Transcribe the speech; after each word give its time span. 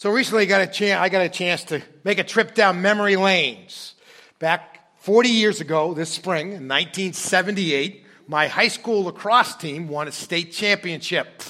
So 0.00 0.08
recently, 0.08 0.44
I 0.44 0.46
got 0.46 0.62
a 0.62 0.66
chance. 0.66 0.98
I 0.98 1.10
got 1.10 1.20
a 1.20 1.28
chance 1.28 1.62
to 1.64 1.82
make 2.04 2.18
a 2.18 2.24
trip 2.24 2.54
down 2.54 2.80
memory 2.80 3.16
lanes. 3.16 3.94
Back 4.38 4.98
40 5.00 5.28
years 5.28 5.60
ago, 5.60 5.92
this 5.92 6.08
spring 6.08 6.52
in 6.52 6.66
1978, 6.66 8.06
my 8.26 8.46
high 8.46 8.68
school 8.68 9.04
lacrosse 9.04 9.56
team 9.56 9.88
won 9.88 10.08
a 10.08 10.12
state 10.12 10.52
championship. 10.52 11.42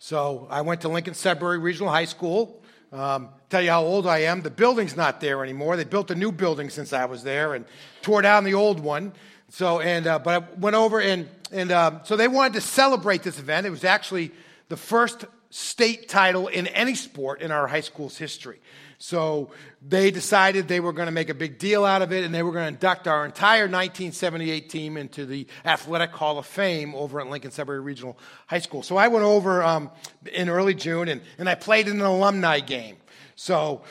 So 0.00 0.48
I 0.50 0.62
went 0.62 0.80
to 0.80 0.88
Lincoln 0.88 1.14
Sudbury 1.14 1.58
Regional 1.58 1.88
High 1.88 2.06
School. 2.06 2.64
Um, 2.90 3.28
tell 3.48 3.62
you 3.62 3.70
how 3.70 3.84
old 3.84 4.08
I 4.08 4.22
am. 4.22 4.42
The 4.42 4.50
building's 4.50 4.96
not 4.96 5.20
there 5.20 5.44
anymore. 5.44 5.76
They 5.76 5.84
built 5.84 6.10
a 6.10 6.16
new 6.16 6.32
building 6.32 6.70
since 6.70 6.92
I 6.92 7.04
was 7.04 7.22
there 7.22 7.54
and 7.54 7.64
tore 8.02 8.22
down 8.22 8.42
the 8.42 8.54
old 8.54 8.80
one. 8.80 9.12
So 9.50 9.78
and 9.78 10.08
uh, 10.08 10.18
but 10.18 10.42
I 10.42 10.58
went 10.58 10.74
over 10.74 11.00
and 11.00 11.28
and 11.52 11.70
um, 11.70 12.00
so 12.02 12.16
they 12.16 12.26
wanted 12.26 12.54
to 12.54 12.60
celebrate 12.60 13.22
this 13.22 13.38
event. 13.38 13.68
It 13.68 13.70
was 13.70 13.84
actually 13.84 14.32
the 14.68 14.76
first 14.76 15.26
state 15.56 16.08
title 16.08 16.48
in 16.48 16.66
any 16.66 16.96
sport 16.96 17.40
in 17.40 17.52
our 17.52 17.68
high 17.68 17.80
school's 17.80 18.18
history. 18.18 18.60
So 18.98 19.50
they 19.86 20.10
decided 20.10 20.66
they 20.66 20.80
were 20.80 20.92
going 20.92 21.06
to 21.06 21.12
make 21.12 21.28
a 21.28 21.34
big 21.34 21.60
deal 21.60 21.84
out 21.84 22.02
of 22.02 22.12
it, 22.12 22.24
and 22.24 22.34
they 22.34 22.42
were 22.42 22.50
going 22.50 22.64
to 22.64 22.68
induct 22.74 23.06
our 23.06 23.24
entire 23.24 23.68
1978 23.68 24.68
team 24.68 24.96
into 24.96 25.24
the 25.24 25.46
Athletic 25.64 26.10
Hall 26.10 26.38
of 26.38 26.46
Fame 26.46 26.92
over 26.96 27.20
at 27.20 27.28
Lincoln 27.28 27.52
Sudbury 27.52 27.78
Regional 27.78 28.18
High 28.48 28.58
School. 28.58 28.82
So 28.82 28.96
I 28.96 29.06
went 29.06 29.24
over 29.24 29.62
um, 29.62 29.92
in 30.32 30.48
early 30.48 30.74
June, 30.74 31.06
and, 31.06 31.20
and 31.38 31.48
I 31.48 31.54
played 31.54 31.86
in 31.86 32.00
an 32.00 32.06
alumni 32.06 32.58
game. 32.58 32.96
So 33.36 33.82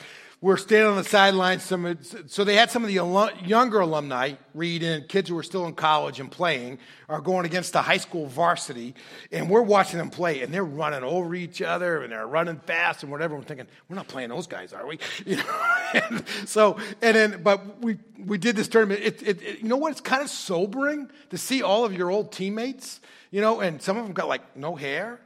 were 0.44 0.58
standing 0.58 0.90
on 0.90 0.96
the 0.96 1.04
sidelines. 1.04 1.62
Some, 1.62 1.98
so 2.26 2.44
they 2.44 2.54
had 2.54 2.70
some 2.70 2.84
of 2.84 2.88
the 2.88 3.32
younger 3.46 3.80
alumni, 3.80 4.34
Reed 4.52 4.82
and 4.82 5.08
kids 5.08 5.30
who 5.30 5.36
were 5.36 5.42
still 5.42 5.64
in 5.64 5.72
college 5.72 6.20
and 6.20 6.30
playing, 6.30 6.80
are 7.08 7.22
going 7.22 7.46
against 7.46 7.72
the 7.72 7.80
high 7.80 7.96
school 7.96 8.26
varsity, 8.26 8.94
and 9.32 9.48
we're 9.48 9.62
watching 9.62 9.98
them 9.98 10.10
play, 10.10 10.42
and 10.42 10.52
they're 10.52 10.62
running 10.62 11.02
over 11.02 11.34
each 11.34 11.62
other, 11.62 12.02
and 12.02 12.12
they're 12.12 12.26
running 12.26 12.58
fast 12.58 13.02
and 13.02 13.10
whatever. 13.10 13.36
We're 13.36 13.42
thinking, 13.42 13.66
we're 13.88 13.96
not 13.96 14.06
playing 14.06 14.28
those 14.28 14.46
guys, 14.46 14.74
are 14.74 14.86
we? 14.86 14.98
You 15.24 15.36
know. 15.36 15.62
and 15.94 16.24
so, 16.44 16.76
and 17.00 17.16
then, 17.16 17.42
but 17.42 17.80
we 17.80 17.96
we 18.18 18.36
did 18.36 18.54
this 18.56 18.68
tournament. 18.68 19.00
It, 19.00 19.22
it, 19.22 19.42
it, 19.42 19.58
you 19.60 19.68
know 19.68 19.78
what? 19.78 19.92
It's 19.92 20.02
kind 20.02 20.22
of 20.22 20.28
sobering 20.28 21.10
to 21.30 21.38
see 21.38 21.62
all 21.62 21.86
of 21.86 21.94
your 21.94 22.10
old 22.10 22.30
teammates. 22.32 23.00
You 23.30 23.40
know, 23.40 23.60
and 23.60 23.80
some 23.80 23.96
of 23.96 24.04
them 24.04 24.12
got 24.12 24.28
like 24.28 24.54
no 24.54 24.76
hair 24.76 25.20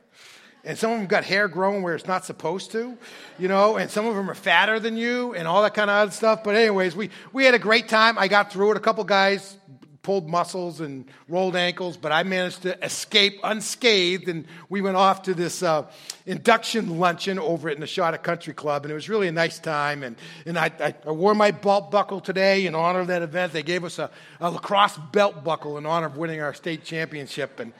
and 0.65 0.77
some 0.77 0.93
of 0.93 0.99
them 0.99 1.07
got 1.07 1.25
hair 1.25 1.49
growing 1.49 1.83
where 1.83 1.95
it's 1.95 2.07
not 2.07 2.25
supposed 2.25 2.73
to, 2.73 2.97
you 3.39 3.49
know, 3.49 3.77
and 3.77 3.91
some 3.91 4.07
of 4.07 4.15
them 4.15 4.31
are 4.31 4.35
fatter 4.35 4.81
than 4.81 4.97
you 4.97 5.35
and 5.35 5.47
all 5.49 5.63
that 5.63 5.75
kind 5.75 5.91
of 5.91 5.97
other 5.97 6.11
stuff. 6.11 6.43
But, 6.45 6.57
anyways, 6.57 6.97
we, 6.97 7.11
we 7.33 7.45
had 7.45 7.55
a 7.55 7.59
great 7.59 7.89
time. 7.89 8.19
I 8.19 8.29
got 8.29 8.53
through 8.53 8.73
it. 8.73 8.77
A 8.77 8.81
couple 8.81 9.05
guys 9.05 9.57
pulled 10.03 10.29
muscles 10.29 10.81
and 10.81 11.05
rolled 11.29 11.55
ankles, 11.55 11.97
but 11.99 12.11
I 12.11 12.23
managed 12.23 12.63
to 12.63 12.83
escape 12.83 13.39
unscathed. 13.45 14.29
And 14.29 14.47
we 14.71 14.81
went 14.81 14.97
off 14.97 15.23
to 15.25 15.35
this 15.35 15.63
uh, 15.63 15.85
induction 16.25 16.99
luncheon 16.99 17.39
over 17.39 17.69
at 17.69 17.79
Nashawtuc 17.79 18.23
Country 18.23 18.55
Club, 18.55 18.85
and 18.85 18.93
it 18.93 18.95
was 18.95 19.11
really 19.11 19.29
a 19.29 19.33
nice 19.33 19.59
time. 19.59 20.03
And, 20.03 20.17
and 20.47 20.59
I, 20.59 20.71
I, 20.81 20.95
I 21.07 21.11
wore 21.11 21.35
my 21.35 21.51
belt 21.51 21.91
buckle 21.91 22.21
today 22.21 22.67
in 22.67 22.75
honor 22.75 23.01
of 23.01 23.09
that 23.09 23.21
event. 23.21 23.53
They 23.53 23.63
gave 23.63 23.85
us 23.85 23.99
a, 23.99 24.11
a 24.41 24.51
lacrosse 24.51 24.99
belt 25.13 25.45
buckle 25.45 25.77
in 25.77 25.85
honor 25.85 26.07
of 26.07 26.17
winning 26.17 26.41
our 26.41 26.55
state 26.55 26.85
championship. 26.85 27.61
And 27.61 27.73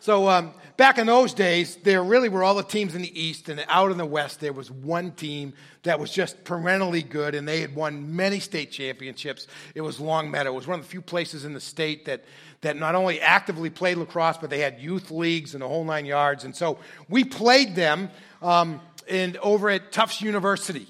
so 0.00 0.26
um, 0.28 0.54
back 0.80 0.96
in 0.96 1.06
those 1.06 1.34
days, 1.34 1.76
there 1.76 2.02
really 2.02 2.30
were 2.30 2.42
all 2.42 2.54
the 2.54 2.62
teams 2.62 2.94
in 2.94 3.02
the 3.02 3.20
East, 3.20 3.50
and 3.50 3.62
out 3.68 3.90
in 3.90 3.98
the 3.98 4.06
West, 4.06 4.40
there 4.40 4.54
was 4.54 4.70
one 4.70 5.12
team 5.12 5.52
that 5.82 6.00
was 6.00 6.10
just 6.10 6.42
perennially 6.42 7.02
good, 7.02 7.34
and 7.34 7.46
they 7.46 7.60
had 7.60 7.74
won 7.74 8.16
many 8.16 8.40
state 8.40 8.70
championships. 8.70 9.46
It 9.74 9.82
was 9.82 10.00
Longmeadow. 10.00 10.52
It 10.52 10.54
was 10.54 10.66
one 10.66 10.78
of 10.78 10.86
the 10.86 10.90
few 10.90 11.02
places 11.02 11.44
in 11.44 11.52
the 11.52 11.60
state 11.60 12.06
that, 12.06 12.24
that 12.62 12.78
not 12.78 12.94
only 12.94 13.20
actively 13.20 13.68
played 13.68 13.98
lacrosse, 13.98 14.38
but 14.38 14.48
they 14.48 14.60
had 14.60 14.80
youth 14.80 15.10
leagues 15.10 15.52
and 15.52 15.60
the 15.60 15.68
whole 15.68 15.84
nine 15.84 16.06
yards. 16.06 16.44
And 16.44 16.56
so 16.56 16.78
we 17.10 17.24
played 17.24 17.74
them 17.74 18.08
um, 18.40 18.80
in, 19.06 19.36
over 19.42 19.68
at 19.68 19.92
Tufts 19.92 20.22
University 20.22 20.88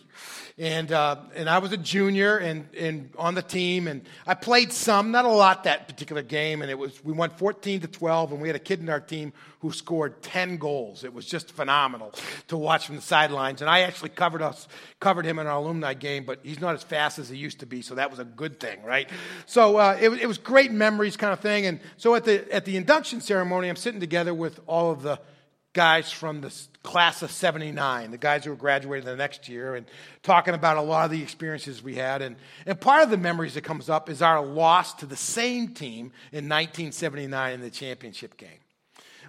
and 0.61 0.93
uh, 0.93 1.17
and 1.35 1.49
I 1.49 1.57
was 1.57 1.73
a 1.73 1.79
junior 1.79 2.37
and, 2.37 2.69
and 2.79 3.09
on 3.17 3.35
the 3.35 3.41
team, 3.41 3.89
and 3.89 4.03
I 4.27 4.35
played 4.35 4.75
some, 4.75 5.11
not 5.11 5.25
a 5.25 5.29
lot 5.29 5.65
that 5.65 5.89
particular 5.89 6.21
game, 6.21 6.61
and 6.61 6.71
it 6.71 6.79
was 6.79 7.03
we 7.03 7.15
won 7.15 7.31
14 7.31 7.81
to 7.81 7.89
12, 7.89 8.33
and 8.33 8.43
we 8.43 8.49
had 8.49 8.57
a 8.57 8.61
kid 8.61 8.79
in 8.79 8.91
our 8.91 9.01
team 9.01 9.33
who 9.61 9.73
scored 9.73 10.21
10 10.23 10.59
goals. 10.59 11.03
It 11.03 11.15
was 11.15 11.25
just 11.25 11.51
phenomenal 11.51 12.13
to 12.49 12.59
watch 12.59 12.87
from 12.87 12.97
the 12.97 13.03
sidelines, 13.03 13.63
and 13.63 13.71
I 13.71 13.81
actually 13.81 14.11
covered 14.11 14.43
us 14.43 14.69
covered 15.01 15.25
him 15.25 15.39
in 15.39 15.47
our 15.47 15.57
alumni 15.57 15.95
game, 15.95 16.25
but 16.25 16.41
he's 16.43 16.61
not 16.61 16.75
as 16.75 16.83
fast 16.83 17.19
as 17.19 17.31
he 17.31 17.39
used 17.39 17.61
to 17.61 17.67
be, 17.67 17.81
so 17.81 17.95
that 17.95 18.11
was 18.11 18.19
a 18.19 18.25
good 18.25 18.61
thing, 18.61 18.83
right? 18.83 19.09
So 19.47 19.79
uh, 19.79 19.97
it, 19.99 20.11
it 20.11 20.27
was 20.27 20.37
great 20.37 20.73
memories 20.73 21.17
kind 21.17 21.33
of 21.33 21.41
thing, 21.41 21.65
and 21.65 21.81
so 21.97 22.15
at 22.15 22.25
the 22.25 22.53
at 22.55 22.67
the 22.67 22.77
induction 22.77 23.23
ceremony, 23.23 23.71
I'm 23.71 23.77
sitting 23.77 24.01
together 24.01 24.35
with 24.35 24.61
all 24.67 24.91
of 24.91 25.01
the 25.01 25.21
guys 25.73 26.11
from 26.11 26.41
the 26.41 26.53
class 26.83 27.23
of 27.23 27.31
79, 27.31 28.11
the 28.11 28.19
guys 28.19 28.45
who 28.45 28.51
were 28.51 28.57
graduating 28.57 29.07
the 29.07 29.17
next 29.17 29.49
year, 29.49 29.77
and 29.77 29.87
talking 30.23 30.55
about 30.55 30.77
a 30.77 30.83
lot 30.83 31.05
of 31.05 31.11
the 31.11 31.23
experiences 31.23 31.83
we 31.83 31.95
had. 31.95 32.23
And, 32.23 32.37
and 32.67 32.81
part 32.81 33.03
of 33.03 33.11
the 33.11 33.17
memories 33.17 33.55
that 33.55 33.63
comes 33.63 33.89
up 33.89 34.09
is 34.09 34.23
our 34.23 34.45
loss 34.45 34.95
to 34.95 35.07
the 35.07 35.17
same 35.17 35.69
team 35.69 36.13
in 36.33 36.49
1979 36.49 37.55
in 37.55 37.61
the 37.61 37.71
championship 37.71 38.37
game. 38.37 38.49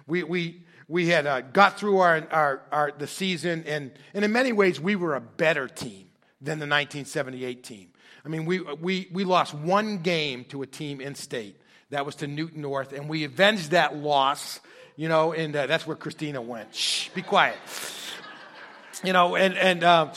We, 0.06 0.24
we, 0.24 0.62
we 0.88 1.08
had 1.08 1.26
uh, 1.26 1.42
got 1.42 1.78
through 1.78 1.98
our, 1.98 2.26
our, 2.30 2.62
our, 2.72 2.92
the 2.96 3.06
season, 3.06 3.64
and, 3.66 3.92
and 4.14 4.24
in 4.24 4.32
many 4.32 4.52
ways, 4.52 4.80
we 4.80 4.96
were 4.96 5.14
a 5.14 5.20
better 5.20 5.68
team 5.68 6.08
than 6.40 6.58
the 6.58 6.66
1978 6.66 7.62
team. 7.62 7.88
I 8.24 8.28
mean, 8.28 8.46
we, 8.46 8.60
we, 8.60 9.08
we 9.12 9.24
lost 9.24 9.54
one 9.54 9.98
game 9.98 10.44
to 10.46 10.62
a 10.62 10.66
team 10.66 11.00
in 11.00 11.14
state. 11.14 11.56
That 11.90 12.06
was 12.06 12.16
to 12.16 12.26
Newton 12.26 12.62
North, 12.62 12.92
and 12.92 13.08
we 13.08 13.24
avenged 13.24 13.72
that 13.72 13.94
loss 13.96 14.60
you 14.96 15.08
know, 15.08 15.32
and 15.32 15.54
uh, 15.54 15.66
that's 15.66 15.86
where 15.86 15.96
Christina 15.96 16.40
went. 16.40 16.74
Shh, 16.74 17.08
be 17.10 17.22
quiet. 17.22 17.56
you 19.02 19.12
know, 19.12 19.36
and, 19.36 19.56
and 19.56 19.84
uh, 19.84 20.12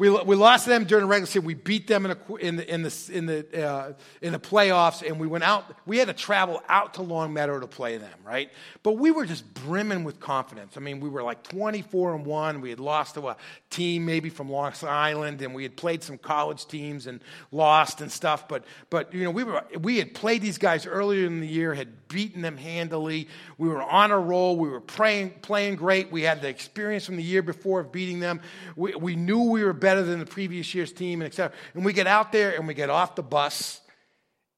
we, 0.00 0.08
we 0.08 0.34
lost 0.34 0.64
them 0.64 0.84
during 0.84 1.04
the 1.04 1.10
regular 1.10 1.26
season. 1.26 1.44
We 1.44 1.52
beat 1.52 1.86
them 1.86 2.06
in, 2.06 2.12
a, 2.12 2.34
in 2.36 2.56
the, 2.56 2.74
in 2.74 2.82
the, 2.82 3.10
in 3.12 3.26
the, 3.26 3.68
uh, 3.68 3.92
in 4.22 4.32
the 4.32 4.38
playoffs, 4.38 5.06
and 5.06 5.20
we 5.20 5.26
went 5.26 5.44
out. 5.44 5.66
We 5.84 5.98
had 5.98 6.08
to 6.08 6.14
travel 6.14 6.62
out 6.70 6.94
to 6.94 7.02
Longmeadow 7.02 7.60
to 7.60 7.66
play 7.66 7.98
them, 7.98 8.18
right? 8.24 8.50
But 8.82 8.92
we 8.92 9.10
were 9.10 9.26
just 9.26 9.52
brimming 9.52 10.04
with 10.04 10.18
confidence. 10.18 10.78
I 10.78 10.80
mean, 10.80 11.00
we 11.00 11.10
were 11.10 11.22
like 11.22 11.42
24 11.42 12.14
and 12.14 12.24
1. 12.24 12.62
We 12.62 12.70
had 12.70 12.80
lost 12.80 13.16
to 13.16 13.28
a 13.28 13.36
team 13.68 14.06
maybe 14.06 14.30
from 14.30 14.48
Long 14.48 14.72
Island, 14.82 15.42
and 15.42 15.54
we 15.54 15.64
had 15.64 15.76
played 15.76 16.02
some 16.02 16.16
college 16.16 16.66
teams 16.66 17.06
and 17.06 17.20
lost 17.52 18.00
and 18.00 18.10
stuff. 18.10 18.48
But, 18.48 18.64
but 18.88 19.12
you 19.12 19.24
know, 19.24 19.30
we, 19.30 19.44
were, 19.44 19.62
we 19.78 19.98
had 19.98 20.14
played 20.14 20.40
these 20.40 20.56
guys 20.56 20.86
earlier 20.86 21.26
in 21.26 21.40
the 21.40 21.46
year, 21.46 21.74
had 21.74 22.08
beaten 22.08 22.40
them 22.40 22.56
handily. 22.56 23.28
We 23.58 23.68
were 23.68 23.82
on 23.82 24.10
a 24.10 24.18
roll. 24.18 24.56
We 24.56 24.70
were 24.70 24.80
playing, 24.80 25.30
playing 25.42 25.76
great. 25.76 26.10
We 26.10 26.22
had 26.22 26.40
the 26.40 26.48
experience 26.48 27.04
from 27.04 27.16
the 27.16 27.22
year 27.22 27.42
before 27.42 27.80
of 27.80 27.92
beating 27.92 28.20
them. 28.20 28.40
We, 28.76 28.94
we 28.94 29.14
knew 29.14 29.42
we 29.42 29.62
were 29.62 29.72
better 29.72 29.89
than 30.04 30.18
the 30.18 30.26
previous 30.26 30.74
year's 30.74 30.92
team, 30.92 31.20
and 31.20 31.26
etc. 31.26 31.56
And 31.74 31.84
we 31.84 31.92
get 31.92 32.06
out 32.06 32.32
there 32.32 32.56
and 32.56 32.66
we 32.66 32.74
get 32.74 32.90
off 32.90 33.14
the 33.14 33.22
bus, 33.22 33.80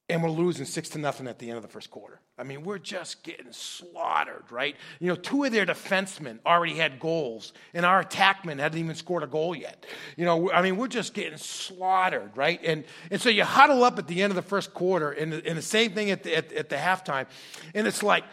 and 0.08 0.22
we're 0.22 0.30
losing 0.30 0.66
six 0.66 0.90
to 0.90 0.98
nothing 0.98 1.26
at 1.26 1.38
the 1.38 1.48
end 1.48 1.56
of 1.56 1.62
the 1.62 1.68
first 1.68 1.90
quarter. 1.90 2.20
I 2.38 2.44
mean, 2.44 2.64
we're 2.64 2.78
just 2.78 3.22
getting 3.22 3.52
slaughtered, 3.52 4.44
right? 4.50 4.74
You 5.00 5.08
know, 5.08 5.14
two 5.14 5.44
of 5.44 5.52
their 5.52 5.64
defensemen 5.64 6.38
already 6.44 6.74
had 6.74 6.98
goals, 6.98 7.52
and 7.72 7.86
our 7.86 8.02
attackmen 8.02 8.58
hadn't 8.58 8.78
even 8.78 8.94
scored 8.94 9.22
a 9.22 9.26
goal 9.26 9.54
yet. 9.54 9.86
You 10.16 10.24
know, 10.24 10.50
I 10.50 10.62
mean, 10.62 10.76
we're 10.76 10.88
just 10.88 11.14
getting 11.14 11.38
slaughtered, 11.38 12.36
right? 12.36 12.60
And, 12.64 12.84
and 13.10 13.20
so 13.20 13.28
you 13.28 13.44
huddle 13.44 13.84
up 13.84 13.98
at 13.98 14.08
the 14.08 14.22
end 14.22 14.30
of 14.30 14.36
the 14.36 14.42
first 14.42 14.74
quarter, 14.74 15.12
and 15.12 15.32
the, 15.32 15.46
and 15.46 15.56
the 15.56 15.62
same 15.62 15.92
thing 15.92 16.10
at 16.10 16.22
the, 16.24 16.36
at, 16.36 16.52
at 16.52 16.68
the 16.68 16.76
halftime, 16.76 17.26
and 17.74 17.86
it's 17.86 18.02
like, 18.02 18.24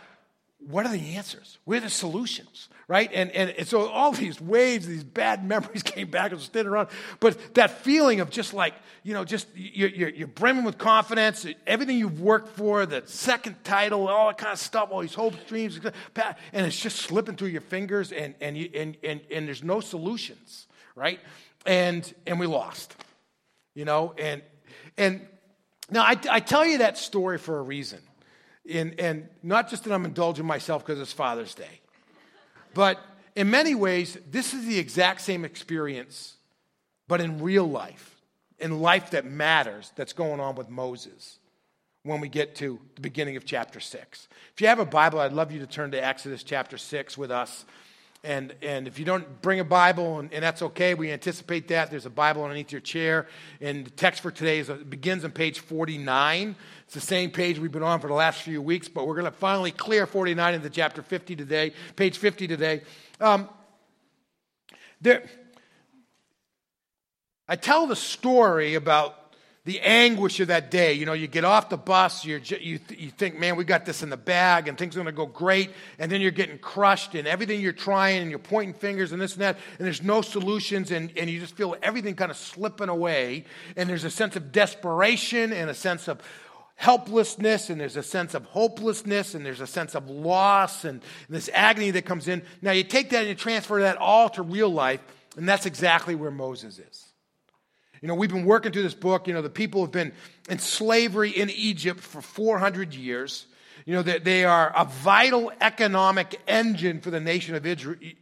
what 0.60 0.86
are 0.86 0.92
the 0.92 1.16
answers? 1.16 1.58
Where 1.66 1.78
are 1.78 1.82
the 1.82 1.90
solutions? 1.90 2.68
Right? 2.90 3.12
And, 3.14 3.30
and, 3.32 3.52
and 3.52 3.68
so 3.68 3.88
all 3.88 4.12
these 4.12 4.42
waves, 4.42 4.88
these 4.88 5.04
bad 5.04 5.46
memories 5.48 5.84
came 5.84 6.10
back 6.10 6.32
and 6.32 6.42
standing 6.42 6.74
around. 6.74 6.90
But 7.20 7.54
that 7.54 7.70
feeling 7.70 8.20
of 8.20 8.32
just 8.32 8.52
like, 8.52 8.74
you 9.04 9.14
know, 9.14 9.24
just 9.24 9.48
you're, 9.56 9.90
you're, 9.90 10.10
you're 10.10 10.28
brimming 10.28 10.64
with 10.64 10.80
confidence, 10.80 11.46
everything 11.68 12.00
you've 12.00 12.20
worked 12.20 12.50
for, 12.58 12.88
the 12.88 13.04
second 13.06 13.64
title, 13.64 14.08
all 14.08 14.28
that 14.28 14.40
kind 14.40 14.52
of 14.52 14.58
stuff, 14.58 14.90
all 14.92 15.02
these 15.02 15.14
hopes, 15.14 15.38
dreams, 15.48 15.80
and 16.52 16.66
it's 16.66 16.80
just 16.80 16.98
slipping 16.98 17.36
through 17.36 17.50
your 17.50 17.62
fingers 17.62 18.12
and, 18.12 18.34
and, 18.42 18.58
you, 18.58 18.72
and, 18.74 18.98
and, 19.04 19.22
and 19.32 19.48
there's 19.48 19.64
no 19.64 19.82
solutions, 19.82 20.66
right? 20.96 21.20
And, 21.68 22.12
and 22.26 22.40
we 22.40 22.48
lost, 22.48 22.96
you 23.76 23.86
know, 23.86 24.16
and, 24.18 24.42
and 24.98 25.28
now 25.92 26.02
I, 26.02 26.18
I 26.28 26.40
tell 26.40 26.66
you 26.66 26.80
that 26.80 26.98
story 26.98 27.38
for 27.38 27.60
a 27.60 27.62
reason 27.62 28.00
and, 28.68 29.00
and 29.00 29.30
not 29.44 29.70
just 29.70 29.84
that 29.84 29.94
I'm 29.94 30.06
indulging 30.06 30.46
myself 30.46 30.86
because 30.86 31.00
it's 31.00 31.14
Father's 31.14 31.54
Day, 31.56 31.82
but 32.74 33.00
in 33.36 33.50
many 33.50 33.76
ways, 33.76 34.18
this 34.30 34.54
is 34.54 34.66
the 34.66 34.78
exact 34.78 35.22
same 35.22 35.46
experience, 35.46 36.36
but 37.08 37.22
in 37.22 37.42
real 37.42 37.66
life, 37.66 38.16
in 38.60 38.82
life 38.82 39.12
that 39.12 39.26
matters, 39.26 39.92
that's 39.96 40.14
going 40.14 40.40
on 40.40 40.56
with 40.56 40.70
Moses 40.70 41.40
when 42.04 42.22
we 42.22 42.30
get 42.30 42.56
to 42.56 42.80
the 42.96 43.02
beginning 43.02 43.36
of 43.36 43.46
chapter 43.46 43.80
6. 43.80 44.28
If 44.54 44.62
you 44.62 44.68
have 44.68 44.80
a 44.80 44.86
Bible, 44.86 45.20
I'd 45.20 45.34
love 45.34 45.52
you 45.52 45.60
to 45.60 45.68
turn 45.68 45.92
to 45.92 46.06
Exodus 46.06 46.44
chapter 46.44 46.78
6 46.78 47.18
with 47.18 47.32
us. 47.32 47.66
And, 48.24 48.54
and 48.62 48.86
if 48.86 49.00
you 49.00 49.06
don't 49.06 49.42
bring 49.42 49.62
a 49.62 49.64
Bible, 49.64 50.20
and, 50.20 50.34
and, 50.34 50.44
that's 50.44 50.62
okay, 50.62 50.94
we 50.94 51.10
anticipate 51.10 51.70
that. 51.70 51.90
There's 51.90 52.06
a 52.06 52.10
Bible 52.10 52.44
underneath 52.44 52.70
your 52.70 52.82
chair. 52.82 53.28
And 53.62 53.86
the 53.86 53.92
text 53.92 54.22
for 54.22 54.30
today 54.30 54.60
is, 54.60 54.70
begins 54.70 55.24
on 55.24 55.32
page 55.32 55.60
49. 55.60 56.56
It's 56.84 56.94
the 56.94 57.00
same 57.00 57.32
page 57.32 57.60
we've 57.60 57.72
been 57.72 57.82
on 57.82 58.02
for 58.02 58.08
the 58.08 58.14
last 58.14 58.42
few 58.42 58.62
weeks, 58.62 58.90
but 58.90 59.08
we're 59.08 59.16
going 59.16 59.26
to 59.26 59.32
finally 59.32 59.72
clear 59.72 60.06
49 60.06 60.54
into 60.54 60.70
chapter 60.70 61.02
50 61.02 61.38
today, 61.38 61.72
page 61.96 62.18
50 62.18 62.48
today. 62.48 62.82
Um, 63.22 63.48
there, 65.00 65.24
I 67.48 67.56
tell 67.56 67.88
the 67.88 67.96
story 67.96 68.76
about 68.76 69.19
the 69.70 69.80
anguish 69.82 70.40
of 70.40 70.48
that 70.48 70.72
day. 70.72 70.94
You 70.94 71.06
know, 71.06 71.14
you 71.14 71.28
get 71.28 71.46
off 71.46 71.70
the 71.70 71.78
bus, 71.78 72.26
you're, 72.26 72.40
you, 72.40 72.80
you 72.90 73.12
think, 73.12 73.38
man, 73.38 73.56
we 73.56 73.64
got 73.64 73.86
this 73.86 74.02
in 74.02 74.10
the 74.10 74.18
bag 74.18 74.68
and 74.68 74.76
things 74.76 74.96
are 74.96 75.04
going 75.04 75.06
to 75.06 75.12
go 75.12 75.28
great. 75.28 75.70
And 76.00 76.12
then 76.12 76.22
you're 76.22 76.32
getting 76.32 76.58
crushed 76.58 77.14
and 77.14 77.28
everything 77.28 77.62
you're 77.62 77.72
trying 77.72 78.24
and 78.24 78.32
you're 78.32 78.40
pointing 78.40 78.74
fingers 78.74 79.12
and 79.12 79.22
this 79.22 79.34
and 79.34 79.44
that. 79.44 79.58
And 79.78 79.86
there's 79.86 80.02
no 80.02 80.24
solutions 80.24 80.90
and, 80.90 81.14
and 81.16 81.30
you 81.30 81.40
just 81.40 81.56
feel 81.56 81.76
everything 81.84 82.16
kind 82.16 82.32
of 82.32 82.38
slipping 82.38 82.90
away. 82.90 83.46
And 83.76 83.88
there's 83.88 84.06
a 84.06 84.10
sense 84.10 84.36
of 84.36 84.52
desperation 84.52 85.54
and 85.54 85.70
a 85.70 85.76
sense 85.76 86.08
of 86.08 86.20
helplessness 86.76 87.70
and 87.70 87.80
there's 87.80 87.96
a 87.96 88.02
sense 88.02 88.34
of 88.34 88.46
hopelessness 88.46 89.36
and 89.36 89.46
there's 89.46 89.62
a 89.62 89.68
sense 89.68 89.94
of 89.94 90.10
loss 90.10 90.84
and, 90.84 91.00
and 91.28 91.38
this 91.38 91.48
agony 91.54 91.92
that 91.92 92.06
comes 92.06 92.28
in. 92.28 92.42
Now 92.64 92.72
you 92.72 92.84
take 92.84 93.12
that 93.12 93.20
and 93.20 93.28
you 93.28 93.36
transfer 93.36 93.82
that 93.82 93.98
all 93.98 94.30
to 94.30 94.42
real 94.42 94.70
life. 94.70 95.02
And 95.38 95.48
that's 95.48 95.68
exactly 95.68 96.16
where 96.16 96.32
Moses 96.32 96.80
is. 96.80 97.09
You 98.02 98.08
know, 98.08 98.16
we've 98.16 98.30
been 98.30 98.46
working 98.46 98.72
through 98.72 98.84
this 98.84 98.94
book. 98.94 99.28
You 99.28 99.34
know, 99.34 99.42
the 99.42 99.50
people 99.50 99.82
have 99.82 99.92
been 99.92 100.14
in 100.50 100.60
slavery 100.60 101.32
in 101.32 101.50
Egypt 101.50 102.00
for 102.00 102.22
400 102.22 102.94
years. 102.94 103.46
You 103.86 103.96
know, 103.96 104.04
they, 104.04 104.20
they 104.20 104.46
are 104.46 104.72
a 104.76 104.86
vital 104.86 105.52
economic 105.62 106.40
engine 106.48 107.02
for 107.02 107.12
the 107.12 107.20
nation 107.20 107.56
of 107.56 107.66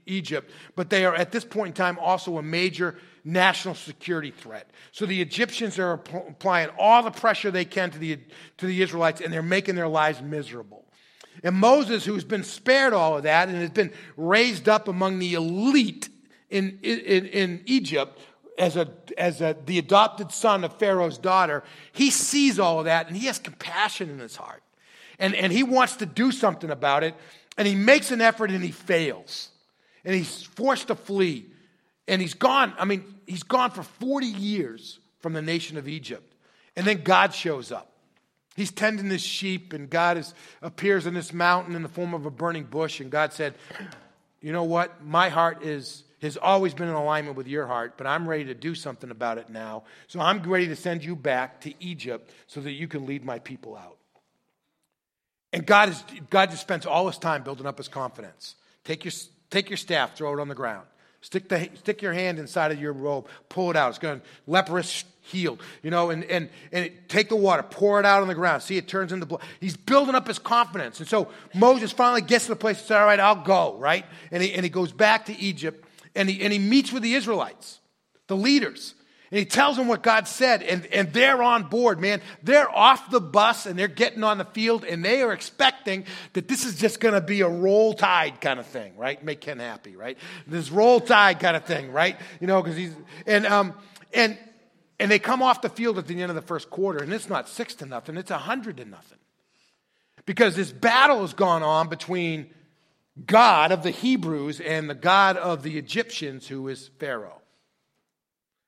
Egypt, 0.06 0.52
but 0.76 0.90
they 0.90 1.06
are 1.06 1.16
at 1.16 1.32
this 1.32 1.44
point 1.44 1.70
in 1.70 1.74
time 1.74 2.00
also 2.00 2.38
a 2.38 2.44
major 2.44 2.98
national 3.24 3.76
security 3.76 4.32
threat. 4.32 4.70
So 4.92 5.06
the 5.06 5.22
Egyptians 5.22 5.78
are 5.80 5.94
applying 5.94 6.70
all 6.80 7.04
the 7.04 7.12
pressure 7.12 7.52
they 7.52 7.66
can 7.66 7.92
to 7.92 8.00
the, 8.00 8.20
to 8.58 8.66
the 8.66 8.82
Israelites, 8.82 9.20
and 9.20 9.34
they're 9.34 9.44
making 9.44 9.76
their 9.76 9.88
lives 9.88 10.22
miserable. 10.22 10.86
And 11.44 11.56
Moses, 11.56 12.06
who's 12.06 12.24
been 12.24 12.44
spared 12.44 12.94
all 12.94 13.18
of 13.18 13.24
that 13.24 13.50
and 13.50 13.58
has 13.58 13.70
been 13.70 13.92
raised 14.16 14.70
up 14.70 14.88
among 14.88 15.20
the 15.20 15.34
elite 15.34 16.10
in, 16.50 16.80
in, 16.82 17.26
in 17.26 17.64
Egypt, 17.66 18.20
as, 18.58 18.76
a, 18.76 18.90
as 19.18 19.42
a, 19.42 19.56
the 19.66 19.78
adopted 19.78 20.32
son 20.32 20.64
of 20.64 20.78
Pharaoh's 20.78 21.18
daughter, 21.18 21.64
he 21.92 22.12
sees 22.12 22.60
all 22.60 22.80
of 22.80 22.86
that 22.86 23.08
and 23.08 23.16
he 23.16 23.28
has 23.28 23.40
compassion 23.40 24.10
in 24.10 24.20
his 24.20 24.36
heart. 24.36 24.64
And, 25.20 25.36
and 25.36 25.52
he 25.52 25.64
wants 25.64 25.98
to 25.98 26.06
do 26.06 26.32
something 26.32 26.70
about 26.70 27.04
it. 27.04 27.16
And 27.58 27.68
he 27.68 27.76
makes 27.76 28.12
an 28.12 28.22
effort 28.22 28.52
and 28.52 28.64
he 28.64 28.72
fails. 28.72 29.50
And 30.06 30.14
he's 30.14 30.44
forced 30.44 30.88
to 30.88 30.96
flee. 30.96 31.46
And 32.08 32.22
he's 32.22 32.36
gone. 32.36 32.74
I 32.78 32.86
mean, 32.86 33.04
he's 33.26 33.44
gone 33.44 33.72
for 33.72 33.84
40 33.84 34.28
years 34.28 35.00
from 35.20 35.34
the 35.34 35.42
nation 35.42 35.78
of 35.78 35.88
Egypt. 35.88 36.34
And 36.76 36.86
then 36.86 37.02
God 37.04 37.34
shows 37.34 37.72
up. 37.72 37.92
He's 38.56 38.72
tending 38.72 39.06
his 39.06 39.22
sheep, 39.22 39.72
and 39.74 39.88
God 39.88 40.18
is, 40.18 40.34
appears 40.64 41.06
in 41.06 41.14
this 41.14 41.32
mountain 41.32 41.76
in 41.76 41.84
the 41.84 41.90
form 41.90 42.16
of 42.16 42.26
a 42.26 42.32
burning 42.32 42.64
bush. 42.64 43.00
And 43.00 43.12
God 43.12 43.32
said, 43.32 43.54
You 44.42 44.52
know 44.52 44.64
what? 44.64 45.04
My 45.04 45.30
heart 45.30 45.64
is 45.64 46.04
has 46.22 46.38
always 46.38 46.74
been 46.74 46.88
in 46.88 46.94
alignment 46.94 47.38
with 47.38 47.48
your 47.48 47.68
heart, 47.68 47.94
but 47.98 48.08
I'm 48.08 48.28
ready 48.28 48.46
to 48.46 48.54
do 48.54 48.74
something 48.74 49.12
about 49.12 49.38
it 49.38 49.50
now. 49.50 49.84
So 50.08 50.20
I'm 50.20 50.42
ready 50.42 50.68
to 50.68 50.76
send 50.76 51.04
you 51.04 51.16
back 51.16 51.62
to 51.62 51.74
Egypt 51.80 52.32
so 52.48 52.62
that 52.62 52.72
you 52.72 52.88
can 52.88 53.06
lead 53.06 53.24
my 53.24 53.40
people 53.40 53.76
out. 53.76 53.98
And 55.54 55.66
God, 55.66 55.90
is, 55.90 56.04
God 56.30 56.50
just 56.50 56.62
spends 56.62 56.86
all 56.86 57.08
his 57.08 57.18
time 57.18 57.44
building 57.44 57.66
up 57.66 57.78
his 57.78 57.88
confidence. 57.88 58.56
Take 58.84 59.06
your, 59.06 59.14
take 59.50 59.70
your 59.70 59.78
staff, 59.78 60.16
throw 60.16 60.34
it 60.34 60.42
on 60.42 60.48
the 60.48 60.56
ground. 60.56 60.88
Stick, 61.22 61.50
the, 61.50 61.70
stick 61.76 62.02
your 62.02 62.14
hand 62.14 62.40
inside 62.40 62.72
of 62.72 62.80
your 62.80 62.94
robe, 62.94 63.28
pull 63.50 63.70
it 63.72 63.76
out. 63.76 63.90
It's 63.90 64.00
going 64.00 64.20
to 64.20 64.26
leprous 64.46 65.04
healed, 65.22 65.62
you 65.84 65.92
know, 65.92 66.10
and, 66.10 66.24
and, 66.26 66.50
and 66.72 66.86
it, 66.86 67.10
take 67.10 67.28
the 67.30 67.36
water, 67.36 67.64
pour 67.64 68.00
it 68.00 68.06
out 68.06 68.22
on 68.22 68.28
the 68.28 68.36
ground. 68.36 68.62
See, 68.62 68.78
it 68.78 68.88
turns 68.88 69.12
into 69.12 69.26
blood. 69.26 69.42
He's 69.60 69.76
building 69.76 70.16
up 70.16 70.28
his 70.28 70.40
confidence. 70.40 71.00
And 71.00 71.08
so 71.08 71.30
Moses 71.54 71.92
finally 71.92 72.22
gets 72.22 72.46
to 72.46 72.52
the 72.52 72.56
place 72.56 72.78
and 72.78 72.88
says, 72.88 72.98
all 72.98 73.06
right, 73.06 73.20
I'll 73.20 73.44
go, 73.44 73.78
right? 73.78 74.06
And 74.32 74.42
he, 74.44 74.54
and 74.54 74.64
he 74.64 74.70
goes 74.70 74.92
back 74.92 75.26
to 75.26 75.38
Egypt 75.38 75.87
and 76.16 76.30
he, 76.30 76.42
and 76.42 76.52
he 76.54 76.60
meets 76.60 76.92
with 76.92 77.04
the 77.04 77.14
Israelites, 77.14 77.80
the 78.28 78.36
leaders. 78.36 78.94
And 79.30 79.40
he 79.40 79.44
tells 79.44 79.76
them 79.76 79.90
what 79.90 80.04
God 80.04 80.26
said, 80.26 80.64
and, 80.64 80.86
and 80.86 81.12
they're 81.12 81.44
on 81.44 81.64
board, 81.64 82.00
man. 82.00 82.22
They're 82.44 82.74
off 82.74 83.12
the 83.12 83.20
bus 83.20 83.66
and 83.66 83.78
they're 83.78 83.90
getting 83.90 84.24
on 84.24 84.38
the 84.38 84.46
field, 84.46 84.86
and 84.86 85.04
they 85.04 85.22
are 85.22 85.34
expecting 85.34 86.06
that 86.32 86.48
this 86.48 86.64
is 86.64 86.76
just 86.76 87.02
going 87.02 87.14
to 87.14 87.20
be 87.20 87.42
a 87.42 87.50
roll 87.50 87.94
tide 87.94 88.40
kind 88.40 88.58
of 88.58 88.66
thing, 88.68 88.96
right? 88.96 89.22
Make 89.22 89.42
Ken 89.42 89.60
happy, 89.60 89.98
right? 89.98 90.18
This 90.48 90.72
roll 90.72 91.02
tide 91.02 91.42
kind 91.42 91.58
of 91.58 91.66
thing, 91.66 91.92
right? 91.92 92.18
You 92.40 92.48
know, 92.48 92.62
because 92.62 92.78
he's 92.78 92.94
and 93.26 93.46
um 93.46 93.74
and 94.14 94.38
and 94.98 95.12
they 95.12 95.20
come 95.20 95.44
off 95.44 95.62
the 95.62 95.70
field 95.70 95.98
at 95.98 96.08
the 96.08 96.22
end 96.22 96.32
of 96.32 96.36
the 96.36 96.42
first 96.42 96.70
quarter, 96.70 97.04
and 97.04 97.12
it's 97.12 97.28
not 97.28 97.50
six 97.50 97.76
to 97.76 97.86
nothing; 97.86 98.16
it's 98.16 98.32
a 98.32 98.38
hundred 98.38 98.78
to 98.78 98.86
nothing, 98.86 99.20
because 100.26 100.56
this 100.56 100.72
battle 100.72 101.20
has 101.20 101.34
gone 101.34 101.64
on 101.64 101.90
between 101.90 102.48
God 103.26 103.72
of 103.72 103.84
the 103.84 103.92
Hebrews 103.92 104.60
and 104.60 104.90
the 104.90 104.96
God 104.96 105.38
of 105.38 105.64
the 105.64 105.78
Egyptians, 105.78 106.48
who 106.48 106.68
is 106.68 106.90
Pharaoh. 107.00 107.42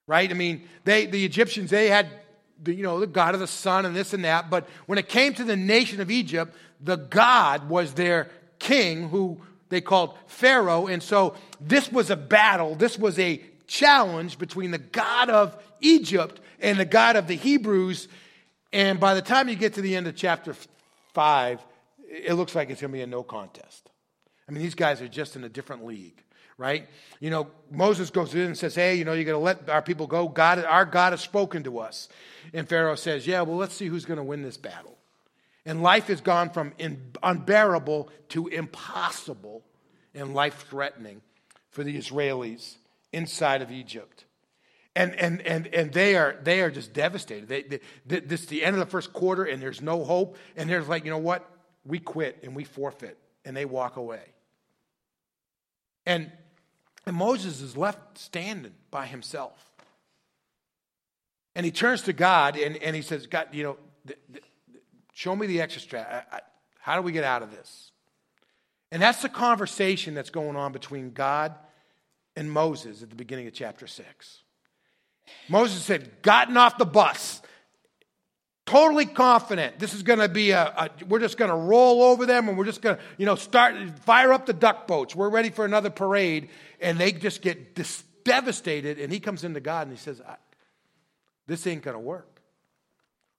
Right? 0.07 0.29
I 0.29 0.33
mean, 0.33 0.67
they, 0.85 1.05
the 1.05 1.23
Egyptians, 1.23 1.69
they 1.69 1.89
had, 1.89 2.07
the, 2.61 2.73
you 2.73 2.81
know, 2.81 2.99
the 2.99 3.07
God 3.07 3.35
of 3.35 3.39
the 3.39 3.47
sun 3.47 3.85
and 3.85 3.95
this 3.95 4.13
and 4.13 4.25
that. 4.25 4.49
But 4.49 4.67
when 4.87 4.97
it 4.97 5.07
came 5.07 5.33
to 5.35 5.43
the 5.43 5.55
nation 5.55 6.01
of 6.01 6.09
Egypt, 6.09 6.55
the 6.81 6.95
God 6.95 7.69
was 7.69 7.93
their 7.93 8.29
king, 8.57 9.09
who 9.09 9.39
they 9.69 9.81
called 9.81 10.17
Pharaoh. 10.25 10.87
And 10.87 11.03
so 11.03 11.35
this 11.61 11.91
was 11.91 12.09
a 12.09 12.15
battle. 12.15 12.75
This 12.75 12.97
was 12.97 13.19
a 13.19 13.41
challenge 13.67 14.39
between 14.39 14.71
the 14.71 14.79
God 14.79 15.29
of 15.29 15.55
Egypt 15.79 16.41
and 16.59 16.79
the 16.79 16.85
God 16.85 17.15
of 17.15 17.27
the 17.27 17.35
Hebrews. 17.35 18.07
And 18.73 18.99
by 18.99 19.13
the 19.13 19.21
time 19.21 19.47
you 19.47 19.55
get 19.55 19.75
to 19.75 19.81
the 19.81 19.95
end 19.95 20.07
of 20.07 20.15
chapter 20.15 20.55
5, 21.13 21.59
it 22.09 22.33
looks 22.33 22.55
like 22.55 22.69
it's 22.69 22.81
going 22.81 22.91
to 22.91 22.97
be 22.97 23.01
a 23.03 23.07
no 23.07 23.23
contest. 23.23 23.88
I 24.49 24.51
mean, 24.51 24.63
these 24.63 24.75
guys 24.75 24.99
are 25.01 25.07
just 25.07 25.35
in 25.35 25.43
a 25.43 25.49
different 25.49 25.85
league, 25.85 26.23
right? 26.57 26.89
You 27.19 27.29
know, 27.29 27.51
Moses 27.69 28.09
goes 28.09 28.33
in 28.33 28.41
and 28.41 28.57
says, 28.57 28.73
Hey, 28.73 28.95
you 28.95 29.05
know, 29.05 29.13
you're 29.13 29.25
going 29.25 29.35
to 29.35 29.43
let 29.43 29.69
our 29.69 29.83
people 29.83 30.07
go. 30.07 30.27
God, 30.27 30.65
our 30.65 30.85
God 30.85 31.13
has 31.13 31.21
spoken 31.21 31.63
to 31.63 31.79
us. 31.79 32.09
And 32.51 32.67
Pharaoh 32.67 32.95
says, 32.95 33.27
Yeah, 33.27 33.43
well, 33.43 33.57
let's 33.57 33.75
see 33.75 33.85
who's 33.85 34.05
going 34.05 34.17
to 34.17 34.23
win 34.23 34.41
this 34.41 34.57
battle. 34.57 34.97
And 35.65 35.83
life 35.83 36.07
has 36.07 36.19
gone 36.19 36.49
from 36.49 36.73
unbearable 37.21 38.09
to 38.29 38.47
impossible 38.47 39.63
and 40.15 40.33
life 40.33 40.65
threatening 40.67 41.21
for 41.69 41.83
the 41.83 41.95
Israelis 41.95 42.77
inside 43.13 43.61
of 43.61 43.71
Egypt. 43.71 44.25
And, 44.95 45.13
and, 45.15 45.41
and, 45.41 45.67
and 45.67 45.93
they, 45.93 46.15
are, 46.15 46.37
they 46.43 46.61
are 46.61 46.71
just 46.71 46.93
devastated. 46.93 47.47
They, 47.47 47.61
they, 47.61 47.79
this 48.21 48.41
is 48.41 48.47
the 48.47 48.63
end 48.63 48.75
of 48.75 48.79
the 48.79 48.89
first 48.89 49.13
quarter, 49.13 49.43
and 49.43 49.61
there's 49.61 49.81
no 49.81 50.03
hope. 50.03 50.37
And 50.55 50.67
they're 50.67 50.81
like, 50.81 51.05
you 51.05 51.11
know 51.11 51.19
what? 51.19 51.47
We 51.85 51.99
quit 51.99 52.39
and 52.41 52.55
we 52.55 52.63
forfeit, 52.63 53.17
and 53.45 53.55
they 53.55 53.65
walk 53.65 53.97
away. 53.97 54.23
And, 56.09 56.31
and 57.05 57.15
Moses 57.15 57.61
is 57.61 57.77
left 57.77 58.17
standing 58.17 58.73
by 58.89 59.05
himself. 59.05 59.71
And 61.55 61.63
he 61.63 61.71
turns 61.71 62.01
to 62.03 62.13
God 62.13 62.57
and, 62.57 62.77
and 62.77 62.95
he 62.95 63.03
says, 63.03 63.27
God, 63.27 63.49
you 63.51 63.61
know, 63.61 63.77
th- 64.07 64.19
th- 64.33 64.43
show 65.13 65.35
me 65.35 65.45
the 65.45 65.61
exit 65.61 65.83
strategy. 65.83 66.25
How 66.79 66.95
do 66.95 67.03
we 67.03 67.11
get 67.11 67.23
out 67.23 67.43
of 67.43 67.51
this? 67.51 67.91
And 68.91 68.99
that's 68.99 69.21
the 69.21 69.29
conversation 69.29 70.15
that's 70.15 70.31
going 70.31 70.55
on 70.55 70.71
between 70.71 71.11
God 71.11 71.53
and 72.35 72.51
Moses 72.51 73.03
at 73.03 73.11
the 73.11 73.15
beginning 73.15 73.45
of 73.45 73.53
chapter 73.53 73.85
6. 73.85 74.39
Moses 75.47 75.83
said, 75.83 76.23
Gotten 76.23 76.57
off 76.57 76.79
the 76.79 76.85
bus 76.85 77.39
totally 78.69 79.07
confident 79.07 79.79
this 79.79 79.95
is 79.95 80.03
going 80.03 80.19
to 80.19 80.29
be 80.29 80.51
a, 80.51 80.61
a 80.61 80.89
we're 81.07 81.19
just 81.19 81.37
going 81.37 81.49
to 81.49 81.57
roll 81.57 82.03
over 82.03 82.27
them 82.27 82.47
and 82.47 82.57
we're 82.57 82.65
just 82.65 82.81
going 82.81 82.95
to 82.95 83.01
you 83.17 83.25
know 83.25 83.35
start 83.35 83.75
fire 84.01 84.31
up 84.31 84.45
the 84.45 84.53
duck 84.53 84.87
boats. 84.87 85.15
We're 85.15 85.29
ready 85.29 85.49
for 85.49 85.65
another 85.65 85.89
parade. 85.89 86.49
And 86.79 86.97
they 86.97 87.11
just 87.11 87.41
get 87.41 87.75
dis- 87.75 88.03
devastated. 88.23 88.99
And 88.99 89.11
he 89.11 89.19
comes 89.19 89.43
into 89.43 89.59
god 89.59 89.87
and 89.87 89.97
he 89.97 90.01
says 90.01 90.21
this 91.47 91.65
ain't 91.65 91.81
going 91.81 91.95
to 91.95 91.99
work. 91.99 92.41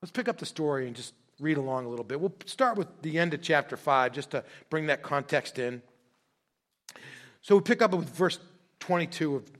Let's 0.03 0.11
pick 0.11 0.29
up 0.29 0.39
the 0.39 0.47
story 0.47 0.87
and 0.87 0.97
just 0.97 1.15
read 1.39 1.59
along 1.59 1.87
a 1.87 1.89
little 1.89 2.05
bit. 2.05 2.21
We'll 2.21 2.35
start 2.47 2.77
with 2.77 2.89
the 3.03 3.19
end 3.19 3.33
of 3.33 3.41
chapter 3.41 3.77
5 3.77 4.13
just 4.13 4.33
to 4.33 4.45
bring 4.69 4.87
that 4.87 5.03
context 5.03 5.59
in. 5.59 5.81
So 7.41 7.57
we 7.57 7.63
pick 7.63 7.83
up 7.83 7.95
with 7.95 8.09
verse 8.11 8.39
22 8.81 9.37
of, 9.37 9.51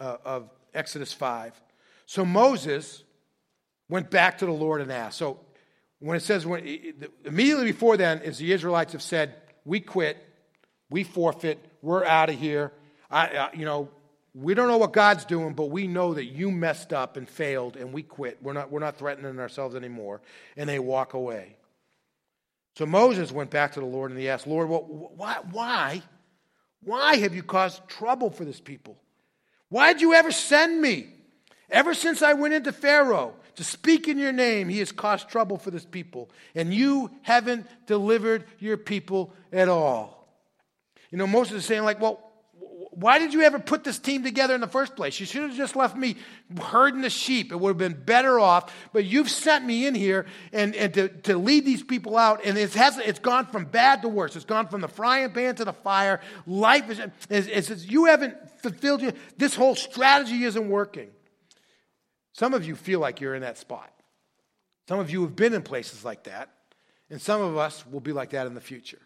uh, 0.00 0.16
of 0.24 0.50
exodus 0.72 1.12
5 1.12 1.60
so 2.06 2.24
moses 2.24 3.04
went 3.88 4.10
back 4.10 4.38
to 4.38 4.46
the 4.46 4.52
Lord 4.52 4.80
and 4.80 4.90
asked. 4.90 5.18
So 5.18 5.40
when 5.98 6.16
it 6.16 6.20
says, 6.20 6.46
when, 6.46 6.64
immediately 7.24 7.66
before 7.66 7.96
then, 7.96 8.22
is 8.22 8.38
the 8.38 8.52
Israelites 8.52 8.92
have 8.92 9.02
said, 9.02 9.34
we 9.64 9.80
quit, 9.80 10.16
we 10.90 11.04
forfeit, 11.04 11.58
we're 11.82 12.04
out 12.04 12.30
of 12.30 12.38
here. 12.38 12.72
I, 13.10 13.50
you 13.54 13.64
know, 13.64 13.88
we 14.34 14.54
don't 14.54 14.66
know 14.68 14.78
what 14.78 14.92
God's 14.92 15.24
doing, 15.24 15.54
but 15.54 15.66
we 15.66 15.86
know 15.86 16.14
that 16.14 16.24
you 16.24 16.50
messed 16.50 16.92
up 16.92 17.16
and 17.16 17.28
failed, 17.28 17.76
and 17.76 17.92
we 17.92 18.02
quit. 18.02 18.38
We're 18.42 18.52
not, 18.52 18.70
we're 18.70 18.80
not 18.80 18.98
threatening 18.98 19.38
ourselves 19.38 19.76
anymore. 19.76 20.20
And 20.56 20.68
they 20.68 20.80
walk 20.80 21.14
away. 21.14 21.56
So 22.76 22.86
Moses 22.86 23.30
went 23.30 23.50
back 23.50 23.74
to 23.74 23.80
the 23.80 23.86
Lord 23.86 24.10
and 24.10 24.18
he 24.18 24.28
asked, 24.28 24.48
Lord, 24.48 24.68
well, 24.68 24.82
why, 25.16 25.36
why, 25.52 26.02
why 26.82 27.16
have 27.16 27.34
you 27.34 27.44
caused 27.44 27.86
trouble 27.88 28.30
for 28.30 28.44
this 28.44 28.60
people? 28.60 28.96
Why 29.68 29.92
did 29.92 30.02
you 30.02 30.14
ever 30.14 30.32
send 30.32 30.82
me? 30.82 31.06
Ever 31.70 31.94
since 31.94 32.20
I 32.20 32.32
went 32.32 32.54
into 32.54 32.72
Pharaoh, 32.72 33.34
to 33.56 33.64
speak 33.64 34.08
in 34.08 34.18
your 34.18 34.32
name, 34.32 34.68
he 34.68 34.78
has 34.80 34.92
caused 34.92 35.28
trouble 35.28 35.58
for 35.58 35.70
this 35.70 35.84
people. 35.84 36.30
And 36.54 36.72
you 36.72 37.10
haven't 37.22 37.66
delivered 37.86 38.44
your 38.58 38.76
people 38.76 39.32
at 39.52 39.68
all. 39.68 40.28
You 41.10 41.18
know, 41.18 41.26
Moses 41.26 41.58
is 41.58 41.64
saying, 41.64 41.84
like, 41.84 42.00
well, 42.00 42.20
why 42.96 43.18
did 43.18 43.34
you 43.34 43.42
ever 43.42 43.58
put 43.58 43.82
this 43.82 43.98
team 43.98 44.22
together 44.22 44.54
in 44.54 44.60
the 44.60 44.68
first 44.68 44.94
place? 44.94 45.18
You 45.18 45.26
should 45.26 45.42
have 45.42 45.56
just 45.56 45.74
left 45.74 45.96
me 45.96 46.16
herding 46.60 47.00
the 47.00 47.10
sheep. 47.10 47.50
It 47.50 47.56
would 47.58 47.70
have 47.70 47.78
been 47.78 48.00
better 48.04 48.38
off. 48.38 48.72
But 48.92 49.04
you've 49.04 49.30
sent 49.30 49.64
me 49.64 49.86
in 49.86 49.94
here 49.94 50.26
and, 50.52 50.74
and 50.76 50.94
to, 50.94 51.08
to 51.08 51.36
lead 51.36 51.64
these 51.64 51.82
people 51.82 52.16
out. 52.16 52.44
And 52.44 52.56
it 52.56 52.72
has, 52.74 52.98
it's 52.98 53.18
gone 53.18 53.46
from 53.46 53.64
bad 53.64 54.02
to 54.02 54.08
worse. 54.08 54.36
It's 54.36 54.44
gone 54.44 54.68
from 54.68 54.80
the 54.80 54.88
frying 54.88 55.30
pan 55.30 55.56
to 55.56 55.64
the 55.64 55.72
fire. 55.72 56.20
Life 56.46 56.90
is, 56.90 57.00
is, 57.30 57.70
is 57.70 57.86
you 57.86 58.04
haven't 58.06 58.36
fulfilled 58.60 59.02
your, 59.02 59.12
this 59.36 59.54
whole 59.54 59.74
strategy 59.74 60.44
isn't 60.44 60.68
working. 60.68 61.10
Some 62.34 62.52
of 62.52 62.66
you 62.66 62.76
feel 62.76 63.00
like 63.00 63.20
you're 63.20 63.34
in 63.34 63.42
that 63.42 63.56
spot. 63.56 63.90
Some 64.88 64.98
of 64.98 65.10
you 65.10 65.22
have 65.22 65.34
been 65.34 65.54
in 65.54 65.62
places 65.62 66.04
like 66.04 66.24
that. 66.24 66.50
And 67.10 67.20
some 67.20 67.40
of 67.40 67.56
us 67.56 67.86
will 67.86 68.00
be 68.00 68.12
like 68.12 68.30
that 68.30 68.46
in 68.46 68.54
the 68.54 68.60
future. 68.60 69.00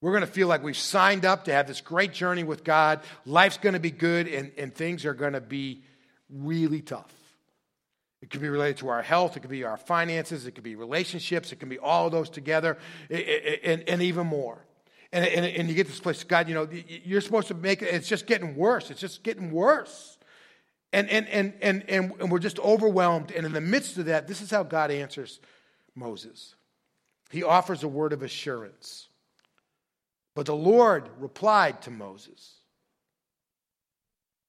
We're 0.00 0.12
going 0.12 0.22
to 0.22 0.26
feel 0.26 0.48
like 0.48 0.62
we've 0.62 0.76
signed 0.76 1.24
up 1.24 1.44
to 1.44 1.52
have 1.52 1.66
this 1.66 1.80
great 1.80 2.12
journey 2.12 2.44
with 2.44 2.64
God. 2.64 3.00
Life's 3.26 3.58
going 3.58 3.74
to 3.74 3.80
be 3.80 3.90
good, 3.90 4.26
and, 4.28 4.52
and 4.56 4.74
things 4.74 5.04
are 5.04 5.12
going 5.12 5.34
to 5.34 5.40
be 5.40 5.82
really 6.30 6.80
tough. 6.80 7.12
It 8.22 8.30
could 8.30 8.40
be 8.40 8.48
related 8.48 8.78
to 8.78 8.88
our 8.88 9.02
health, 9.02 9.36
it 9.36 9.40
could 9.40 9.50
be 9.50 9.64
our 9.64 9.76
finances, 9.76 10.46
it 10.46 10.52
could 10.52 10.64
be 10.64 10.74
relationships, 10.74 11.52
it 11.52 11.56
can 11.56 11.68
be 11.68 11.78
all 11.78 12.06
of 12.06 12.12
those 12.12 12.30
together, 12.30 12.78
and, 13.10 13.82
and 13.88 14.02
even 14.02 14.26
more. 14.26 14.64
And, 15.12 15.24
and, 15.26 15.44
and 15.44 15.68
you 15.68 15.74
get 15.74 15.86
this 15.86 16.00
place, 16.00 16.22
God, 16.24 16.48
you 16.48 16.54
know, 16.54 16.68
you're 17.04 17.20
supposed 17.20 17.48
to 17.48 17.54
make 17.54 17.82
it, 17.82 17.92
it's 17.92 18.08
just 18.08 18.26
getting 18.26 18.56
worse. 18.56 18.90
It's 18.90 19.00
just 19.00 19.22
getting 19.22 19.50
worse. 19.50 20.16
And, 20.92 21.08
and, 21.08 21.28
and, 21.28 21.54
and, 21.62 21.84
and 21.88 22.30
we're 22.30 22.40
just 22.40 22.58
overwhelmed. 22.58 23.30
And 23.30 23.46
in 23.46 23.52
the 23.52 23.60
midst 23.60 23.96
of 23.98 24.06
that, 24.06 24.26
this 24.26 24.40
is 24.40 24.50
how 24.50 24.64
God 24.64 24.90
answers 24.90 25.40
Moses. 25.94 26.54
He 27.30 27.44
offers 27.44 27.82
a 27.84 27.88
word 27.88 28.12
of 28.12 28.22
assurance. 28.22 29.08
But 30.34 30.46
the 30.46 30.56
Lord 30.56 31.08
replied 31.18 31.82
to 31.82 31.90
Moses. 31.90 32.54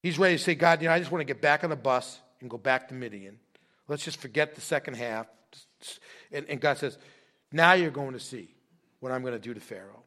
He's 0.02 0.18
ready 0.18 0.38
to 0.38 0.44
say, 0.44 0.56
God, 0.56 0.82
you 0.82 0.88
know, 0.88 0.94
I 0.94 1.00
just 1.00 1.12
want 1.12 1.22
to 1.22 1.26
get 1.26 1.42
back 1.42 1.64
on 1.64 1.70
the 1.70 1.76
bus 1.76 2.20
and 2.40 2.50
go 2.50 2.58
back 2.58 2.88
to 2.88 2.96
Midian. 2.96 3.38
Let's 3.88 4.04
just 4.04 4.20
forget 4.20 4.56
the 4.56 4.62
second 4.62 4.96
half. 4.96 5.28
And, 6.32 6.46
and 6.50 6.60
God 6.60 6.78
says, 6.78 6.98
now 7.52 7.74
you're 7.74 7.92
going 7.92 8.14
to 8.14 8.20
see 8.20 8.56
what 9.00 9.12
I'm 9.12 9.22
going 9.22 9.34
to 9.34 9.40
do 9.40 9.54
to 9.54 9.60
Pharaoh. 9.60 10.04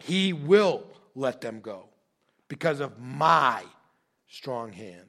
He 0.00 0.32
will 0.32 0.84
let 1.14 1.40
them 1.40 1.60
go 1.60 1.88
because 2.48 2.80
of 2.80 2.98
my 2.98 3.62
strong 4.36 4.72
hand. 4.72 5.08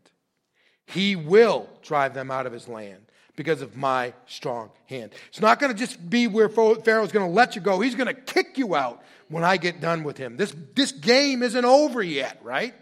He 0.85 1.15
will 1.17 1.69
drive 1.81 2.13
them 2.13 2.31
out 2.31 2.45
of 2.45 2.53
his 2.53 2.67
land 2.67 3.01
because 3.35 3.61
of 3.61 3.75
my 3.75 4.13
strong 4.25 4.71
hand. 4.85 5.11
It's 5.27 5.41
not 5.41 5.59
going 5.59 5.71
to 5.71 5.77
just 5.77 6.09
be 6.09 6.27
where 6.27 6.47
Pharaoh's 6.47 7.11
going 7.11 7.27
to 7.27 7.33
let 7.33 7.55
you 7.55 7.61
go. 7.61 7.81
He's 7.81 7.95
going 7.95 8.07
to 8.07 8.13
kick 8.13 8.57
you 8.57 8.73
out 8.73 9.03
when 9.27 9.43
I 9.43 9.57
get 9.57 9.81
done 9.81 10.03
with 10.03 10.17
him. 10.17 10.37
This, 10.37 10.55
this 10.75 10.93
game 10.93 11.43
isn't 11.43 11.65
over 11.65 12.01
yet, 12.01 12.39
right? 12.41 12.73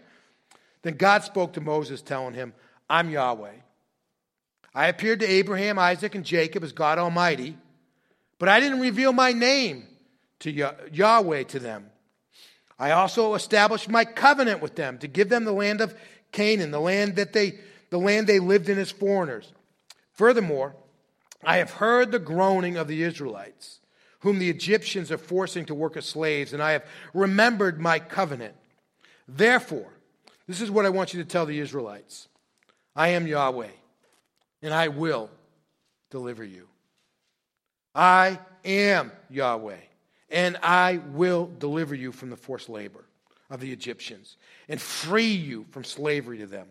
Then 0.82 0.94
God 0.94 1.24
spoke 1.24 1.54
to 1.54 1.60
Moses, 1.60 2.00
telling 2.00 2.34
him, 2.34 2.54
I'm 2.88 3.10
Yahweh. 3.10 3.50
I 4.72 4.86
appeared 4.86 5.20
to 5.20 5.26
Abraham, 5.26 5.78
Isaac, 5.78 6.14
and 6.14 6.24
Jacob 6.24 6.62
as 6.62 6.72
God 6.72 6.98
Almighty, 6.98 7.56
but 8.38 8.48
I 8.48 8.60
didn't 8.60 8.80
reveal 8.80 9.12
my 9.12 9.32
name 9.32 9.88
to 10.40 10.50
Yahweh 10.92 11.44
to 11.44 11.58
them. 11.58 11.90
I 12.78 12.90
also 12.90 13.34
established 13.34 13.88
my 13.88 14.04
covenant 14.04 14.60
with 14.60 14.76
them 14.76 14.98
to 14.98 15.08
give 15.08 15.28
them 15.28 15.44
the 15.44 15.52
land 15.52 15.80
of 15.80 15.94
Canaan, 16.32 16.70
the 16.70 16.80
land 16.80 17.16
that 17.16 17.32
they 17.32 17.58
the 17.90 17.98
land 17.98 18.26
they 18.26 18.40
lived 18.40 18.68
in 18.68 18.78
as 18.78 18.90
foreigners. 18.90 19.52
Furthermore, 20.12 20.74
I 21.44 21.58
have 21.58 21.70
heard 21.70 22.10
the 22.10 22.18
groaning 22.18 22.76
of 22.76 22.88
the 22.88 23.02
Israelites, 23.02 23.80
whom 24.20 24.38
the 24.38 24.50
Egyptians 24.50 25.12
are 25.12 25.18
forcing 25.18 25.66
to 25.66 25.74
work 25.74 25.96
as 25.96 26.06
slaves, 26.06 26.52
and 26.52 26.62
I 26.62 26.72
have 26.72 26.84
remembered 27.14 27.80
my 27.80 27.98
covenant. 27.98 28.54
Therefore, 29.28 29.92
this 30.46 30.60
is 30.60 30.70
what 30.70 30.86
I 30.86 30.90
want 30.90 31.14
you 31.14 31.22
to 31.22 31.28
tell 31.28 31.46
the 31.46 31.60
Israelites 31.60 32.28
I 32.94 33.08
am 33.08 33.26
Yahweh, 33.26 33.70
and 34.62 34.74
I 34.74 34.88
will 34.88 35.30
deliver 36.10 36.44
you. 36.44 36.66
I 37.94 38.40
am 38.64 39.12
Yahweh, 39.30 39.80
and 40.30 40.56
I 40.62 40.98
will 41.12 41.50
deliver 41.58 41.94
you 41.94 42.10
from 42.10 42.30
the 42.30 42.36
forced 42.36 42.68
labor 42.68 43.04
of 43.50 43.60
the 43.60 43.72
Egyptians 43.72 44.36
and 44.68 44.80
free 44.80 45.32
you 45.32 45.66
from 45.70 45.84
slavery 45.84 46.38
to 46.38 46.46
them. 46.46 46.68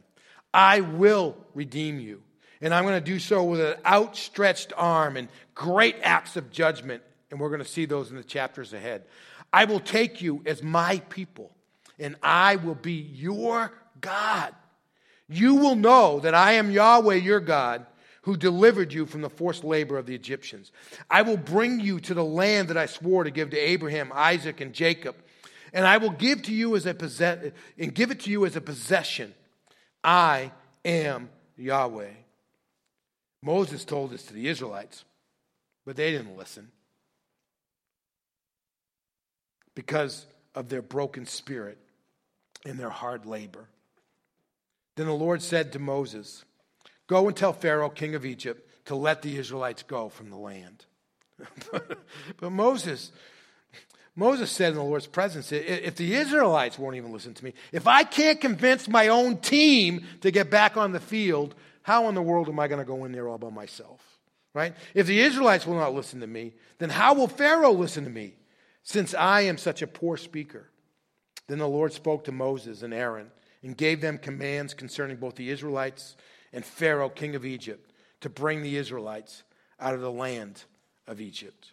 I 0.53 0.81
will 0.81 1.35
redeem 1.53 1.99
you 1.99 2.21
and 2.61 2.73
I'm 2.73 2.83
going 2.83 2.95
to 2.95 3.11
do 3.11 3.19
so 3.19 3.43
with 3.43 3.61
an 3.61 3.75
outstretched 3.85 4.73
arm 4.75 5.17
and 5.17 5.27
great 5.53 5.97
acts 6.01 6.35
of 6.35 6.51
judgment. 6.51 7.03
And 7.29 7.39
we're 7.39 7.49
going 7.49 7.61
to 7.61 7.67
see 7.67 7.85
those 7.85 8.11
in 8.11 8.17
the 8.17 8.23
chapters 8.23 8.73
ahead. 8.73 9.03
I 9.51 9.65
will 9.65 9.79
take 9.79 10.21
you 10.21 10.41
as 10.45 10.63
my 10.63 10.99
people, 11.09 11.51
and 11.99 12.15
I 12.21 12.55
will 12.57 12.75
be 12.75 12.93
your 12.93 13.73
God. 14.01 14.53
You 15.27 15.55
will 15.55 15.75
know 15.75 16.19
that 16.21 16.33
I 16.33 16.53
am 16.53 16.71
Yahweh 16.71 17.15
your 17.15 17.39
God 17.39 17.85
who 18.23 18.35
delivered 18.35 18.91
you 18.91 19.05
from 19.05 19.21
the 19.21 19.29
forced 19.29 19.63
labor 19.63 19.97
of 19.97 20.07
the 20.07 20.15
Egyptians. 20.15 20.71
I 21.09 21.21
will 21.21 21.37
bring 21.37 21.79
you 21.79 21.99
to 22.01 22.13
the 22.13 22.25
land 22.25 22.69
that 22.69 22.77
I 22.77 22.87
swore 22.87 23.23
to 23.23 23.31
give 23.31 23.51
to 23.51 23.57
Abraham, 23.57 24.11
Isaac, 24.13 24.61
and 24.61 24.73
Jacob, 24.73 25.15
and 25.75 25.85
I 25.85 25.97
will 25.97 26.11
give 26.11 26.41
to 26.43 26.53
you 26.53 26.75
as 26.77 26.85
a 26.85 26.93
possess- 26.93 27.51
and 27.77 27.93
give 27.93 28.09
it 28.09 28.21
to 28.21 28.31
you 28.31 28.45
as 28.45 28.55
a 28.55 28.61
possession. 28.61 29.35
I 30.01 30.53
am 30.85 31.29
Yahweh. 31.57 32.13
Moses 33.41 33.83
told 33.83 34.11
this 34.11 34.23
to 34.27 34.33
the 34.33 34.47
Israelites, 34.47 35.03
but 35.85 35.97
they 35.97 36.11
didn't 36.11 36.37
listen 36.37 36.71
because 39.75 40.25
of 40.55 40.69
their 40.69 40.81
broken 40.81 41.25
spirit 41.25 41.77
and 42.65 42.79
their 42.79 42.89
hard 42.89 43.25
labor. 43.25 43.67
Then 44.95 45.07
the 45.07 45.13
Lord 45.13 45.41
said 45.41 45.73
to 45.73 45.79
Moses, 45.79 46.45
Go 47.07 47.27
and 47.27 47.35
tell 47.35 47.51
Pharaoh, 47.51 47.89
king 47.89 48.15
of 48.15 48.25
Egypt, 48.25 48.65
to 48.85 48.95
let 48.95 49.21
the 49.21 49.37
Israelites 49.37 49.83
go 49.83 50.07
from 50.07 50.29
the 50.29 50.37
land. 50.37 50.85
but 51.71 52.49
Moses, 52.49 53.11
Moses 54.15 54.49
said 54.49 54.69
in 54.69 54.75
the 54.75 54.83
Lord's 54.83 55.07
presence, 55.07 55.51
if 55.51 55.95
the 55.95 56.15
Israelites 56.15 56.79
won't 56.79 56.95
even 56.95 57.11
listen 57.11 57.33
to 57.33 57.43
me, 57.43 57.53
if 57.73 57.85
I 57.85 58.03
can't 58.03 58.39
convince 58.39 58.87
my 58.87 59.09
own 59.09 59.37
team 59.37 60.05
to 60.21 60.31
get 60.31 60.49
back 60.49 60.77
on 60.77 60.93
the 60.93 61.01
field, 61.01 61.53
how 61.83 62.07
in 62.07 62.15
the 62.15 62.21
world 62.21 62.47
am 62.47 62.59
I 62.59 62.67
going 62.67 62.79
to 62.79 62.85
go 62.85 63.03
in 63.03 63.11
there 63.11 63.27
all 63.27 63.37
by 63.37 63.49
myself? 63.49 63.99
Right? 64.53 64.73
If 64.93 65.05
the 65.07 65.19
Israelites 65.19 65.67
will 65.67 65.75
not 65.75 65.93
listen 65.93 66.21
to 66.21 66.27
me, 66.27 66.53
then 66.77 66.89
how 66.89 67.13
will 67.13 67.27
Pharaoh 67.27 67.73
listen 67.73 68.05
to 68.05 68.09
me, 68.09 68.35
since 68.83 69.13
I 69.13 69.41
am 69.41 69.57
such 69.57 69.81
a 69.81 69.87
poor 69.87 70.15
speaker? 70.15 70.69
Then 71.47 71.57
the 71.57 71.67
Lord 71.67 71.91
spoke 71.91 72.23
to 72.23 72.31
Moses 72.31 72.81
and 72.81 72.93
Aaron 72.93 73.31
and 73.63 73.75
gave 73.75 73.99
them 73.99 74.17
commands 74.17 74.73
concerning 74.73 75.17
both 75.17 75.35
the 75.35 75.49
Israelites 75.49 76.15
and 76.53 76.63
Pharaoh, 76.63 77.09
king 77.09 77.35
of 77.35 77.45
Egypt, 77.45 77.91
to 78.21 78.29
bring 78.29 78.63
the 78.63 78.77
Israelites 78.77 79.43
out 79.77 79.93
of 79.93 79.99
the 79.99 80.11
land 80.11 80.63
of 81.05 81.19
Egypt. 81.19 81.71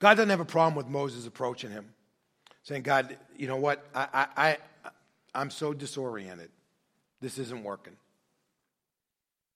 God 0.00 0.14
doesn't 0.14 0.30
have 0.30 0.40
a 0.40 0.44
problem 0.44 0.74
with 0.74 0.88
Moses 0.88 1.26
approaching 1.26 1.70
him 1.70 1.86
saying, 2.62 2.82
God, 2.82 3.16
you 3.36 3.46
know 3.46 3.56
what? 3.56 3.84
I, 3.94 4.08
I, 4.12 4.26
I, 4.36 4.58
I'm 5.34 5.50
so 5.50 5.72
disoriented. 5.72 6.50
This 7.20 7.38
isn't 7.38 7.62
working. 7.62 7.96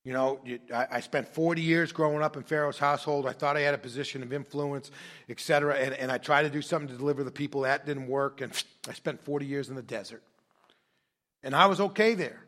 You 0.05 0.13
know, 0.13 0.41
I 0.71 1.01
spent 1.01 1.29
40 1.29 1.63
years 1.63 1.91
growing 1.91 2.23
up 2.23 2.37
in 2.37 2.43
Pharaoh's 2.43 2.79
household. 2.79 3.27
I 3.27 3.33
thought 3.33 3.57
I 3.57 3.61
had 3.61 3.73
a 3.73 3.79
position 3.79 4.23
of 4.23 4.35
influence, 4.35 4.91
et 5.31 5.41
cetera, 5.41 5.77
and, 5.77 5.95
and 5.95 6.13
I 6.13 6.19
tried 6.19 6.43
to 6.43 6.51
do 6.51 6.61
something 6.61 6.89
to 6.89 6.95
deliver 6.95 7.25
the 7.25 7.31
people. 7.31 7.63
That 7.63 7.87
didn't 7.87 8.09
work, 8.09 8.43
and 8.43 8.53
I 8.89 8.93
spent 8.93 9.25
40 9.25 9.47
years 9.47 9.71
in 9.71 9.77
the 9.77 9.83
desert. 9.83 10.23
And 11.43 11.55
I 11.55 11.67
was 11.67 11.81
okay 11.81 12.13
there. 12.13 12.45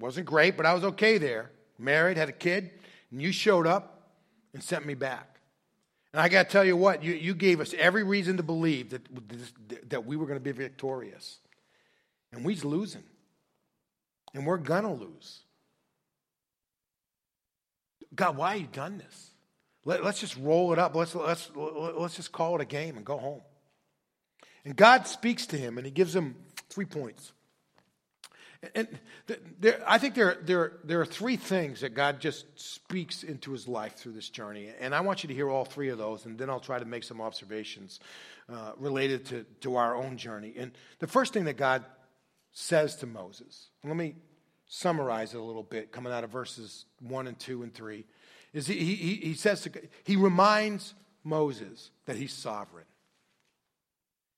Wasn't 0.00 0.26
great, 0.26 0.56
but 0.56 0.66
I 0.66 0.74
was 0.74 0.82
okay 0.82 1.18
there. 1.18 1.52
Married, 1.78 2.16
had 2.16 2.28
a 2.28 2.32
kid, 2.32 2.70
and 3.12 3.22
you 3.22 3.30
showed 3.30 3.68
up 3.68 4.10
and 4.52 4.60
sent 4.60 4.84
me 4.84 4.94
back. 4.94 5.31
And 6.12 6.20
I 6.20 6.28
got 6.28 6.44
to 6.44 6.52
tell 6.52 6.64
you 6.64 6.76
what, 6.76 7.02
you, 7.02 7.14
you 7.14 7.34
gave 7.34 7.60
us 7.60 7.74
every 7.78 8.02
reason 8.02 8.36
to 8.36 8.42
believe 8.42 8.90
that, 8.90 9.90
that 9.90 10.04
we 10.04 10.16
were 10.16 10.26
going 10.26 10.38
to 10.38 10.44
be 10.44 10.52
victorious. 10.52 11.38
And 12.32 12.44
we're 12.44 12.56
losing. 12.64 13.04
And 14.34 14.46
we're 14.46 14.58
going 14.58 14.84
to 14.84 14.90
lose. 14.90 15.40
God, 18.14 18.36
why 18.36 18.52
have 18.52 18.60
you 18.60 18.68
done 18.72 18.98
this? 18.98 19.30
Let, 19.84 20.02
us 20.02 20.20
just 20.20 20.36
roll 20.36 20.72
it 20.72 20.78
up. 20.78 20.94
Let's, 20.94 21.14
let's, 21.14 21.50
let's 21.56 22.14
just 22.14 22.30
call 22.30 22.54
it 22.56 22.60
a 22.60 22.66
game 22.66 22.96
and 22.96 23.04
go 23.04 23.16
home. 23.16 23.40
And 24.64 24.76
God 24.76 25.06
speaks 25.06 25.46
to 25.46 25.56
him 25.56 25.78
and 25.78 25.86
he 25.86 25.90
gives 25.90 26.14
him 26.14 26.36
three 26.68 26.84
points. 26.84 27.32
And 28.74 28.86
there, 29.58 29.82
I 29.86 29.98
think 29.98 30.14
there, 30.14 30.38
there, 30.40 30.74
there 30.84 31.00
are 31.00 31.06
three 31.06 31.36
things 31.36 31.80
that 31.80 31.94
God 31.94 32.20
just 32.20 32.46
speaks 32.54 33.24
into 33.24 33.50
his 33.50 33.66
life 33.66 33.96
through 33.96 34.12
this 34.12 34.28
journey. 34.28 34.70
And 34.78 34.94
I 34.94 35.00
want 35.00 35.24
you 35.24 35.28
to 35.28 35.34
hear 35.34 35.50
all 35.50 35.64
three 35.64 35.88
of 35.88 35.98
those, 35.98 36.26
and 36.26 36.38
then 36.38 36.48
I'll 36.48 36.60
try 36.60 36.78
to 36.78 36.84
make 36.84 37.02
some 37.02 37.20
observations 37.20 37.98
uh, 38.48 38.72
related 38.78 39.26
to, 39.26 39.44
to 39.62 39.76
our 39.76 39.96
own 39.96 40.16
journey. 40.16 40.54
And 40.56 40.70
the 41.00 41.08
first 41.08 41.32
thing 41.32 41.44
that 41.46 41.56
God 41.56 41.84
says 42.52 42.96
to 42.96 43.06
Moses, 43.06 43.68
let 43.82 43.96
me 43.96 44.14
summarize 44.68 45.34
it 45.34 45.38
a 45.38 45.42
little 45.42 45.64
bit, 45.64 45.90
coming 45.90 46.12
out 46.12 46.22
of 46.22 46.30
verses 46.30 46.86
1 47.00 47.26
and 47.26 47.38
2 47.38 47.64
and 47.64 47.74
3. 47.74 48.04
is 48.52 48.68
he, 48.68 48.94
he, 48.94 49.14
he 49.16 49.34
says, 49.34 49.62
to, 49.62 49.70
he 50.04 50.16
reminds 50.16 50.94
Moses 51.24 51.90
that 52.06 52.16
he's 52.16 52.32
sovereign. 52.32 52.86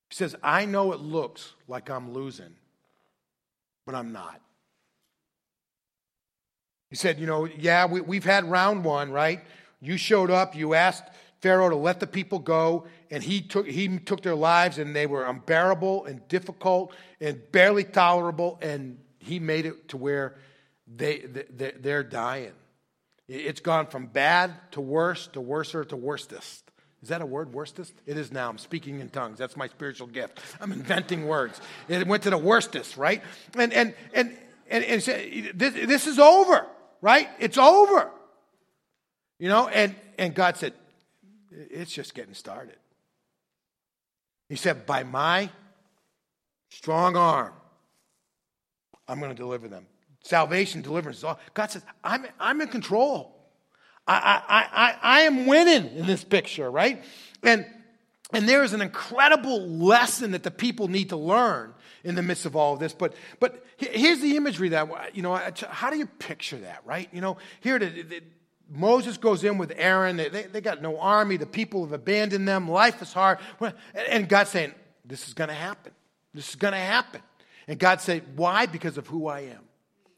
He 0.09 0.16
says, 0.16 0.35
I 0.43 0.64
know 0.64 0.93
it 0.93 1.00
looks 1.00 1.54
like 1.69 1.90
I'm 1.90 2.12
losing, 2.12 2.54
but 3.87 3.95
I'm 3.95 4.12
not. 4.12 4.41
He 6.91 6.97
said, 6.97 7.19
You 7.19 7.26
know, 7.26 7.45
yeah, 7.45 7.87
we, 7.87 8.00
we've 8.00 8.25
had 8.25 8.45
round 8.45 8.85
one, 8.85 9.11
right? 9.11 9.41
You 9.81 9.97
showed 9.97 10.31
up, 10.31 10.55
you 10.55 10.75
asked 10.75 11.05
Pharaoh 11.41 11.69
to 11.69 11.76
let 11.76 12.00
the 12.00 12.07
people 12.07 12.38
go, 12.38 12.87
and 13.11 13.23
he 13.23 13.43
took, 13.43 13.67
he 13.67 13.99
took 13.99 14.23
their 14.23 14.35
lives, 14.35 14.79
and 14.79 14.97
they 14.97 15.07
were 15.07 15.26
unbearable 15.26 16.07
and 16.07 16.26
difficult 16.29 16.95
and 17.21 17.41
barely 17.53 17.85
tolerable, 17.85 18.59
and 18.62 18.99
he 19.19 19.38
made 19.38 19.67
it 19.67 19.88
to 19.88 19.97
where 19.97 20.37
they, 20.87 21.19
they, 21.19 21.73
they're 21.79 22.03
dying. 22.03 22.53
It's 23.29 23.61
gone 23.61 23.87
from 23.87 24.07
bad 24.07 24.53
to 24.73 24.81
worse 24.81 25.26
to 25.29 25.41
worser 25.41 25.85
to 25.85 25.97
worstest. 25.97 26.71
Is 27.04 27.11
that 27.11 27.20
a 27.20 27.26
word, 27.26 27.52
worstest? 27.52 27.92
It 28.06 28.16
is 28.16 28.32
now. 28.32 28.49
I'm 28.49 28.56
speaking 28.56 29.00
in 29.00 29.11
tongues. 29.11 29.37
That's 29.37 29.58
my 29.58 29.66
spiritual 29.68 30.06
gift. 30.06 30.40
I'm 30.58 30.73
inventing 30.73 31.26
words. 31.26 31.61
It 31.87 32.06
went 32.06 32.23
to 32.23 32.30
the 32.30 32.38
worstest, 32.38 32.96
right? 32.96 33.23
And, 33.54 33.75
and, 33.75 33.94
and, 34.14 34.34
and, 34.70 34.84
and 34.84 35.02
this, 35.02 35.75
this 35.75 36.06
is 36.06 36.18
over, 36.18 36.66
right? 37.02 37.28
It's 37.38 37.58
over. 37.58 38.11
You 39.38 39.50
know, 39.50 39.68
and, 39.68 39.94
and 40.16 40.34
God 40.34 40.56
said, 40.56 40.73
it's 41.50 41.92
just 41.92 42.14
getting 42.14 42.32
started. 42.32 42.76
He 44.49 44.56
said, 44.56 44.87
by 44.87 45.02
my 45.02 45.50
strong 46.70 47.18
arm, 47.18 47.52
I'm 49.06 49.18
going 49.18 49.30
to 49.30 49.37
deliver 49.37 49.68
them. 49.68 49.84
Salvation, 50.23 50.80
deliverance. 50.80 51.23
All. 51.23 51.38
God 51.52 51.70
says, 51.70 51.82
I'm, 52.02 52.25
I'm 52.40 52.62
in 52.62 52.68
control. 52.68 53.34
I, 54.06 54.42
I, 54.49 54.62
I, 54.73 54.96
I 55.02 55.20
am 55.23 55.46
winning 55.46 55.96
in 55.96 56.06
this 56.06 56.25
picture, 56.25 56.70
right? 56.70 57.02
And, 57.42 57.66
and 58.32 58.49
there 58.49 58.62
is 58.62 58.73
an 58.73 58.82
incredible 58.82 59.66
lesson 59.66 60.32
that 60.32 60.42
the 60.42 60.50
people 60.50 60.88
need 60.88 61.11
to 61.11 61.16
learn 61.16 61.75
in 62.02 62.14
the 62.14 62.23
midst 62.23 62.44
of 62.44 62.54
all 62.54 62.75
of 62.75 62.80
this. 62.80 62.92
But, 62.92 63.14
but 63.40 63.64
here's 63.76 64.20
the 64.20 64.37
imagery 64.37 64.70
that, 64.70 65.16
you 65.16 65.23
know, 65.23 65.40
how 65.68 65.90
do 65.90 65.96
you 65.96 66.06
picture 66.06 66.58
that, 66.58 66.82
right? 66.84 67.08
You 67.12 67.23
know, 67.23 67.38
here 67.61 67.80
Moses 68.70 69.16
goes 69.16 69.42
in 69.44 69.58
with 69.58 69.73
Aaron. 69.76 70.16
They, 70.16 70.28
they, 70.28 70.42
they, 70.44 70.61
got 70.61 70.82
no 70.82 70.99
army. 70.99 71.37
The 71.37 71.46
people 71.46 71.84
have 71.84 71.92
abandoned 71.92 72.46
them. 72.46 72.70
Life 72.70 73.00
is 73.02 73.12
hard. 73.12 73.38
And 74.11 74.28
God's 74.28 74.50
saying, 74.50 74.75
this 75.04 75.28
is 75.28 75.34
going 75.34 75.49
to 75.49 75.54
happen. 75.54 75.92
This 76.34 76.50
is 76.50 76.56
going 76.56 76.73
to 76.73 76.80
happen. 76.80 77.23
And 77.66 77.78
God 77.78 78.00
said, 78.00 78.23
why? 78.37 78.66
Because 78.66 78.99
of 78.99 79.06
who 79.06 79.28
I 79.28 79.40
am. 79.40 79.61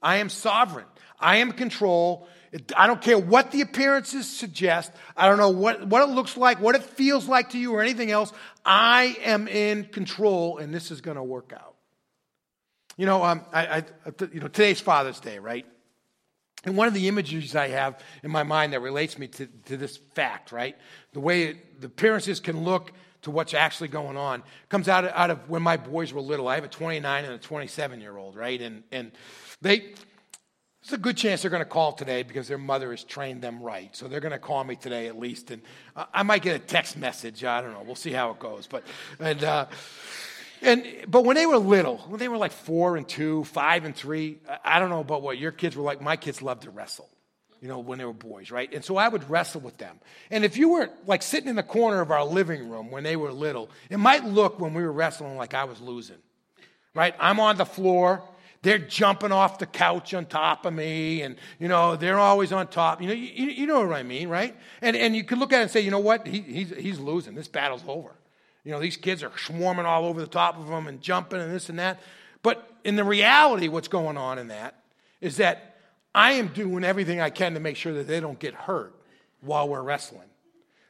I 0.03 0.17
am 0.19 0.29
sovereign. 0.29 0.87
I 1.19 1.39
am 1.39 1.53
control. 1.53 2.29
I 2.77 2.87
don't 2.87 3.03
care 3.03 3.19
what 3.19 3.51
the 3.51 3.61
appearances 3.61 4.29
suggest. 4.29 4.93
I 5.17 5.29
don't 5.29 5.39
know 5.39 5.51
what, 5.51 5.87
what 5.87 6.03
it 6.03 6.13
looks 6.13 6.37
like, 6.37 6.61
what 6.61 6.75
it 6.75 6.83
feels 6.83 7.27
like 7.27 7.51
to 7.51 7.59
you, 7.59 7.75
or 7.75 7.83
anything 7.83 8.11
else. 8.11 8.33
I 8.65 9.17
am 9.25 9.49
in 9.49 9.85
control, 9.85 10.59
and 10.59 10.73
this 10.73 10.91
is 10.91 11.01
going 11.01 11.17
to 11.17 11.23
work 11.23 11.53
out. 11.55 11.75
You 12.97 13.07
know, 13.07 13.23
um, 13.25 13.45
I, 13.53 13.67
I, 13.67 13.85
you 14.33 14.41
know, 14.41 14.49
today's 14.49 14.81
Father's 14.81 15.21
Day, 15.21 15.39
right? 15.39 15.67
And 16.65 16.77
one 16.77 16.89
of 16.89 16.95
the 16.95 17.09
images 17.09 17.55
I 17.55 17.69
have 17.69 18.01
in 18.23 18.31
my 18.31 18.43
mind 18.43 18.73
that 18.73 18.81
relates 18.81 19.19
me 19.19 19.29
to, 19.29 19.47
to 19.67 19.77
this 19.77 19.99
fact, 20.15 20.51
right? 20.51 20.77
The 21.13 21.21
way 21.21 21.43
it, 21.45 21.81
the 21.81 21.87
appearances 21.87 22.41
can 22.41 22.65
look 22.65 22.93
to 23.23 23.31
what's 23.31 23.55
actually 23.55 23.89
going 23.89 24.17
on 24.17 24.43
comes 24.69 24.89
out 24.89 25.05
of, 25.05 25.13
out 25.13 25.31
of 25.31 25.49
when 25.49 25.63
my 25.63 25.77
boys 25.77 26.13
were 26.13 26.21
little. 26.21 26.49
I 26.49 26.55
have 26.55 26.65
a 26.65 26.69
29 26.69 27.25
and 27.25 27.35
a 27.35 27.39
27 27.39 28.01
year 28.01 28.17
old, 28.17 28.35
right? 28.35 28.61
And, 28.61 28.83
and 28.91 29.13
they, 29.61 29.95
there's 30.87 31.01
a 31.01 31.03
good 31.03 31.17
chance 31.17 31.43
they're 31.43 31.51
going 31.51 31.65
to 31.65 31.69
call 31.69 31.93
today 31.93 32.23
because 32.23 32.47
their 32.47 32.59
mother 32.59 32.93
has 32.93 33.03
trained 33.03 33.43
them 33.43 33.61
right. 33.61 33.95
So 33.97 34.07
they're 34.07 34.21
going 34.21 34.31
to 34.31 34.39
call 34.39 34.63
me 34.63 34.77
today 34.77 35.09
at 35.09 35.19
least, 35.19 35.51
and 35.51 35.61
I 36.15 36.23
might 36.23 36.43
get 36.43 36.55
a 36.55 36.61
text 36.61 36.97
message. 36.97 37.43
I 37.43 37.61
don't 37.61 37.73
know. 37.73 37.83
We'll 37.85 37.97
see 37.97 38.13
how 38.13 38.31
it 38.31 38.39
goes. 38.39 38.69
But 38.69 38.85
and 39.19 39.43
uh, 39.43 39.67
and 40.63 40.87
but 41.09 41.25
when 41.25 41.35
they 41.35 41.45
were 41.45 41.59
little, 41.59 41.99
when 42.07 42.21
they 42.21 42.29
were 42.29 42.37
like 42.37 42.53
four 42.53 42.97
and 42.97 43.09
two, 43.09 43.43
five 43.45 43.85
and 43.85 43.97
three, 43.97 44.39
I 44.65 44.79
don't 44.79 44.91
know 44.91 45.01
about 45.01 45.23
what 45.23 45.39
your 45.39 45.51
kids 45.51 45.75
were 45.75 45.83
like. 45.83 46.01
My 46.01 46.15
kids 46.15 46.41
loved 46.41 46.63
to 46.63 46.71
wrestle. 46.71 47.09
You 47.61 47.67
know, 47.67 47.81
when 47.81 47.99
they 47.99 48.05
were 48.05 48.13
boys, 48.13 48.53
right? 48.53 48.73
And 48.73 48.85
so 48.85 48.97
I 48.97 49.09
would 49.09 49.29
wrestle 49.29 49.63
with 49.63 49.79
them. 49.79 49.99
And 50.31 50.45
if 50.45 50.57
you 50.57 50.69
were 50.69 50.91
like 51.07 51.23
sitting 51.23 51.49
in 51.49 51.57
the 51.57 51.65
corner 51.65 52.01
of 52.01 52.13
our 52.13 52.25
living 52.25 52.69
room 52.69 52.93
when 52.93 53.03
they 53.03 53.17
were 53.17 53.33
little, 53.33 53.71
it 53.91 53.97
might 53.97 54.25
look 54.25 54.61
when 54.61 54.73
we 54.73 54.85
were 54.85 54.93
wrestling 54.93 55.37
like 55.37 55.53
I 55.53 55.65
was 55.65 55.81
losing, 55.81 56.19
right? 56.95 57.15
I'm 57.19 57.41
on 57.41 57.57
the 57.57 57.67
floor 57.67 58.23
they're 58.67 58.79
jumping 58.79 59.31
off 59.31 59.61
the 59.61 59.67
couch 59.67 60.13
on 60.13 60.27
top 60.27 60.67
of 60.67 60.75
me, 60.75 61.23
and 61.23 61.37
you 61.61 61.69
know 61.69 61.95
they're 61.95 62.19
always 62.19 62.51
on 62.51 62.67
top. 62.67 63.01
You 63.01 63.07
know, 63.07 63.15
you, 63.15 63.47
you 63.47 63.65
know 63.65 63.87
what 63.87 63.97
I 63.97 64.03
mean, 64.03 64.29
right? 64.29 64.57
And 64.83 64.97
and 64.97 65.15
you 65.15 65.23
could 65.23 65.39
look 65.39 65.53
at 65.53 65.61
it 65.61 65.63
and 65.63 65.71
say, 65.71 65.83
you 65.83 65.93
know 65.93 66.01
what, 66.01 66.27
he, 66.27 66.41
he's 66.41 66.71
he's 66.71 66.99
losing. 66.99 67.37
This 67.37 67.47
battle's 67.47 67.85
over. 67.87 68.11
You 68.65 68.73
know, 68.73 68.81
these 68.81 68.97
kids 68.97 69.23
are 69.23 69.31
swarming 69.39 69.87
all 69.87 70.05
over 70.05 70.21
the 70.21 70.27
top 70.27 70.59
of 70.59 70.69
him 70.69 70.89
and 70.89 71.01
jumping 71.01 71.41
and 71.41 71.55
this 71.55 71.69
and 71.69 71.79
that. 71.79 72.01
But 72.43 72.69
in 72.83 72.97
the 72.97 73.05
reality, 73.05 73.69
what's 73.69 73.87
going 73.87 74.17
on 74.17 74.37
in 74.41 74.49
that 74.49 74.83
is 75.21 75.37
that 75.37 75.77
I 76.13 76.33
am 76.33 76.49
doing 76.49 76.83
everything 76.83 77.21
I 77.21 77.31
can 77.31 77.55
to 77.55 77.61
make 77.61 77.77
sure 77.77 77.93
that 77.93 78.09
they 78.09 78.19
don't 78.19 78.41
get 78.41 78.55
hurt 78.55 78.93
while 79.43 79.69
we're 79.69 79.83
wrestling. 79.83 80.26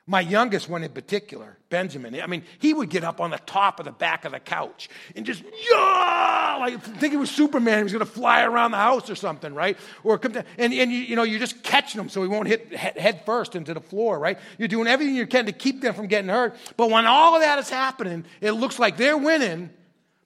My 0.09 0.21
youngest 0.21 0.69
one 0.69 0.85
in 0.85 0.93
particular, 0.93 1.59
Benjamin, 1.69 2.21
I 2.21 2.29
mean, 2.29 2.45
he 2.61 2.73
would 2.73 2.91
get 2.91 3.03
up 3.03 3.21
on 3.21 3.33
the 3.33 3.41
top 3.45 3.81
of 3.81 3.87
the 3.87 3.93
back 3.93 4.25
of 4.25 4.31
the 4.31 4.39
couch 4.39 4.89
and 5.17 5.27
just, 5.27 5.43
yeah, 5.43 6.59
like 6.61 6.81
think 6.81 7.13
it 7.13 7.17
was 7.17 7.29
Superman. 7.29 7.79
He 7.79 7.83
was 7.83 7.93
going 7.93 8.05
to 8.05 8.11
fly 8.11 8.45
around 8.45 8.71
the 8.71 8.77
house 8.77 9.11
or 9.11 9.17
something, 9.17 9.53
right? 9.53 9.77
Or 10.05 10.17
come 10.17 10.31
down, 10.31 10.45
and, 10.59 10.73
and 10.73 10.93
you, 10.93 10.99
you 10.99 11.17
know, 11.17 11.25
you're 11.25 11.41
just 11.41 11.65
catching 11.65 12.01
him 12.01 12.09
so 12.09 12.23
he 12.23 12.29
won't 12.29 12.47
hit 12.47 12.73
head 12.73 13.23
first 13.27 13.57
into 13.57 13.75
the 13.75 13.81
floor, 13.81 14.17
right? 14.17 14.39
You're 14.59 14.69
doing 14.69 14.87
everything 14.87 15.17
you 15.17 15.27
can 15.27 15.47
to 15.47 15.53
keep 15.53 15.81
them 15.81 15.93
from 15.93 16.07
getting 16.07 16.31
hurt. 16.31 16.55
But 16.77 16.91
when 16.91 17.05
all 17.05 17.35
of 17.35 17.43
that 17.43 17.59
is 17.59 17.69
happening, 17.69 18.27
it 18.41 18.53
looks 18.53 18.79
like 18.79 18.97
they're 18.97 19.19
winning, 19.19 19.71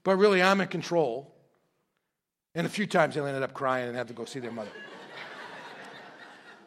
but 0.04 0.16
really 0.16 0.42
I'm 0.42 0.60
in 0.60 0.68
control. 0.68 1.34
And 2.54 2.66
a 2.66 2.70
few 2.70 2.86
times 2.86 3.14
they 3.14 3.22
ended 3.22 3.42
up 3.42 3.54
crying 3.54 3.88
and 3.88 3.96
had 3.96 4.08
to 4.08 4.14
go 4.14 4.26
see 4.26 4.40
their 4.40 4.52
mother. 4.52 4.70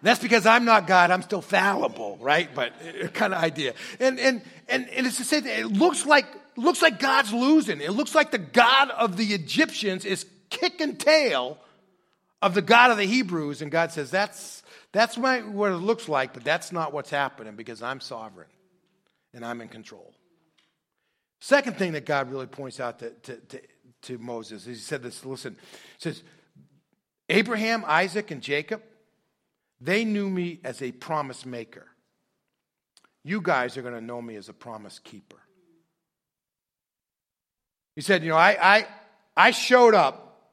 That's 0.04 0.20
because 0.20 0.46
I'm 0.46 0.66
not 0.66 0.86
God, 0.86 1.12
I'm 1.12 1.22
still 1.22 1.42
fallible, 1.42 2.18
right? 2.20 2.54
But 2.54 2.74
uh, 3.04 3.08
kind 3.08 3.34
of 3.34 3.42
idea. 3.42 3.74
And, 4.02 4.20
and, 4.20 4.42
and, 4.68 4.90
and 4.90 5.08
it's 5.08 5.16
to 5.18 5.24
say 5.24 5.40
that 5.40 5.60
it 5.60 5.68
looks 5.68 6.06
like, 6.06 6.26
looks 6.58 6.82
like 6.82 7.00
God's 7.00 7.32
losing. 7.32 7.80
It 7.80 7.92
looks 7.92 8.14
like 8.14 8.30
the 8.30 8.38
God 8.38 8.90
of 8.92 9.16
the 9.16 9.28
Egyptians 9.28 10.04
is 10.04 10.26
kicking 10.50 10.98
tail 10.98 11.58
of 12.42 12.54
the 12.54 12.62
God 12.62 12.92
of 12.92 12.98
the 12.98 13.06
Hebrews. 13.06 13.62
And 13.62 13.72
God 13.72 13.94
says, 13.94 14.12
that's, 14.12 14.62
that's 14.92 15.18
my, 15.18 15.40
what 15.40 15.72
it 15.72 15.78
looks 15.78 16.10
like, 16.10 16.34
but 16.34 16.44
that's 16.44 16.74
not 16.74 16.92
what's 16.92 17.10
happening 17.10 17.56
because 17.56 17.82
I'm 17.82 18.02
sovereign 18.02 18.50
and 19.34 19.46
I'm 19.46 19.62
in 19.62 19.70
control. 19.70 20.14
Second 21.40 21.78
thing 21.78 21.94
that 21.94 22.06
God 22.06 22.30
really 22.30 22.48
points 22.48 22.82
out 22.82 23.00
to, 23.00 23.10
to, 23.12 23.36
to, 23.38 23.62
to 24.02 24.18
Moses, 24.18 24.66
he 24.66 24.76
said 24.76 25.02
this, 25.02 25.26
listen, 25.26 25.56
he 25.98 26.00
says, 26.00 26.24
Abraham, 27.30 27.86
Isaac, 27.88 28.32
and 28.32 28.42
Jacob, 28.42 28.82
they 29.84 30.06
knew 30.06 30.30
me 30.30 30.60
as 30.64 30.82
a 30.82 30.92
promise 30.92 31.46
maker. 31.46 31.86
You 33.24 33.42
guys 33.42 33.78
are 33.78 33.82
going 33.82 33.94
to 33.94 34.02
know 34.02 34.22
me 34.22 34.36
as 34.36 34.48
a 34.48 34.54
promise 34.54 35.00
keeper. 35.00 35.40
He 37.96 38.02
said, 38.02 38.24
You 38.24 38.30
know, 38.30 38.38
I, 38.38 38.58
I, 38.62 38.88
I 39.36 39.52
showed 39.52 39.94
up 39.94 40.52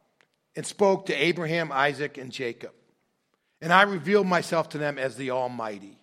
and 0.56 0.66
spoke 0.66 1.06
to 1.06 1.14
Abraham, 1.14 1.70
Isaac, 1.70 2.18
and 2.18 2.32
Jacob. 2.32 2.72
And 3.60 3.72
I 3.72 3.82
revealed 3.82 4.26
myself 4.26 4.70
to 4.70 4.78
them 4.78 4.98
as 4.98 5.16
the 5.16 5.30
Almighty. 5.30 5.96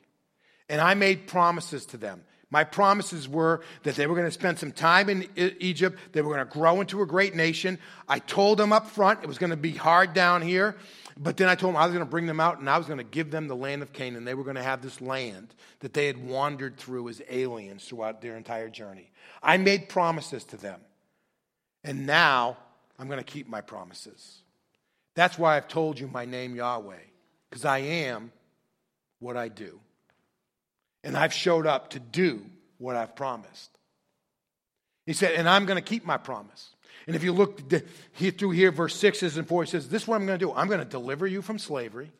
And 0.69 0.79
I 0.79 0.93
made 0.93 1.27
promises 1.27 1.85
to 1.87 1.97
them. 1.97 2.23
My 2.49 2.63
promises 2.63 3.27
were 3.27 3.61
that 3.83 3.95
they 3.95 4.07
were 4.07 4.15
going 4.15 4.27
to 4.27 4.31
spend 4.31 4.57
some 4.57 4.71
time 4.71 5.09
in 5.09 5.27
Egypt. 5.35 5.99
They 6.13 6.21
were 6.21 6.33
going 6.33 6.47
to 6.47 6.51
grow 6.51 6.79
into 6.79 7.01
a 7.01 7.05
great 7.05 7.35
nation. 7.35 7.77
I 8.07 8.19
told 8.19 8.57
them 8.57 8.71
up 8.71 8.87
front 8.87 9.21
it 9.21 9.27
was 9.27 9.37
going 9.37 9.49
to 9.49 9.57
be 9.57 9.71
hard 9.71 10.13
down 10.13 10.41
here. 10.41 10.77
But 11.19 11.37
then 11.37 11.49
I 11.49 11.55
told 11.55 11.73
them 11.73 11.81
I 11.81 11.85
was 11.85 11.93
going 11.93 12.05
to 12.05 12.09
bring 12.09 12.27
them 12.27 12.39
out 12.39 12.59
and 12.59 12.69
I 12.69 12.77
was 12.77 12.85
going 12.85 12.99
to 12.99 13.03
give 13.03 13.31
them 13.31 13.47
the 13.47 13.55
land 13.55 13.81
of 13.81 13.91
Canaan. 13.91 14.23
They 14.23 14.35
were 14.35 14.43
going 14.43 14.55
to 14.55 14.63
have 14.63 14.81
this 14.81 15.01
land 15.01 15.55
that 15.79 15.93
they 15.93 16.05
had 16.05 16.23
wandered 16.23 16.77
through 16.77 17.09
as 17.09 17.21
aliens 17.29 17.85
throughout 17.85 18.21
their 18.21 18.37
entire 18.37 18.69
journey. 18.69 19.09
I 19.41 19.57
made 19.57 19.89
promises 19.89 20.43
to 20.45 20.57
them. 20.57 20.79
And 21.83 22.05
now 22.05 22.57
I'm 22.99 23.07
going 23.07 23.19
to 23.19 23.23
keep 23.23 23.47
my 23.47 23.61
promises. 23.61 24.41
That's 25.15 25.39
why 25.39 25.57
I've 25.57 25.67
told 25.67 25.99
you 25.99 26.07
my 26.07 26.25
name, 26.25 26.55
Yahweh, 26.55 26.95
because 27.49 27.65
I 27.65 27.79
am 27.79 28.31
what 29.19 29.37
I 29.37 29.47
do. 29.47 29.79
And 31.03 31.17
I've 31.17 31.33
showed 31.33 31.65
up 31.65 31.91
to 31.91 31.99
do 31.99 32.41
what 32.77 32.95
I've 32.95 33.15
promised. 33.15 33.71
He 35.07 35.13
said, 35.13 35.33
and 35.33 35.49
I'm 35.49 35.65
going 35.65 35.77
to 35.77 35.81
keep 35.81 36.05
my 36.05 36.17
promise. 36.17 36.75
And 37.05 37.15
if 37.15 37.23
you 37.23 37.31
look 37.31 37.61
through 38.15 38.51
here, 38.51 38.71
verse 38.71 38.95
6 38.95 39.23
and 39.37 39.47
4, 39.47 39.63
he 39.63 39.69
says, 39.69 39.89
This 39.89 40.03
is 40.03 40.07
what 40.07 40.15
I'm 40.15 40.25
going 40.25 40.39
to 40.39 40.45
do. 40.45 40.53
I'm 40.53 40.67
going 40.67 40.79
to 40.79 40.85
deliver 40.85 41.27
you 41.27 41.41
from 41.41 41.59
slavery. 41.59 42.11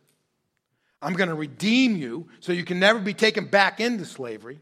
I'm 1.01 1.13
going 1.13 1.29
to 1.29 1.35
redeem 1.35 1.95
you 1.95 2.27
so 2.39 2.51
you 2.51 2.63
can 2.63 2.79
never 2.79 2.99
be 2.99 3.13
taken 3.13 3.45
back 3.45 3.79
into 3.79 4.05
slavery. 4.05 4.59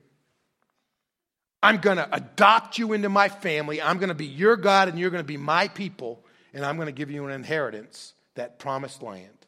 I'm 1.63 1.77
going 1.77 1.97
to 1.97 2.13
adopt 2.13 2.77
you 2.77 2.93
into 2.93 3.09
my 3.09 3.29
family. 3.29 3.81
I'm 3.81 3.97
going 3.97 4.09
to 4.09 4.15
be 4.15 4.25
your 4.25 4.55
God 4.55 4.87
and 4.87 4.99
you're 4.99 5.09
going 5.09 5.23
to 5.23 5.27
be 5.27 5.37
my 5.37 5.67
people. 5.67 6.23
And 6.53 6.65
I'm 6.65 6.75
going 6.75 6.87
to 6.87 6.91
give 6.91 7.09
you 7.09 7.25
an 7.25 7.31
inheritance, 7.31 8.13
that 8.35 8.59
promised 8.59 9.01
land. 9.01 9.44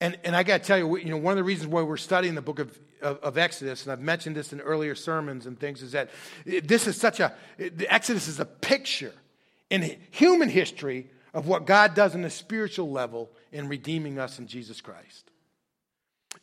And, 0.00 0.18
and 0.24 0.34
I 0.34 0.42
got 0.42 0.62
to 0.62 0.66
tell 0.66 0.78
you, 0.78 0.96
you 0.96 1.10
know, 1.10 1.18
one 1.18 1.32
of 1.32 1.36
the 1.36 1.44
reasons 1.44 1.68
why 1.68 1.82
we're 1.82 1.98
studying 1.98 2.34
the 2.34 2.42
book 2.42 2.58
of, 2.58 2.78
of, 3.02 3.18
of, 3.18 3.36
Exodus, 3.36 3.82
and 3.82 3.92
I've 3.92 4.00
mentioned 4.00 4.34
this 4.34 4.52
in 4.52 4.60
earlier 4.60 4.94
sermons 4.94 5.44
and 5.44 5.58
things, 5.58 5.82
is 5.82 5.92
that 5.92 6.08
this 6.46 6.86
is 6.86 6.96
such 6.96 7.20
a, 7.20 7.34
Exodus 7.58 8.26
is 8.26 8.40
a 8.40 8.46
picture 8.46 9.12
in 9.68 9.98
human 10.10 10.48
history 10.48 11.10
of 11.34 11.46
what 11.46 11.66
God 11.66 11.94
does 11.94 12.14
on 12.14 12.24
a 12.24 12.30
spiritual 12.30 12.90
level 12.90 13.30
in 13.52 13.68
redeeming 13.68 14.18
us 14.18 14.38
in 14.38 14.46
Jesus 14.46 14.80
Christ. 14.80 15.30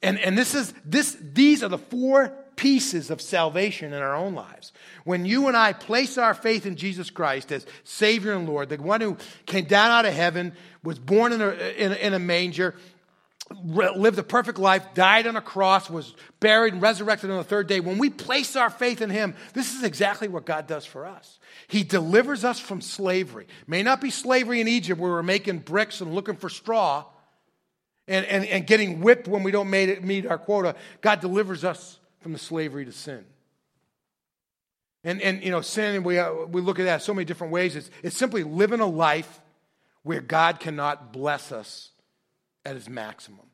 And, 0.04 0.20
and 0.20 0.38
this 0.38 0.54
is, 0.54 0.74
this, 0.86 1.18
these 1.20 1.64
are 1.64 1.70
the 1.70 1.78
four 1.78 2.34
pieces 2.56 3.10
of 3.10 3.22
salvation 3.22 3.94
in 3.94 4.02
our 4.02 4.16
own 4.16 4.36
lives. 4.36 4.72
When 5.04 5.26
you 5.26 5.48
and 5.48 5.58
I 5.58 5.74
place 5.74 6.18
our 6.18 6.34
faith 6.34 6.66
in 6.66 6.76
Jesus 6.76 7.10
Christ 7.10 7.52
as 7.52 7.66
Savior 7.84 8.34
and 8.34 8.48
Lord, 8.48 8.70
the 8.70 8.78
one 8.78 9.02
who 9.02 9.18
came 9.46 9.66
down 9.66 9.92
out 9.92 10.06
of 10.06 10.14
heaven, 10.14 10.54
was 10.84 11.00
born 11.00 11.34
in 11.34 11.42
a, 11.42 11.50
in 11.50 11.94
in 11.94 12.14
a 12.14 12.20
manger, 12.20 12.76
lived 13.50 14.20
a 14.20 14.24
perfect 14.24 14.60
life, 14.60 14.94
died 14.94 15.28
on 15.28 15.36
a 15.36 15.42
cross, 15.42 15.90
was 15.90 16.14
buried 16.40 16.74
and 16.74 16.82
resurrected 16.82 17.30
on 17.32 17.38
the 17.38 17.44
third 17.44 17.68
day. 17.68 17.80
When 17.80 17.98
we 17.98 18.10
place 18.10 18.56
our 18.56 18.70
faith 18.70 19.02
in 19.02 19.10
Him, 19.10 19.36
this 19.54 19.74
is 19.74 19.84
exactly 19.84 20.28
what 20.28 20.46
God 20.46 20.68
does 20.68 20.86
for 20.86 21.06
us. 21.06 21.40
He 21.68 21.84
delivers 21.84 22.44
us 22.44 22.60
from 22.60 22.82
slavery. 22.82 23.48
May 23.66 23.84
not 23.84 24.02
be 24.02 24.10
slavery 24.10 24.62
in 24.62 24.68
Egypt 24.68 25.00
where 25.00 25.12
we're 25.12 25.24
making 25.24 25.60
bricks 25.60 26.02
and 26.02 26.14
looking 26.14 26.36
for 26.36 26.50
straw 26.50 27.06
and, 28.08 28.26
and, 28.26 28.46
and 28.46 28.68
getting 28.68 29.02
whipped 29.02 29.28
when 29.28 29.44
we 29.44 29.52
don't 29.52 29.74
it, 29.74 30.04
meet 30.04 30.26
our 30.26 30.38
quota. 30.38 30.76
God 31.02 31.20
delivers 31.20 31.64
us 31.64 32.00
from 32.22 32.34
the 32.34 32.40
slavery 32.40 32.86
to 32.86 32.92
sin. 32.92 33.26
And, 35.04 35.22
and 35.22 35.42
you 35.44 35.52
know, 35.52 35.62
sin, 35.62 36.04
we, 36.04 36.20
uh, 36.20 36.34
we 36.50 36.62
look 36.62 36.80
at 36.80 36.84
that 36.84 37.02
so 37.02 37.14
many 37.14 37.26
different 37.26 37.54
ways. 37.54 37.76
It's, 37.76 37.90
it's 38.04 38.18
simply 38.18 38.44
living 38.44 38.82
a 38.82 38.86
life 38.86 39.40
where 40.04 40.22
God 40.22 40.60
cannot 40.60 41.14
bless 41.14 41.52
us 41.52 41.92
at 42.68 42.76
his 42.76 42.90
maximum. 42.90 43.46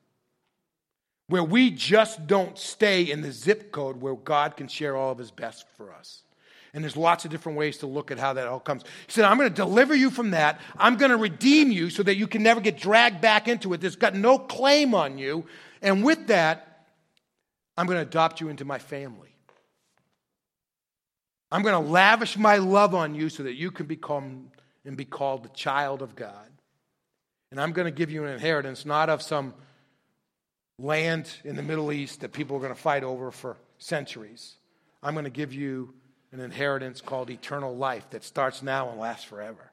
Where 1.28 1.44
we 1.44 1.70
just 1.70 2.28
don't 2.28 2.58
stay 2.58 3.04
in 3.04 3.22
the 3.22 3.32
zip 3.32 3.72
code 3.72 4.02
where 4.02 4.16
God 4.16 4.58
can 4.58 4.68
share 4.68 4.98
all 4.98 5.12
of 5.12 5.18
his 5.18 5.32
best 5.32 5.66
for 5.78 5.94
us. 5.94 6.24
And 6.74 6.84
there's 6.84 6.98
lots 6.98 7.24
of 7.24 7.32
different 7.32 7.58
ways 7.58 7.78
to 7.78 7.88
look 7.88 8.10
at 8.10 8.18
how 8.18 8.34
that 8.34 8.48
all 8.48 8.60
comes. 8.60 8.82
He 9.06 9.12
said, 9.12 9.26
I'm 9.26 9.38
going 9.38 9.50
to 9.50 9.56
deliver 9.56 9.94
you 9.94 10.10
from 10.10 10.32
that. 10.32 10.60
I'm 10.76 10.98
going 10.98 11.12
to 11.12 11.18
redeem 11.18 11.72
you 11.72 11.92
so 11.92 12.02
that 12.04 12.16
you 12.16 12.28
can 12.28 12.42
never 12.42 12.60
get 12.60 12.78
dragged 12.78 13.22
back 13.22 13.48
into 13.48 13.74
it. 13.74 13.82
There's 13.82 13.96
got 13.96 14.16
no 14.16 14.40
claim 14.40 14.96
on 14.96 15.20
you. 15.20 15.46
And 15.84 16.04
with 16.04 16.28
that, 16.28 16.88
I'm 17.78 17.86
going 17.86 17.98
to 17.98 18.08
adopt 18.08 18.42
you 18.42 18.50
into 18.50 18.66
my 18.66 18.80
family. 18.80 19.30
I'm 21.52 21.62
going 21.62 21.82
to 21.82 21.92
lavish 21.92 22.38
my 22.38 22.58
love 22.58 22.96
on 22.96 23.14
you 23.14 23.30
so 23.30 23.44
that 23.44 23.54
you 23.54 23.70
can 23.70 23.86
become 23.86 24.50
and 24.84 24.98
be 24.98 25.06
called 25.06 25.44
the 25.44 25.50
child 25.50 26.02
of 26.02 26.16
God. 26.16 26.53
And 27.54 27.62
I'm 27.62 27.72
going 27.72 27.86
to 27.86 27.92
give 27.92 28.10
you 28.10 28.24
an 28.24 28.34
inheritance, 28.34 28.84
not 28.84 29.12
of 29.12 29.22
some 29.22 29.54
land 30.80 31.30
in 31.44 31.56
the 31.56 31.62
Middle 31.62 31.92
East 31.92 32.22
that 32.22 32.34
people 32.34 32.58
are 32.58 32.60
going 32.60 32.74
to 32.74 32.82
fight 32.82 33.04
over 33.04 33.30
for 33.30 33.58
centuries. 33.78 34.56
I'm 35.04 35.14
going 35.14 35.26
to 35.26 35.30
give 35.30 35.54
you 35.54 35.94
an 36.32 36.40
inheritance 36.40 37.00
called 37.00 37.30
eternal 37.30 37.78
life 37.78 38.10
that 38.10 38.24
starts 38.24 38.64
now 38.64 38.90
and 38.90 39.00
lasts 39.00 39.26
forever. 39.26 39.72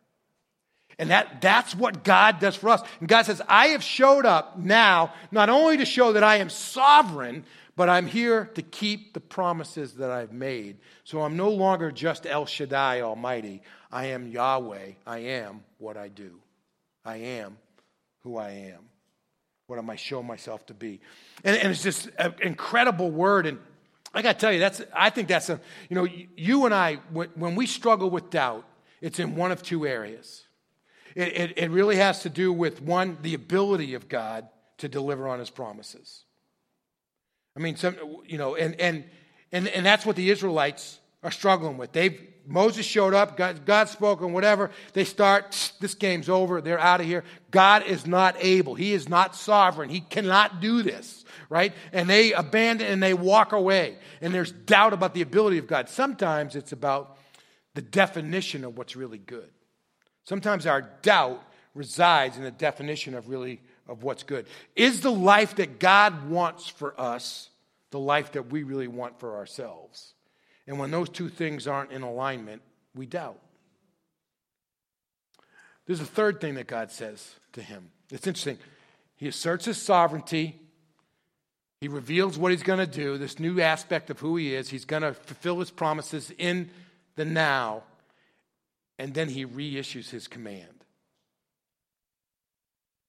And 0.99 1.09
that, 1.09 1.41
that's 1.41 1.75
what 1.75 2.05
God 2.05 2.39
does 2.39 2.55
for 2.55 2.69
us. 2.69 2.83
And 3.01 3.09
God 3.09 3.25
says, 3.25 3.41
I 3.49 3.69
have 3.69 3.83
showed 3.83 4.27
up 4.27 4.59
now, 4.59 5.15
not 5.31 5.49
only 5.49 5.79
to 5.79 5.87
show 5.87 6.13
that 6.13 6.23
I 6.23 6.37
am 6.37 6.51
sovereign, 6.51 7.47
but 7.77 7.89
I'm 7.89 8.07
here 8.07 8.51
to 8.57 8.61
keep 8.61 9.15
the 9.15 9.21
promises 9.21 9.95
that 9.95 10.11
I've 10.11 10.35
made. 10.35 10.77
So 11.05 11.23
I'm 11.23 11.39
no 11.39 11.49
longer 11.49 11.91
just 11.91 12.27
El 12.27 12.45
Shaddai 12.45 13.01
Almighty. 13.01 13.63
I 13.91 14.09
am 14.09 14.29
Yahweh. 14.29 14.91
I 15.07 15.19
am 15.21 15.65
what 15.79 15.97
I 15.97 16.09
do. 16.09 16.41
I 17.07 17.17
am 17.17 17.57
who 18.23 18.37
I 18.37 18.51
am. 18.51 18.85
What 19.67 19.79
am 19.79 19.89
I 19.89 19.97
show 19.97 20.23
myself 20.23 20.67
to 20.67 20.75
be? 20.75 21.01
And, 21.45 21.57
and 21.57 21.71
it's 21.71 21.83
just 21.83 22.11
an 22.19 22.35
incredible 22.43 23.11
word. 23.11 23.47
And 23.47 23.59
I 24.13 24.23
got 24.23 24.33
to 24.35 24.39
tell 24.39 24.53
you, 24.53 24.59
that's, 24.59 24.83
I 24.95 25.11
think 25.11 25.29
that's 25.29 25.49
a, 25.49 25.61
you 25.89 25.95
know, 25.95 26.07
you 26.37 26.65
and 26.65 26.75
I, 26.75 26.97
when 27.13 27.55
we 27.55 27.67
struggle 27.67 28.11
with 28.11 28.31
doubt, 28.31 28.65
it's 29.01 29.19
in 29.19 29.37
one 29.37 29.53
of 29.53 29.63
two 29.63 29.87
areas. 29.87 30.45
It, 31.15 31.29
it, 31.29 31.59
it 31.59 31.71
really 31.71 31.97
has 31.97 32.23
to 32.23 32.29
do 32.29 32.53
with 32.53 32.83
one, 32.83 33.19
the 33.23 33.35
ability 33.35 33.95
of 33.95 34.09
God 34.09 34.49
to 34.79 34.89
deliver 34.89 35.29
on 35.29 35.39
his 35.39 35.51
promises. 35.51 36.25
I 37.57 37.61
mean, 37.61 37.77
some, 37.77 37.97
you 38.27 38.39
know, 38.39 38.57
and, 38.57 38.81
and, 38.81 39.05
and, 39.53 39.69
and 39.69 39.85
that's 39.85 40.07
what 40.07 40.17
the 40.17 40.31
Israelites 40.31 40.99
are 41.23 41.31
struggling 41.31 41.77
with. 41.77 41.93
They've, 41.93 42.21
Moses 42.47 42.87
showed 42.87 43.15
up, 43.15 43.37
God, 43.37 43.65
God 43.67 43.89
spoke, 43.89 44.23
and 44.23 44.33
whatever. 44.33 44.71
They 44.93 45.05
start, 45.05 45.73
this 45.81 45.95
game's 45.95 46.29
over, 46.29 46.61
they're 46.61 46.81
out 46.81 47.01
of 47.01 47.07
here. 47.07 47.25
God 47.51 47.85
is 47.85 48.07
not 48.07 48.37
able. 48.39 48.75
He 48.75 48.93
is 48.93 49.09
not 49.09 49.37
sovereign. 49.37 49.91
He 49.91 50.01
cannot 50.01 50.61
do 50.61 50.83
this, 50.83 51.25
right? 51.49 51.73
And 51.93 52.09
they 52.09 52.33
abandon 52.33 52.87
and 52.87 53.03
they 53.03 53.15
walk 53.15 53.53
away. 53.53 53.99
And 54.21 54.33
there's 54.35 54.53
doubt 54.53 54.93
about 54.93 55.15
the 55.15 55.23
ability 55.23 55.59
of 55.59 55.67
God. 55.67 55.89
Sometimes 55.89 56.57
it's 56.57 56.73
about 56.73 57.19
the 57.75 57.83
definition 57.83 58.65
of 58.65 58.77
what's 58.77 58.97
really 58.97 59.19
good. 59.19 59.51
Sometimes 60.25 60.67
our 60.67 60.83
doubt 61.03 61.43
resides 61.75 62.37
in 62.37 62.43
the 62.43 62.51
definition 62.51 63.15
of 63.15 63.29
really 63.29 63.61
of 63.89 64.03
what's 64.05 64.23
good. 64.23 64.47
Is 64.77 65.01
the 65.01 65.11
life 65.11 65.57
that 65.57 65.81
God 65.81 66.31
wants 66.31 66.69
for 66.69 66.99
us 66.99 67.51
the 67.91 67.99
life 67.99 68.33
that 68.33 68.51
we 68.51 68.63
really 68.63 68.87
want 68.87 69.19
for 69.19 69.37
ourselves? 69.37 70.15
And 70.71 70.79
when 70.79 70.93
those 70.93 71.09
two 71.09 71.29
things 71.29 71.67
aren't 71.67 71.91
in 71.91 72.03
alignment, 72.03 72.63
we 72.95 73.05
doubt. 73.05 73.41
There's 75.85 76.01
a 76.01 76.05
third 76.05 76.41
thing 76.41 76.55
that 76.55 76.69
God 76.69 76.93
says 76.93 77.35
to 77.55 77.61
him. 77.61 77.91
It's 78.13 78.29
interesting. 78.29 78.57
He 79.17 79.27
asserts 79.27 79.65
his 79.65 79.83
sovereignty. 79.83 80.61
He 81.81 81.89
reveals 81.89 82.39
what 82.39 82.53
he's 82.53 82.63
going 82.63 82.79
to 82.79 82.87
do, 82.87 83.19
this 83.19 83.41
new 83.41 83.61
aspect 83.61 84.11
of 84.11 84.21
who 84.21 84.37
he 84.37 84.55
is. 84.55 84.71
He's 84.71 84.85
going 84.85 85.03
to 85.03 85.13
fulfill 85.13 85.59
his 85.59 85.73
promises 85.73 86.31
in 86.39 86.71
the 87.17 87.25
now. 87.25 87.83
And 88.97 89.13
then 89.13 89.29
he 89.29 89.45
reissues 89.45 90.09
his 90.11 90.29
command. 90.29 90.85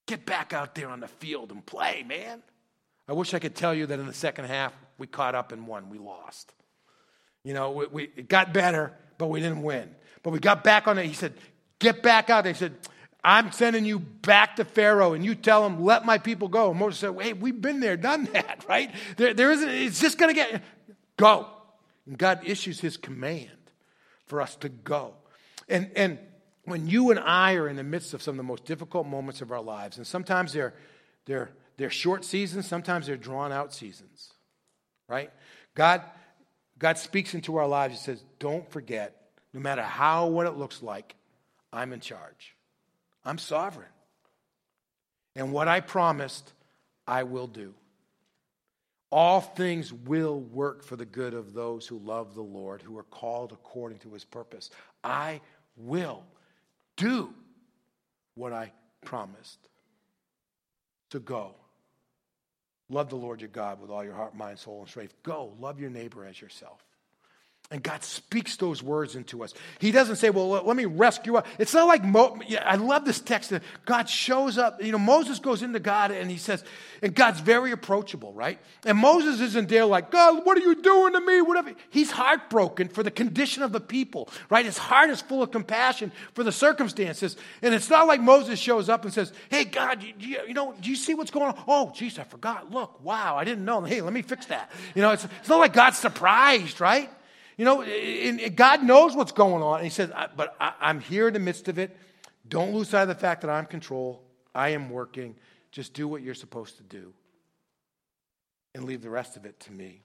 Get 0.08 0.26
back 0.26 0.52
out 0.52 0.74
there 0.74 0.90
on 0.90 1.00
the 1.00 1.08
field 1.08 1.52
and 1.52 1.64
play, 1.64 2.04
man. 2.08 2.42
I 3.08 3.14
wish 3.14 3.36
I 3.36 3.40
could 3.40 3.54
tell 3.54 3.76
you 3.76 3.86
that 3.86 4.00
in 4.00 4.08
the 4.08 4.14
second 4.14 4.46
half 4.46 4.74
we 4.98 5.06
caught 5.06 5.36
up 5.36 5.52
and 5.52 5.68
won. 5.68 5.92
We 5.92 6.00
lost. 6.00 6.54
You 7.44 7.54
know, 7.54 7.72
we, 7.72 7.88
we, 7.88 8.04
it 8.16 8.30
got 8.30 8.54
better, 8.54 8.94
but 9.18 9.28
we 9.28 9.40
didn't 9.40 9.64
win. 9.64 9.90
But 10.24 10.32
we 10.32 10.40
got 10.40 10.64
back 10.64 10.88
on 10.88 10.98
it. 10.98 11.06
He 11.06 11.14
said, 11.14 11.34
Get 11.80 12.04
back 12.04 12.30
out. 12.30 12.46
He 12.46 12.54
said, 12.54 12.76
I'm 13.24 13.52
sending 13.52 13.86
you 13.86 14.00
back 14.00 14.58
to 14.58 14.66
Pharaoh, 14.66 15.14
and 15.14 15.26
you 15.26 15.36
tell 15.36 15.66
him, 15.66 15.84
Let 15.84 16.06
my 16.06 16.18
people 16.18 16.48
go. 16.48 16.72
And 16.72 16.80
Moses 16.80 17.00
said, 17.00 17.16
Hey, 17.20 17.34
we've 17.34 17.60
been 17.60 17.80
there, 17.80 17.98
done 17.98 18.26
that, 18.34 18.66
right? 18.70 18.94
There, 19.18 19.34
there 19.34 19.52
isn't, 19.52 19.70
it's 19.70 20.00
just 20.00 20.18
going 20.18 20.34
to 20.34 20.36
get, 20.36 20.64
go. 21.18 21.48
And 22.06 22.18
God 22.18 22.42
issues 22.46 22.80
his 22.80 22.98
command 22.98 23.50
for 24.26 24.42
us 24.42 24.56
to 24.58 24.70
go. 24.70 25.14
And, 25.68 25.90
and 25.96 26.20
when 26.66 26.88
you 26.88 27.12
and 27.12 27.20
I 27.20 27.54
are 27.56 27.68
in 27.68 27.76
the 27.76 27.84
midst 27.84 28.14
of 28.14 28.22
some 28.22 28.34
of 28.34 28.38
the 28.38 28.44
most 28.44 28.66
difficult 28.66 29.08
moments 29.08 29.42
of 29.42 29.52
our 29.52 29.62
lives, 29.62 29.98
and 29.98 30.06
sometimes 30.06 30.54
they're, 30.54 30.74
they're, 31.26 31.52
they're 31.78 31.90
short 31.90 32.24
seasons, 32.26 32.68
sometimes 32.68 33.08
they're 33.08 33.18
drawn 33.18 33.52
out 33.52 33.74
seasons, 33.74 34.34
right? 35.08 35.32
God, 35.76 36.02
God 36.82 36.98
speaks 36.98 37.36
into 37.36 37.58
our 37.58 37.68
lives. 37.68 37.94
He 37.94 38.00
says, 38.04 38.24
Don't 38.40 38.68
forget, 38.72 39.16
no 39.54 39.60
matter 39.60 39.84
how, 39.84 40.26
what 40.26 40.48
it 40.48 40.58
looks 40.58 40.82
like, 40.82 41.14
I'm 41.72 41.94
in 41.94 42.00
charge. 42.00 42.56
I'm 43.24 43.38
sovereign. 43.38 43.88
And 45.36 45.54
what 45.54 45.68
I 45.68 45.80
promised, 45.80 46.52
I 47.08 47.22
will 47.22 47.46
do. 47.46 47.76
All 49.12 49.42
things 49.42 49.94
will 49.94 50.40
work 50.40 50.84
for 50.84 50.96
the 50.96 51.06
good 51.06 51.36
of 51.36 51.54
those 51.54 51.86
who 51.86 52.00
love 52.00 52.34
the 52.34 52.42
Lord, 52.42 52.82
who 52.82 52.98
are 52.98 53.04
called 53.04 53.52
according 53.52 54.00
to 54.00 54.14
his 54.14 54.26
purpose. 54.26 54.72
I 55.04 55.42
will 55.78 56.24
do 56.98 57.32
what 58.34 58.54
I 58.54 58.72
promised. 59.06 59.60
To 61.12 61.20
go. 61.20 61.54
Love 62.92 63.10
the 63.10 63.16
Lord 63.16 63.40
your 63.40 63.48
God 63.48 63.80
with 63.80 63.90
all 63.90 64.04
your 64.04 64.14
heart, 64.14 64.36
mind, 64.36 64.60
soul, 64.60 64.82
and 64.82 64.90
strength. 64.90 65.16
Go, 65.24 65.54
love 65.62 65.80
your 65.80 65.90
neighbor 65.90 66.26
as 66.26 66.42
yourself. 66.42 66.84
And 67.72 67.82
God 67.82 68.04
speaks 68.04 68.58
those 68.58 68.84
words 68.84 69.16
into 69.16 69.46
us. 69.46 69.54
He 69.80 69.92
doesn't 69.92 70.18
say, 70.18 70.30
Well, 70.30 70.50
let 70.50 70.76
me 70.76 70.84
rescue 70.84 71.38
us. 71.38 71.48
It's 71.58 71.74
not 71.74 71.88
like, 71.88 72.04
Mo- 72.04 72.38
I 72.60 72.76
love 72.76 73.06
this 73.06 73.22
text 73.22 73.52
that 73.52 73.64
God 73.86 74.10
shows 74.10 74.58
up. 74.58 74.84
You 74.84 74.92
know, 74.92 75.00
Moses 75.00 75.40
goes 75.40 75.64
into 75.64 75.80
God 75.80 76.12
and 76.12 76.30
he 76.30 76.38
says, 76.38 76.66
and 77.02 77.16
God's 77.16 77.40
very 77.40 77.72
approachable, 77.72 78.34
right? 78.34 78.60
And 78.86 78.98
Moses 78.98 79.40
isn't 79.40 79.70
there 79.70 79.86
like, 79.86 80.12
God, 80.12 80.46
what 80.46 80.58
are 80.58 80.62
you 80.62 80.76
doing 80.76 81.14
to 81.14 81.22
me? 81.22 81.42
Whatever. 81.42 81.74
He's 81.90 82.12
heartbroken 82.12 82.90
for 82.90 83.02
the 83.02 83.10
condition 83.10 83.64
of 83.64 83.72
the 83.72 83.80
people, 83.80 84.30
right? 84.50 84.66
His 84.66 84.78
heart 84.78 85.10
is 85.10 85.22
full 85.22 85.42
of 85.42 85.52
compassion 85.52 86.12
for 86.34 86.44
the 86.44 86.52
circumstances. 86.52 87.38
And 87.62 87.74
it's 87.74 87.90
not 87.90 88.06
like 88.06 88.22
Moses 88.22 88.60
shows 88.60 88.90
up 88.90 89.04
and 89.04 89.14
says, 89.14 89.32
Hey, 89.50 89.64
God, 89.64 90.04
you, 90.04 90.42
you 90.48 90.54
know, 90.54 90.76
do 90.80 90.90
you 90.90 90.96
see 90.96 91.16
what's 91.16 91.32
going 91.32 91.48
on? 91.48 91.64
Oh, 91.68 91.92
geez, 91.96 92.20
I 92.20 92.24
forgot. 92.24 92.70
Look, 92.70 93.04
wow, 93.04 93.38
I 93.38 93.46
didn't 93.46 93.66
know. 93.66 93.82
Hey, 93.82 94.02
let 94.02 94.14
me 94.14 94.22
fix 94.22 94.46
that. 94.48 94.70
You 94.94 95.02
know, 95.02 95.12
it's, 95.12 95.26
it's 95.40 95.50
not 95.50 95.60
like 95.60 95.74
God's 95.74 95.98
surprised, 95.98 96.82
right? 96.82 97.10
You 97.62 97.66
know, 97.66 98.50
God 98.56 98.82
knows 98.82 99.16
what's 99.16 99.34
going 99.34 99.62
on. 99.62 99.76
And 99.76 99.84
he 99.84 99.92
says, 99.92 100.12
But 100.36 100.56
I'm 100.60 101.00
here 101.00 101.28
in 101.28 101.36
the 101.36 101.40
midst 101.40 101.68
of 101.68 101.78
it. 101.78 101.96
Don't 102.50 102.74
lose 102.74 102.90
sight 102.90 103.04
of 103.04 103.08
the 103.10 103.14
fact 103.14 103.42
that 103.42 103.52
I'm 103.52 103.68
control. 103.68 104.24
I 104.56 104.70
am 104.70 104.90
working. 104.90 105.36
just 105.72 105.94
do 105.94 106.08
what 106.08 106.24
you're 106.24 106.34
supposed 106.34 106.78
to 106.78 106.84
do 106.84 107.14
and 108.74 108.86
leave 108.86 109.04
the 109.04 109.12
rest 109.12 109.38
of 109.38 109.46
it 109.46 109.60
to 109.60 109.72
me. 109.72 110.02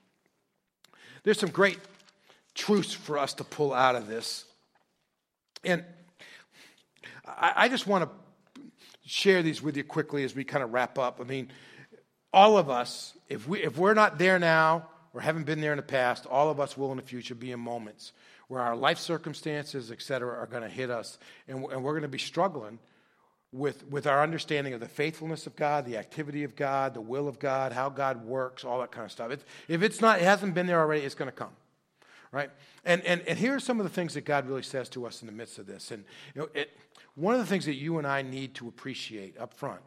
There's 1.23 1.41
some 1.41 1.49
great 1.49 1.79
truths 2.55 2.93
for 2.93 3.17
us 3.17 3.33
to 3.33 3.45
pull 3.45 3.73
out 3.73 3.97
of 3.97 4.07
this. 4.07 4.45
And 5.65 5.83
I, 7.27 7.53
I 7.57 7.69
just 7.71 7.87
want 7.87 8.05
to 8.05 8.61
share 9.07 9.43
these 9.43 9.63
with 9.63 9.79
you 9.79 9.85
quickly 9.85 10.25
as 10.25 10.35
we 10.35 10.45
kind 10.45 10.63
of 10.63 10.75
wrap 10.75 10.99
up. 10.99 11.23
I 11.23 11.25
mean, 11.25 11.51
all 12.35 12.59
of 12.59 12.69
us, 12.69 13.17
if, 13.31 13.49
we, 13.49 13.63
if 13.63 13.79
we're 13.79 13.95
not 13.95 14.19
there 14.19 14.39
now 14.39 14.91
or 15.17 15.21
haven't 15.21 15.45
been 15.45 15.63
there 15.63 15.73
in 15.73 15.79
the 15.79 15.83
past, 15.83 16.27
all 16.27 16.51
of 16.51 16.61
us 16.61 16.77
will 16.77 16.91
in 16.91 16.99
the 16.99 17.03
future 17.03 17.35
be 17.35 17.51
in 17.51 17.59
moments 17.59 18.13
where 18.49 18.61
our 18.61 18.77
life 18.77 18.99
circumstances, 18.99 19.91
et 19.91 20.03
cetera, 20.03 20.39
are 20.39 20.47
going 20.47 20.63
to 20.63 20.69
hit 20.69 20.91
us, 20.91 21.19
and, 21.49 21.65
and 21.73 21.83
we're 21.83 21.93
going 21.93 22.03
to 22.03 22.09
be 22.09 22.19
struggling 22.19 22.79
with, 23.51 23.89
with 23.89 24.07
our 24.07 24.23
understanding 24.23 24.75
of 24.75 24.81
the 24.81 24.89
faithfulness 24.89 25.47
of 25.47 25.57
God, 25.57 25.87
the 25.87 25.97
activity 25.97 26.45
of 26.45 26.55
God, 26.55 26.93
the 26.93 27.01
will 27.01 27.29
of 27.29 27.39
God, 27.39 27.73
how 27.73 27.89
God 27.89 28.27
works, 28.27 28.63
all 28.63 28.81
that 28.81 28.93
kind 28.93 29.07
of 29.07 29.11
stuff. 29.11 29.31
It's, 29.31 29.45
if 29.69 29.83
it's 29.83 30.03
not, 30.03 30.19
it 30.19 30.25
hasn't 30.25 30.53
been 30.53 30.67
there 30.67 30.81
already, 30.81 31.01
it's 31.01 31.15
going 31.15 31.31
to 31.31 31.37
come. 31.37 31.57
Right? 32.31 32.51
And, 32.85 33.03
and, 33.07 33.23
and 33.23 33.39
here 33.39 33.55
are 33.55 33.61
some 33.61 33.81
of 33.81 33.85
the 33.85 33.91
things 33.91 34.13
that 34.15 34.27
God 34.27 34.47
really 34.47 34.63
says 34.63 34.91
to 34.91 35.07
us 35.07 35.23
in 35.23 35.27
the 35.27 35.33
midst 35.33 35.59
of 35.59 35.67
this. 35.67 35.93
And 35.93 36.05
you 36.35 36.43
know, 36.43 36.49
it, 36.53 36.77
one 37.15 37.33
of 37.33 37.41
the 37.41 37.47
things 37.47 37.65
that 37.65 37.77
you 37.77 37.97
and 37.97 38.07
I 38.07 38.21
need 38.21 38.55
to 38.57 38.69
appreciate 38.69 39.39
up 39.39 39.55
front 39.55 39.81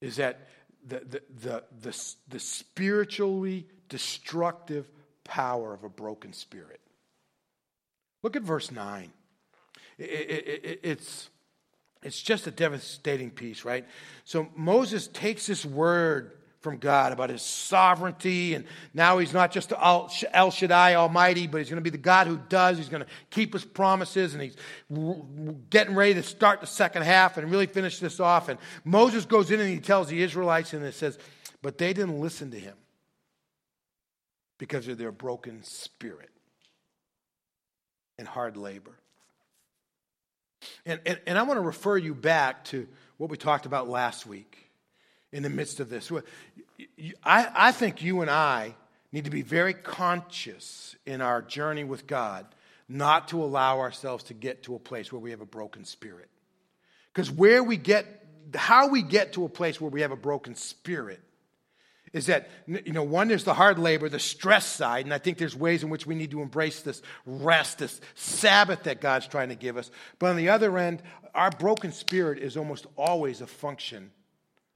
is 0.00 0.16
that 0.16 0.48
the, 0.84 0.98
the, 0.98 1.22
the, 1.42 1.64
the, 1.82 2.14
the 2.26 2.40
spiritually 2.40 3.68
destructive 3.90 4.90
power 5.24 5.74
of 5.74 5.84
a 5.84 5.90
broken 5.90 6.32
spirit. 6.32 6.80
Look 8.22 8.36
at 8.36 8.42
verse 8.42 8.70
9. 8.70 9.12
It, 9.98 10.04
it, 10.04 10.64
it, 10.64 10.80
it's, 10.82 11.28
it's 12.02 12.22
just 12.22 12.46
a 12.46 12.50
devastating 12.50 13.30
piece, 13.30 13.64
right? 13.64 13.86
So 14.24 14.48
Moses 14.56 15.08
takes 15.08 15.46
this 15.46 15.66
word 15.66 16.32
from 16.60 16.76
God 16.76 17.12
about 17.12 17.30
his 17.30 17.40
sovereignty, 17.40 18.54
and 18.54 18.66
now 18.92 19.18
he's 19.18 19.32
not 19.32 19.50
just 19.50 19.72
El 19.72 20.08
Shaddai 20.50 20.94
Almighty, 20.94 21.46
but 21.46 21.58
he's 21.58 21.70
going 21.70 21.76
to 21.76 21.82
be 21.82 21.90
the 21.90 21.96
God 21.96 22.26
who 22.26 22.38
does. 22.48 22.76
He's 22.76 22.90
going 22.90 23.02
to 23.02 23.08
keep 23.30 23.54
his 23.54 23.64
promises, 23.64 24.34
and 24.34 24.42
he's 24.42 24.56
getting 25.70 25.94
ready 25.94 26.14
to 26.14 26.22
start 26.22 26.60
the 26.60 26.66
second 26.66 27.02
half 27.02 27.38
and 27.38 27.50
really 27.50 27.66
finish 27.66 27.98
this 27.98 28.20
off. 28.20 28.50
And 28.50 28.58
Moses 28.84 29.24
goes 29.24 29.50
in 29.50 29.58
and 29.58 29.70
he 29.70 29.80
tells 29.80 30.08
the 30.08 30.22
Israelites, 30.22 30.74
and 30.74 30.84
it 30.84 30.94
says, 30.94 31.18
But 31.62 31.78
they 31.78 31.94
didn't 31.94 32.20
listen 32.20 32.50
to 32.50 32.58
him 32.58 32.74
because 34.60 34.86
of 34.88 34.98
their 34.98 35.10
broken 35.10 35.62
spirit 35.62 36.28
and 38.18 38.28
hard 38.28 38.58
labor. 38.58 38.92
And, 40.84 41.00
and, 41.06 41.18
and 41.26 41.38
I 41.38 41.44
want 41.44 41.56
to 41.56 41.62
refer 41.62 41.96
you 41.96 42.14
back 42.14 42.66
to 42.66 42.86
what 43.16 43.30
we 43.30 43.38
talked 43.38 43.64
about 43.64 43.88
last 43.88 44.26
week 44.26 44.70
in 45.32 45.42
the 45.42 45.48
midst 45.48 45.80
of 45.80 45.88
this. 45.88 46.12
I, 47.24 47.48
I 47.54 47.72
think 47.72 48.02
you 48.02 48.20
and 48.20 48.30
I 48.30 48.74
need 49.12 49.24
to 49.24 49.30
be 49.30 49.40
very 49.40 49.72
conscious 49.72 50.94
in 51.06 51.22
our 51.22 51.40
journey 51.40 51.84
with 51.84 52.06
God 52.06 52.44
not 52.86 53.28
to 53.28 53.42
allow 53.42 53.78
ourselves 53.78 54.24
to 54.24 54.34
get 54.34 54.64
to 54.64 54.74
a 54.74 54.78
place 54.78 55.10
where 55.10 55.20
we 55.20 55.30
have 55.30 55.40
a 55.40 55.46
broken 55.46 55.86
spirit. 55.86 56.28
Because 57.14 57.30
where 57.30 57.64
we 57.64 57.78
get, 57.78 58.04
how 58.54 58.88
we 58.88 59.00
get 59.00 59.32
to 59.32 59.46
a 59.46 59.48
place 59.48 59.80
where 59.80 59.90
we 59.90 60.02
have 60.02 60.12
a 60.12 60.16
broken 60.16 60.54
spirit 60.54 61.22
is 62.12 62.26
that, 62.26 62.50
you 62.66 62.92
know, 62.92 63.04
one, 63.04 63.28
there's 63.28 63.44
the 63.44 63.54
hard 63.54 63.78
labor, 63.78 64.08
the 64.08 64.18
stress 64.18 64.66
side, 64.66 65.04
and 65.04 65.14
I 65.14 65.18
think 65.18 65.38
there's 65.38 65.54
ways 65.54 65.84
in 65.84 65.90
which 65.90 66.06
we 66.06 66.16
need 66.16 66.32
to 66.32 66.42
embrace 66.42 66.80
this 66.80 67.02
rest, 67.24 67.78
this 67.78 68.00
Sabbath 68.16 68.82
that 68.84 69.00
God's 69.00 69.28
trying 69.28 69.50
to 69.50 69.54
give 69.54 69.76
us. 69.76 69.90
But 70.18 70.30
on 70.30 70.36
the 70.36 70.48
other 70.48 70.76
end, 70.76 71.02
our 71.34 71.50
broken 71.50 71.92
spirit 71.92 72.40
is 72.40 72.56
almost 72.56 72.86
always 72.96 73.40
a 73.40 73.46
function 73.46 74.10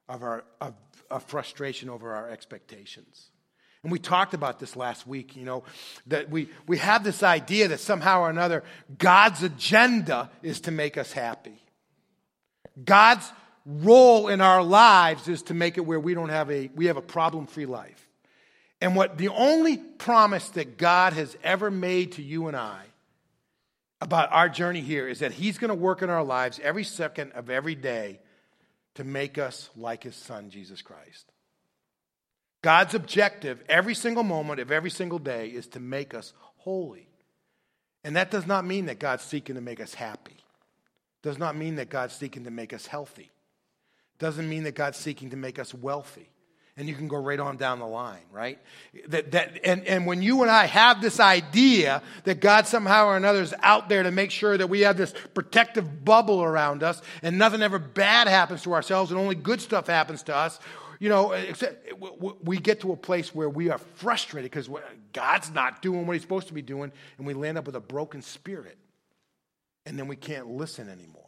of 0.09 0.23
our 0.23 0.44
of, 0.61 0.75
of 1.11 1.25
frustration 1.25 1.90
over 1.90 2.14
our 2.14 2.29
expectations. 2.29 3.31
And 3.83 3.92
we 3.92 3.99
talked 3.99 4.33
about 4.33 4.61
this 4.61 4.77
last 4.77 5.07
week, 5.07 5.37
you 5.37 5.44
know, 5.44 5.64
that 6.07 6.31
we, 6.31 6.49
we 6.66 6.79
have 6.79 7.05
this 7.05 7.23
idea 7.23 7.68
that 7.68 7.81
somehow 7.81 8.23
or 8.23 8.31
another 8.31 8.64
God's 8.97 9.42
agenda 9.42 10.31
is 10.42 10.61
to 10.62 10.70
make 10.70 10.97
us 10.97 11.12
happy. 11.12 11.62
God's 12.83 13.31
role 13.66 14.29
in 14.29 14.40
our 14.40 14.62
lives 14.62 15.29
is 15.29 15.42
to 15.44 15.55
make 15.55 15.79
it 15.79 15.83
where 15.83 16.00
we 16.00 16.14
don't 16.14 16.29
have 16.29 16.50
a 16.50 16.70
we 16.74 16.87
have 16.87 16.96
a 16.96 17.03
problem-free 17.03 17.66
life. 17.66 18.09
And 18.81 18.94
what 18.94 19.16
the 19.16 19.29
only 19.29 19.79
promise 19.79 20.50
that 20.50 20.77
God 20.77 21.14
has 21.14 21.37
ever 21.42 21.70
made 21.70 22.12
to 22.12 22.22
you 22.22 22.48
and 22.48 22.57
I 22.57 22.83
about 24.00 24.33
our 24.33 24.48
journey 24.48 24.81
here 24.81 25.09
is 25.09 25.20
that 25.20 25.33
he's 25.33 25.57
going 25.57 25.70
to 25.70 25.74
work 25.74 26.03
in 26.03 26.11
our 26.11 26.24
lives 26.24 26.61
every 26.62 26.85
second 26.85 27.33
of 27.33 27.48
every 27.48 27.74
day 27.74 28.20
to 28.96 29.05
make 29.05 29.38
us 29.38 29.70
like 29.77 30.03
his 30.03 30.16
son 30.16 30.50
Jesus 30.50 30.83
Christ. 30.83 31.31
God's 32.61 32.94
objective 32.94 33.62
every 33.68 33.94
single 33.94 34.22
moment 34.22 34.61
of 34.61 34.70
every 34.70 34.90
single 34.90 35.18
day 35.18 35.48
is 35.48 35.66
to 35.68 35.81
make 35.81 36.12
us 36.12 36.33
holy. 36.57 37.09
And 38.03 38.16
that 38.16 38.31
does 38.31 38.46
not 38.46 38.66
mean 38.66 38.87
that 38.87 38.98
God's 38.98 39.22
seeking 39.22 39.55
to 39.55 39.61
make 39.62 39.81
us 39.81 39.94
happy. 39.94 40.37
Does 41.22 41.38
not 41.38 41.57
mean 41.57 41.77
that 41.77 41.88
God's 41.88 42.14
seeking 42.14 42.44
to 42.44 42.50
make 42.50 42.74
us 42.74 42.87
healthy 42.87 43.31
doesn't 44.18 44.48
mean 44.48 44.64
that 44.64 44.74
God's 44.74 44.98
seeking 44.98 45.31
to 45.31 45.37
make 45.37 45.59
us 45.59 45.74
wealthy. 45.74 46.29
And 46.77 46.88
you 46.88 46.94
can 46.96 47.07
go 47.07 47.18
right 47.18 47.38
on 47.38 47.57
down 47.57 47.79
the 47.79 47.87
line, 47.87 48.24
right? 48.33 48.59
That, 49.07 49.31
that, 49.31 49.61
and, 49.62 49.87
and 49.87 50.07
when 50.07 50.22
you 50.22 50.42
and 50.42 50.50
I 50.50 50.66
have 50.66 51.00
this 51.00 51.20
idea 51.20 52.03
that 52.24 52.40
God 52.40 52.66
somehow 52.66 53.07
or 53.07 53.16
another 53.16 53.42
is 53.42 53.55
out 53.62 53.88
there 53.88 54.03
to 54.03 54.11
make 54.11 54.33
sure 54.33 54.59
that 54.59 54.66
we 54.66 54.81
have 54.81 54.96
this 54.96 55.14
protective 55.35 56.05
bubble 56.05 56.42
around 56.42 56.83
us 56.83 57.00
and 57.22 57.38
nothing 57.38 57.62
ever 57.62 57.79
bad 57.79 58.27
happens 58.27 58.62
to 58.62 58.72
ourselves 58.72 59.12
and 59.12 59.20
only 59.20 59.37
good 59.37 59.61
stuff 59.61 59.87
happens 59.87 60.24
to 60.24 60.35
us, 60.35 60.59
you 60.98 61.09
know, 61.09 61.37
we 62.42 62.59
get 62.59 62.81
to 62.81 62.90
a 62.90 62.96
place 62.96 63.33
where 63.33 63.48
we 63.48 63.70
are 63.70 63.79
frustrated 63.79 64.50
because 64.50 64.68
God's 65.12 65.53
not 65.53 65.81
doing 65.81 66.07
what 66.07 66.14
he's 66.14 66.22
supposed 66.22 66.48
to 66.48 66.55
be 66.55 66.62
doing 66.62 66.90
and 67.18 67.27
we 67.27 67.35
land 67.35 67.57
up 67.57 67.66
with 67.66 67.77
a 67.77 67.81
broken 67.81 68.20
spirit. 68.20 68.79
And 69.87 69.98
then 69.98 70.09
we 70.09 70.16
can't 70.16 70.48
listen 70.48 70.88
anymore. 70.88 71.23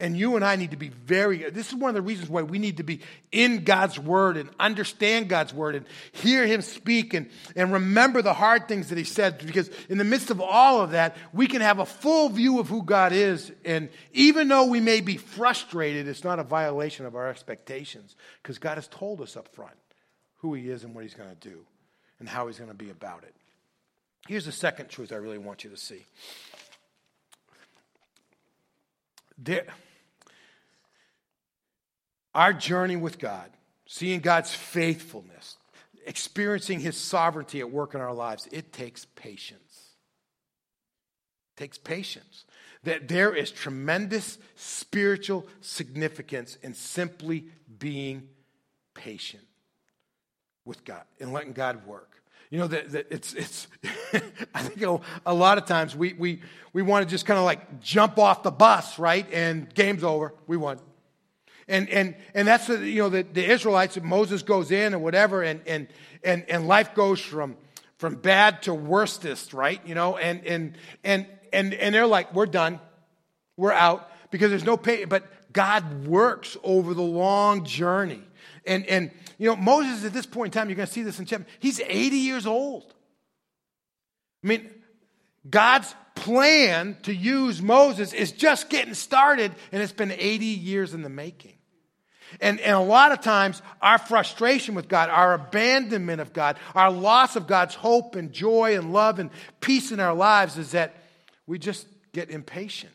And 0.00 0.16
you 0.16 0.36
and 0.36 0.44
I 0.44 0.54
need 0.54 0.70
to 0.70 0.76
be 0.76 0.90
very, 0.90 1.50
this 1.50 1.68
is 1.68 1.74
one 1.74 1.88
of 1.88 1.96
the 1.96 2.02
reasons 2.02 2.28
why 2.28 2.42
we 2.42 2.60
need 2.60 2.76
to 2.76 2.84
be 2.84 3.00
in 3.32 3.64
God's 3.64 3.98
word 3.98 4.36
and 4.36 4.48
understand 4.60 5.28
God's 5.28 5.52
word 5.52 5.74
and 5.74 5.86
hear 6.12 6.46
him 6.46 6.62
speak 6.62 7.14
and, 7.14 7.28
and 7.56 7.72
remember 7.72 8.22
the 8.22 8.32
hard 8.32 8.68
things 8.68 8.90
that 8.90 8.98
he 8.98 9.02
said. 9.02 9.44
Because 9.44 9.68
in 9.88 9.98
the 9.98 10.04
midst 10.04 10.30
of 10.30 10.40
all 10.40 10.82
of 10.82 10.92
that, 10.92 11.16
we 11.32 11.48
can 11.48 11.62
have 11.62 11.80
a 11.80 11.84
full 11.84 12.28
view 12.28 12.60
of 12.60 12.68
who 12.68 12.84
God 12.84 13.12
is. 13.12 13.50
And 13.64 13.88
even 14.12 14.46
though 14.46 14.66
we 14.66 14.78
may 14.78 15.00
be 15.00 15.16
frustrated, 15.16 16.06
it's 16.06 16.22
not 16.22 16.38
a 16.38 16.44
violation 16.44 17.04
of 17.04 17.16
our 17.16 17.28
expectations 17.28 18.14
because 18.40 18.58
God 18.58 18.76
has 18.76 18.86
told 18.86 19.20
us 19.20 19.36
up 19.36 19.48
front 19.48 19.74
who 20.36 20.54
he 20.54 20.70
is 20.70 20.84
and 20.84 20.94
what 20.94 21.02
he's 21.02 21.14
going 21.14 21.30
to 21.30 21.48
do 21.48 21.66
and 22.20 22.28
how 22.28 22.46
he's 22.46 22.58
going 22.58 22.70
to 22.70 22.76
be 22.76 22.90
about 22.90 23.24
it. 23.24 23.34
Here's 24.28 24.44
the 24.44 24.52
second 24.52 24.90
truth 24.90 25.12
I 25.12 25.16
really 25.16 25.38
want 25.38 25.64
you 25.64 25.70
to 25.70 25.76
see. 25.76 26.06
There, 29.36 29.66
our 32.34 32.52
journey 32.52 32.96
with 32.96 33.18
God, 33.18 33.50
seeing 33.86 34.20
God's 34.20 34.54
faithfulness, 34.54 35.56
experiencing 36.06 36.80
His 36.80 36.96
sovereignty 36.96 37.60
at 37.60 37.70
work 37.70 37.94
in 37.94 38.00
our 38.00 38.14
lives, 38.14 38.48
it 38.52 38.72
takes 38.72 39.04
patience. 39.04 39.94
It 41.56 41.60
takes 41.60 41.78
patience. 41.78 42.44
That 42.84 43.08
there 43.08 43.34
is 43.34 43.50
tremendous 43.50 44.38
spiritual 44.54 45.46
significance 45.60 46.56
in 46.62 46.74
simply 46.74 47.46
being 47.78 48.28
patient 48.94 49.44
with 50.64 50.84
God 50.84 51.02
and 51.18 51.32
letting 51.32 51.52
God 51.52 51.86
work. 51.86 52.22
You 52.50 52.58
know, 52.58 52.66
that, 52.68 52.92
that 52.92 53.06
it's, 53.10 53.34
it's 53.34 53.66
I 54.54 54.62
think 54.62 54.82
a, 54.82 55.00
a, 55.26 55.34
lot 55.34 55.58
of 55.58 55.66
times 55.66 55.94
we, 55.94 56.14
we, 56.14 56.40
we 56.72 56.82
want 56.82 57.06
to 57.06 57.10
just 57.10 57.26
kind 57.26 57.38
of 57.38 57.44
like 57.44 57.80
jump 57.80 58.18
off 58.18 58.42
the 58.42 58.50
bus, 58.50 58.98
right? 58.98 59.26
And 59.32 59.72
game's 59.74 60.04
over. 60.04 60.32
We 60.46 60.56
won. 60.56 60.78
And, 61.68 61.88
and, 61.90 62.14
and 62.34 62.48
that's, 62.48 62.66
the, 62.66 62.78
you 62.78 63.02
know, 63.02 63.08
the, 63.10 63.22
the 63.22 63.44
Israelites, 63.44 63.98
Moses 64.02 64.42
goes 64.42 64.70
in 64.70 64.94
or 64.94 64.98
whatever, 64.98 65.42
and, 65.42 65.60
and, 65.66 65.86
and, 66.24 66.48
and 66.48 66.66
life 66.66 66.94
goes 66.94 67.20
from, 67.20 67.56
from 67.98 68.14
bad 68.14 68.62
to 68.62 68.74
worstest, 68.74 69.52
right? 69.52 69.80
You 69.84 69.94
know, 69.94 70.16
and, 70.16 70.44
and, 70.46 70.78
and, 71.04 71.26
and, 71.52 71.74
and 71.74 71.94
they're 71.94 72.06
like, 72.06 72.34
we're 72.34 72.46
done. 72.46 72.80
We're 73.56 73.72
out 73.72 74.10
because 74.30 74.50
there's 74.50 74.64
no 74.64 74.76
pay. 74.76 75.04
But 75.04 75.24
God 75.52 76.06
works 76.06 76.56
over 76.62 76.94
the 76.94 77.02
long 77.02 77.64
journey. 77.64 78.22
And, 78.64 78.86
and, 78.86 79.10
you 79.36 79.48
know, 79.48 79.56
Moses 79.56 80.04
at 80.04 80.12
this 80.12 80.26
point 80.26 80.54
in 80.54 80.58
time, 80.58 80.68
you're 80.68 80.76
going 80.76 80.88
to 80.88 80.92
see 80.92 81.02
this 81.02 81.18
in 81.18 81.26
chapter, 81.26 81.46
he's 81.58 81.80
80 81.80 82.16
years 82.16 82.46
old. 82.46 82.94
I 84.42 84.46
mean, 84.46 84.70
God's 85.48 85.94
plan 86.14 86.96
to 87.02 87.14
use 87.14 87.60
Moses 87.60 88.12
is 88.12 88.32
just 88.32 88.70
getting 88.70 88.94
started, 88.94 89.52
and 89.72 89.82
it's 89.82 89.92
been 89.92 90.12
80 90.12 90.44
years 90.44 90.94
in 90.94 91.02
the 91.02 91.08
making. 91.08 91.57
And, 92.40 92.60
and 92.60 92.74
a 92.74 92.80
lot 92.80 93.12
of 93.12 93.20
times, 93.20 93.62
our 93.80 93.98
frustration 93.98 94.74
with 94.74 94.88
God, 94.88 95.10
our 95.10 95.34
abandonment 95.34 96.20
of 96.20 96.32
God, 96.32 96.56
our 96.74 96.90
loss 96.90 97.36
of 97.36 97.46
God's 97.46 97.74
hope 97.74 98.16
and 98.16 98.32
joy 98.32 98.76
and 98.76 98.92
love 98.92 99.18
and 99.18 99.30
peace 99.60 99.92
in 99.92 100.00
our 100.00 100.14
lives 100.14 100.58
is 100.58 100.72
that 100.72 100.94
we 101.46 101.58
just 101.58 101.86
get 102.12 102.30
impatient. 102.30 102.92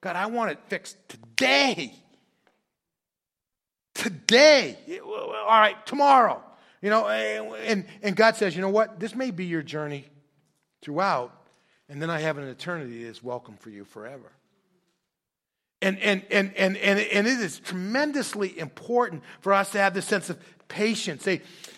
God, 0.00 0.16
I 0.16 0.26
want 0.26 0.50
it 0.50 0.58
fixed 0.68 0.96
today. 1.08 1.94
today. 3.94 4.76
All 5.02 5.46
right, 5.48 5.76
tomorrow. 5.86 6.42
You 6.80 6.90
know, 6.90 7.08
and, 7.08 7.84
and 8.02 8.16
God 8.16 8.36
says, 8.36 8.56
you 8.56 8.62
know 8.62 8.68
what? 8.68 8.98
This 8.98 9.14
may 9.14 9.30
be 9.30 9.44
your 9.44 9.62
journey 9.62 10.06
throughout, 10.82 11.32
and 11.88 12.02
then 12.02 12.10
I 12.10 12.18
have 12.20 12.38
an 12.38 12.48
eternity 12.48 13.04
that's 13.04 13.22
welcome 13.22 13.56
for 13.56 13.70
you 13.70 13.84
forever. 13.84 14.32
And, 15.82 15.98
and, 15.98 16.22
and, 16.30 16.54
and, 16.56 16.76
and, 16.76 17.00
and 17.00 17.26
it 17.26 17.40
is 17.40 17.58
tremendously 17.58 18.56
important 18.58 19.24
for 19.40 19.52
us 19.52 19.70
to 19.72 19.78
have 19.78 19.94
this 19.94 20.06
sense 20.06 20.30
of 20.30 20.38
patience. 20.68 21.26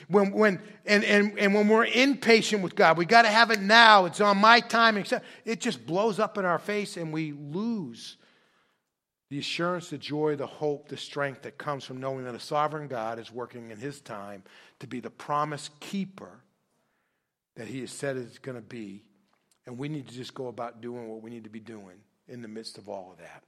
When, 0.08 0.30
when, 0.30 0.60
and, 0.84 1.02
and, 1.04 1.38
and 1.38 1.54
when 1.54 1.68
we're 1.68 1.86
impatient 1.86 2.62
with 2.62 2.76
God, 2.76 2.98
we 2.98 3.06
got 3.06 3.22
to 3.22 3.30
have 3.30 3.50
it 3.50 3.60
now. 3.60 4.04
It's 4.04 4.20
on 4.20 4.36
my 4.36 4.60
time. 4.60 5.02
It 5.46 5.60
just 5.60 5.86
blows 5.86 6.18
up 6.18 6.36
in 6.36 6.44
our 6.44 6.58
face 6.58 6.98
and 6.98 7.12
we 7.14 7.32
lose 7.32 8.18
the 9.30 9.38
assurance, 9.38 9.88
the 9.88 9.96
joy, 9.96 10.36
the 10.36 10.46
hope, 10.46 10.88
the 10.88 10.98
strength 10.98 11.42
that 11.42 11.56
comes 11.56 11.82
from 11.82 11.98
knowing 11.98 12.24
that 12.24 12.34
a 12.34 12.40
sovereign 12.40 12.86
God 12.86 13.18
is 13.18 13.32
working 13.32 13.70
in 13.70 13.78
his 13.78 14.02
time 14.02 14.44
to 14.80 14.86
be 14.86 15.00
the 15.00 15.10
promise 15.10 15.70
keeper 15.80 16.40
that 17.56 17.66
he 17.66 17.80
has 17.80 17.90
said 17.90 18.18
is 18.18 18.38
going 18.38 18.56
to 18.56 18.62
be. 18.62 19.02
And 19.66 19.78
we 19.78 19.88
need 19.88 20.08
to 20.08 20.14
just 20.14 20.34
go 20.34 20.48
about 20.48 20.82
doing 20.82 21.08
what 21.08 21.22
we 21.22 21.30
need 21.30 21.44
to 21.44 21.50
be 21.50 21.60
doing 21.60 21.96
in 22.28 22.42
the 22.42 22.48
midst 22.48 22.76
of 22.76 22.90
all 22.90 23.12
of 23.12 23.18
that. 23.18 23.42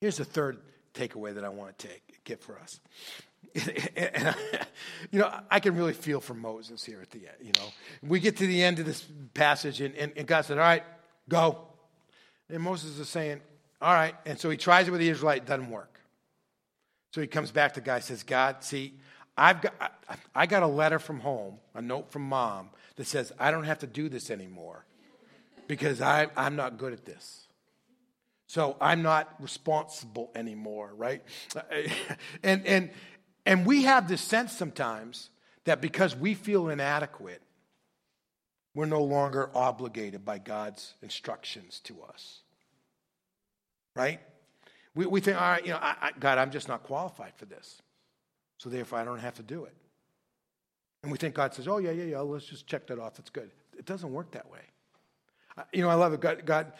Here's 0.00 0.16
the 0.16 0.24
third 0.24 0.58
takeaway 0.94 1.34
that 1.34 1.44
I 1.44 1.48
want 1.50 1.76
to 1.78 1.88
take, 1.88 2.24
get 2.24 2.42
for 2.42 2.58
us. 2.58 2.80
and, 3.96 4.34
you 5.10 5.18
know, 5.18 5.32
I 5.50 5.60
can 5.60 5.76
really 5.76 5.92
feel 5.92 6.20
for 6.20 6.34
Moses 6.34 6.84
here 6.84 7.00
at 7.02 7.10
the 7.10 7.18
end. 7.18 7.36
You 7.40 7.52
know, 7.52 7.68
we 8.02 8.20
get 8.20 8.36
to 8.38 8.46
the 8.46 8.62
end 8.62 8.78
of 8.78 8.86
this 8.86 9.04
passage, 9.34 9.80
and, 9.80 9.94
and, 9.96 10.12
and 10.16 10.26
God 10.26 10.42
said, 10.42 10.58
All 10.58 10.64
right, 10.64 10.84
go. 11.28 11.66
And 12.48 12.62
Moses 12.62 12.98
is 12.98 13.08
saying, 13.08 13.40
All 13.80 13.92
right. 13.92 14.14
And 14.24 14.38
so 14.38 14.50
he 14.50 14.56
tries 14.56 14.88
it 14.88 14.90
with 14.90 15.00
the 15.00 15.08
Israelite, 15.08 15.38
it 15.38 15.46
doesn't 15.46 15.70
work. 15.70 16.00
So 17.12 17.20
he 17.20 17.26
comes 17.26 17.50
back 17.50 17.74
to 17.74 17.80
God, 17.80 17.96
and 17.96 18.04
says, 18.04 18.22
God, 18.22 18.62
see, 18.62 18.94
I've 19.36 19.60
got, 19.60 19.74
I, 19.80 20.14
I 20.34 20.46
got 20.46 20.62
a 20.62 20.68
letter 20.68 20.98
from 20.98 21.20
home, 21.20 21.58
a 21.74 21.82
note 21.82 22.12
from 22.12 22.22
mom 22.22 22.70
that 22.96 23.06
says, 23.06 23.32
I 23.38 23.50
don't 23.50 23.64
have 23.64 23.80
to 23.80 23.86
do 23.86 24.08
this 24.08 24.30
anymore 24.30 24.84
because 25.66 26.00
I, 26.00 26.28
I'm 26.36 26.56
not 26.56 26.78
good 26.78 26.92
at 26.92 27.04
this. 27.04 27.48
So 28.50 28.76
I'm 28.80 29.02
not 29.02 29.32
responsible 29.38 30.32
anymore, 30.34 30.90
right? 30.96 31.22
and, 32.42 32.66
and, 32.66 32.90
and 33.46 33.64
we 33.64 33.84
have 33.84 34.08
this 34.08 34.20
sense 34.20 34.50
sometimes 34.50 35.30
that 35.66 35.80
because 35.80 36.16
we 36.16 36.34
feel 36.34 36.68
inadequate, 36.68 37.42
we're 38.74 38.86
no 38.86 39.04
longer 39.04 39.52
obligated 39.54 40.24
by 40.24 40.38
God's 40.38 40.94
instructions 41.00 41.78
to 41.84 42.02
us. 42.02 42.40
Right? 43.94 44.18
We, 44.96 45.06
we 45.06 45.20
think, 45.20 45.40
all 45.40 45.48
right, 45.48 45.64
you 45.64 45.70
know, 45.70 45.78
I, 45.80 45.94
I, 46.00 46.10
God, 46.18 46.38
I'm 46.38 46.50
just 46.50 46.66
not 46.66 46.82
qualified 46.82 47.34
for 47.36 47.44
this. 47.44 47.80
So 48.58 48.68
therefore, 48.68 48.98
I 48.98 49.04
don't 49.04 49.20
have 49.20 49.34
to 49.34 49.44
do 49.44 49.62
it. 49.66 49.76
And 51.04 51.12
we 51.12 51.18
think 51.18 51.36
God 51.36 51.54
says, 51.54 51.68
oh, 51.68 51.78
yeah, 51.78 51.92
yeah, 51.92 52.02
yeah, 52.02 52.18
let's 52.18 52.46
just 52.46 52.66
check 52.66 52.88
that 52.88 52.98
off. 52.98 53.14
That's 53.14 53.30
good. 53.30 53.52
It 53.78 53.84
doesn't 53.84 54.10
work 54.10 54.32
that 54.32 54.50
way. 54.50 54.62
You 55.72 55.82
know, 55.82 55.88
I 55.88 55.94
love 55.94 56.12
it. 56.14 56.20
God, 56.20 56.44
God 56.44 56.72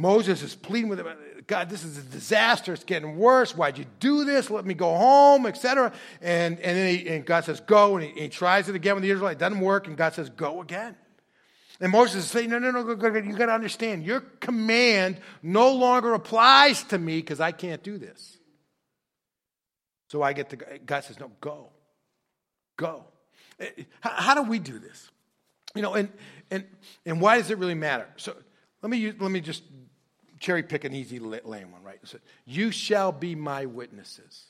Moses 0.00 0.42
is 0.42 0.54
pleading 0.54 0.88
with 0.88 0.98
him, 0.98 1.08
God, 1.46 1.68
this 1.68 1.84
is 1.84 1.98
a 1.98 2.02
disaster. 2.02 2.72
It's 2.72 2.84
getting 2.84 3.18
worse. 3.18 3.54
Why'd 3.54 3.76
you 3.76 3.84
do 4.00 4.24
this? 4.24 4.48
Let 4.48 4.64
me 4.64 4.72
go 4.72 4.96
home, 4.96 5.44
etc. 5.44 5.92
And, 6.22 6.58
and 6.58 6.76
then 6.76 6.94
he, 6.94 7.08
and 7.08 7.26
God 7.26 7.44
says, 7.44 7.60
go. 7.60 7.96
And 7.96 8.06
he, 8.06 8.22
he 8.22 8.28
tries 8.30 8.70
it 8.70 8.74
again 8.74 8.94
with 8.94 9.02
the 9.02 9.10
Israelites. 9.10 9.36
It 9.36 9.40
doesn't 9.40 9.60
work. 9.60 9.88
And 9.88 9.98
God 9.98 10.14
says, 10.14 10.30
go 10.30 10.62
again. 10.62 10.96
And 11.80 11.92
Moses 11.92 12.24
is 12.24 12.30
saying, 12.30 12.48
no, 12.48 12.58
no, 12.58 12.70
no, 12.70 12.82
go, 12.82 12.94
go, 12.96 13.10
go. 13.10 13.18
you 13.18 13.36
got 13.36 13.46
to 13.46 13.52
understand, 13.52 14.02
your 14.02 14.20
command 14.20 15.18
no 15.42 15.74
longer 15.74 16.14
applies 16.14 16.82
to 16.84 16.98
me 16.98 17.18
because 17.18 17.40
I 17.40 17.52
can't 17.52 17.82
do 17.82 17.98
this. 17.98 18.38
So 20.08 20.22
I 20.22 20.32
get 20.32 20.48
to, 20.50 20.56
God 20.56 21.04
says, 21.04 21.20
no, 21.20 21.30
go. 21.42 21.68
Go. 22.78 23.04
How, 24.00 24.10
how 24.10 24.34
do 24.34 24.44
we 24.44 24.58
do 24.58 24.78
this? 24.78 25.10
You 25.74 25.82
know, 25.82 25.92
and, 25.92 26.08
and, 26.50 26.64
and 27.04 27.20
why 27.20 27.36
does 27.36 27.50
it 27.50 27.58
really 27.58 27.74
matter? 27.74 28.08
So 28.16 28.34
let 28.82 28.90
me, 28.90 28.96
use, 28.96 29.14
let 29.18 29.30
me 29.30 29.40
just 29.40 29.62
cherry 30.40 30.62
pick 30.62 30.84
an 30.84 30.94
easy 30.94 31.18
lame 31.18 31.70
one, 31.70 31.82
right? 31.84 32.00
Said, 32.02 32.20
You 32.44 32.72
shall 32.72 33.12
be 33.12 33.34
my 33.34 33.66
witnesses. 33.66 34.46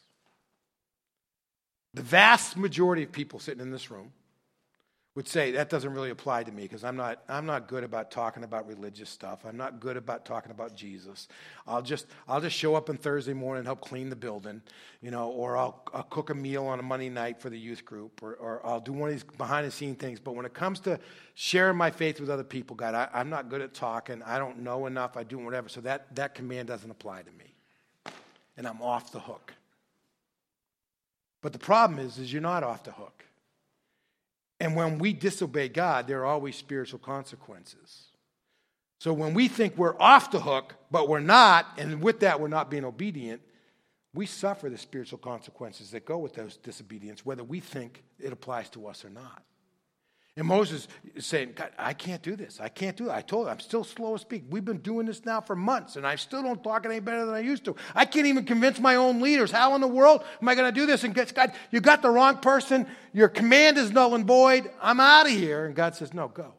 The 1.92 2.02
vast 2.02 2.56
majority 2.56 3.02
of 3.02 3.12
people 3.12 3.40
sitting 3.40 3.60
in 3.60 3.72
this 3.72 3.90
room 3.90 4.12
would 5.20 5.28
say 5.28 5.50
that 5.50 5.68
doesn't 5.68 5.92
really 5.92 6.08
apply 6.08 6.42
to 6.42 6.50
me 6.50 6.62
because 6.62 6.82
I'm 6.82 6.96
not, 6.96 7.22
I'm 7.28 7.44
not 7.44 7.68
good 7.68 7.84
about 7.84 8.10
talking 8.10 8.42
about 8.42 8.66
religious 8.66 9.10
stuff. 9.10 9.40
I'm 9.44 9.58
not 9.58 9.78
good 9.78 9.98
about 9.98 10.24
talking 10.24 10.50
about 10.50 10.74
Jesus. 10.74 11.28
I'll 11.66 11.82
just, 11.82 12.06
I'll 12.26 12.40
just 12.40 12.56
show 12.56 12.74
up 12.74 12.88
on 12.88 12.96
Thursday 12.96 13.34
morning 13.34 13.58
and 13.58 13.66
help 13.66 13.82
clean 13.82 14.08
the 14.08 14.16
building, 14.16 14.62
you 15.02 15.10
know, 15.10 15.28
or 15.28 15.58
I'll, 15.58 15.84
I'll 15.92 16.04
cook 16.04 16.30
a 16.30 16.34
meal 16.34 16.64
on 16.64 16.80
a 16.80 16.82
Monday 16.82 17.10
night 17.10 17.38
for 17.38 17.50
the 17.50 17.58
youth 17.58 17.84
group, 17.84 18.22
or, 18.22 18.32
or 18.36 18.66
I'll 18.66 18.80
do 18.80 18.94
one 18.94 19.10
of 19.10 19.14
these 19.14 19.24
behind 19.36 19.66
the 19.66 19.70
scene 19.70 19.94
things. 19.94 20.20
But 20.20 20.36
when 20.36 20.46
it 20.46 20.54
comes 20.54 20.80
to 20.80 20.98
sharing 21.34 21.76
my 21.76 21.90
faith 21.90 22.18
with 22.18 22.30
other 22.30 22.42
people, 22.42 22.74
God, 22.74 22.94
I, 22.94 23.10
I'm 23.12 23.28
not 23.28 23.50
good 23.50 23.60
at 23.60 23.74
talking. 23.74 24.22
I 24.22 24.38
don't 24.38 24.60
know 24.60 24.86
enough. 24.86 25.18
I 25.18 25.24
do 25.24 25.36
whatever. 25.36 25.68
So 25.68 25.82
that, 25.82 26.14
that 26.16 26.34
command 26.34 26.68
doesn't 26.68 26.90
apply 26.90 27.24
to 27.24 27.30
me. 27.32 28.14
And 28.56 28.66
I'm 28.66 28.80
off 28.80 29.12
the 29.12 29.20
hook. 29.20 29.52
But 31.42 31.52
the 31.52 31.58
problem 31.58 31.98
is, 31.98 32.16
is 32.16 32.32
you're 32.32 32.40
not 32.40 32.64
off 32.64 32.84
the 32.84 32.92
hook 32.92 33.26
and 34.60 34.76
when 34.76 34.98
we 34.98 35.12
disobey 35.12 35.68
God, 35.68 36.06
there 36.06 36.20
are 36.20 36.26
always 36.26 36.54
spiritual 36.54 36.98
consequences. 36.98 38.08
So 38.98 39.14
when 39.14 39.32
we 39.32 39.48
think 39.48 39.78
we're 39.78 39.98
off 39.98 40.30
the 40.30 40.40
hook, 40.40 40.74
but 40.90 41.08
we're 41.08 41.20
not, 41.20 41.66
and 41.78 42.02
with 42.02 42.20
that 42.20 42.38
we're 42.38 42.48
not 42.48 42.70
being 42.70 42.84
obedient, 42.84 43.40
we 44.12 44.26
suffer 44.26 44.68
the 44.68 44.76
spiritual 44.76 45.18
consequences 45.18 45.90
that 45.92 46.04
go 46.04 46.18
with 46.18 46.34
those 46.34 46.58
disobedience, 46.58 47.24
whether 47.24 47.42
we 47.42 47.60
think 47.60 48.02
it 48.18 48.32
applies 48.32 48.68
to 48.70 48.86
us 48.86 49.04
or 49.04 49.10
not. 49.10 49.42
And 50.36 50.46
Moses 50.46 50.86
is 51.14 51.26
saying, 51.26 51.52
God, 51.56 51.70
I 51.76 51.92
can't 51.92 52.22
do 52.22 52.36
this. 52.36 52.60
I 52.60 52.68
can't 52.68 52.96
do 52.96 53.10
it. 53.10 53.12
I 53.12 53.20
told 53.20 53.46
you, 53.46 53.50
I'm 53.50 53.58
still 53.58 53.82
slow 53.82 54.14
to 54.14 54.18
speak. 54.18 54.44
We've 54.48 54.64
been 54.64 54.78
doing 54.78 55.06
this 55.06 55.24
now 55.24 55.40
for 55.40 55.56
months, 55.56 55.96
and 55.96 56.06
I 56.06 56.16
still 56.16 56.42
don't 56.42 56.62
talk 56.62 56.86
any 56.86 57.00
better 57.00 57.26
than 57.26 57.34
I 57.34 57.40
used 57.40 57.64
to. 57.64 57.76
I 57.94 58.04
can't 58.04 58.26
even 58.26 58.44
convince 58.44 58.78
my 58.78 58.94
own 58.94 59.20
leaders. 59.20 59.50
How 59.50 59.74
in 59.74 59.80
the 59.80 59.88
world 59.88 60.22
am 60.40 60.48
I 60.48 60.54
going 60.54 60.72
to 60.72 60.80
do 60.80 60.86
this? 60.86 61.02
And 61.02 61.14
God, 61.14 61.52
you 61.72 61.80
got 61.80 62.00
the 62.00 62.10
wrong 62.10 62.38
person. 62.38 62.86
Your 63.12 63.28
command 63.28 63.76
is 63.76 63.90
null 63.90 64.14
and 64.14 64.24
void. 64.24 64.70
I'm 64.80 65.00
out 65.00 65.26
of 65.26 65.32
here. 65.32 65.66
And 65.66 65.74
God 65.74 65.96
says, 65.96 66.14
No, 66.14 66.28
go. 66.28 66.54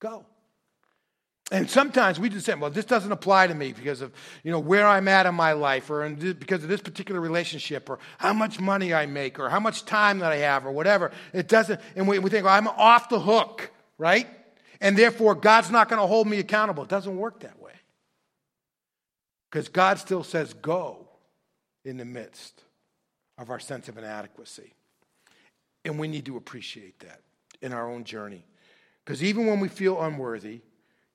Go. 0.00 0.26
And 1.50 1.68
sometimes 1.68 2.18
we 2.18 2.30
just 2.30 2.46
say, 2.46 2.54
well, 2.54 2.70
this 2.70 2.86
doesn't 2.86 3.12
apply 3.12 3.48
to 3.48 3.54
me 3.54 3.72
because 3.72 4.00
of, 4.00 4.12
you 4.42 4.50
know, 4.50 4.58
where 4.58 4.86
I'm 4.86 5.06
at 5.08 5.26
in 5.26 5.34
my 5.34 5.52
life 5.52 5.90
or 5.90 6.08
because 6.08 6.62
of 6.62 6.70
this 6.70 6.80
particular 6.80 7.20
relationship 7.20 7.90
or 7.90 7.98
how 8.16 8.32
much 8.32 8.58
money 8.58 8.94
I 8.94 9.04
make 9.04 9.38
or 9.38 9.50
how 9.50 9.60
much 9.60 9.84
time 9.84 10.20
that 10.20 10.32
I 10.32 10.36
have 10.36 10.64
or 10.64 10.72
whatever. 10.72 11.12
It 11.34 11.48
doesn't, 11.48 11.80
and 11.96 12.08
we, 12.08 12.18
we 12.18 12.30
think, 12.30 12.46
well, 12.46 12.54
I'm 12.54 12.66
off 12.66 13.10
the 13.10 13.20
hook, 13.20 13.70
right? 13.98 14.26
And 14.80 14.96
therefore, 14.96 15.34
God's 15.34 15.70
not 15.70 15.90
going 15.90 16.00
to 16.00 16.06
hold 16.06 16.26
me 16.26 16.38
accountable. 16.38 16.82
It 16.82 16.88
doesn't 16.88 17.16
work 17.16 17.40
that 17.40 17.60
way. 17.60 17.72
Because 19.50 19.68
God 19.68 19.98
still 19.98 20.24
says, 20.24 20.54
go 20.54 21.08
in 21.84 21.98
the 21.98 22.06
midst 22.06 22.62
of 23.36 23.50
our 23.50 23.60
sense 23.60 23.88
of 23.88 23.98
inadequacy. 23.98 24.72
And 25.84 25.98
we 25.98 26.08
need 26.08 26.24
to 26.24 26.38
appreciate 26.38 27.00
that 27.00 27.20
in 27.60 27.74
our 27.74 27.90
own 27.90 28.04
journey. 28.04 28.46
Because 29.04 29.22
even 29.22 29.46
when 29.46 29.60
we 29.60 29.68
feel 29.68 30.00
unworthy, 30.00 30.62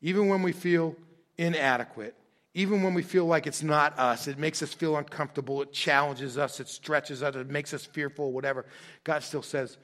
even 0.02 0.28
when 0.28 0.42
we 0.42 0.52
feel 0.52 0.96
inadequate, 1.38 2.16
even 2.54 2.82
when 2.82 2.94
we 2.94 3.04
feel 3.04 3.26
like 3.26 3.48
it's 3.48 3.64
not 3.64 3.98
us, 4.00 4.28
it 4.28 4.38
makes 4.38 4.64
us 4.64 4.74
feel 4.74 4.98
uncomfortable, 4.98 5.62
it 5.62 5.72
challenges 5.72 6.38
us, 6.38 6.60
it 6.60 6.68
stretches 6.68 7.22
us, 7.22 7.36
it 7.36 7.50
makes 7.50 7.74
us 7.74 7.86
fearful, 7.86 8.32
whatever. 8.32 8.66
God 9.04 9.24
still 9.24 9.44
says, 9.44 9.78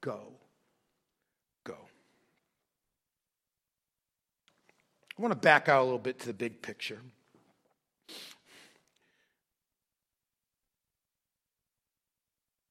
Go. 0.00 0.20
Go. 1.64 1.76
I 5.18 5.22
want 5.22 5.32
to 5.32 5.38
back 5.38 5.68
out 5.68 5.82
a 5.82 5.84
little 5.84 5.98
bit 5.98 6.18
to 6.20 6.26
the 6.26 6.32
big 6.32 6.62
picture. 6.62 6.98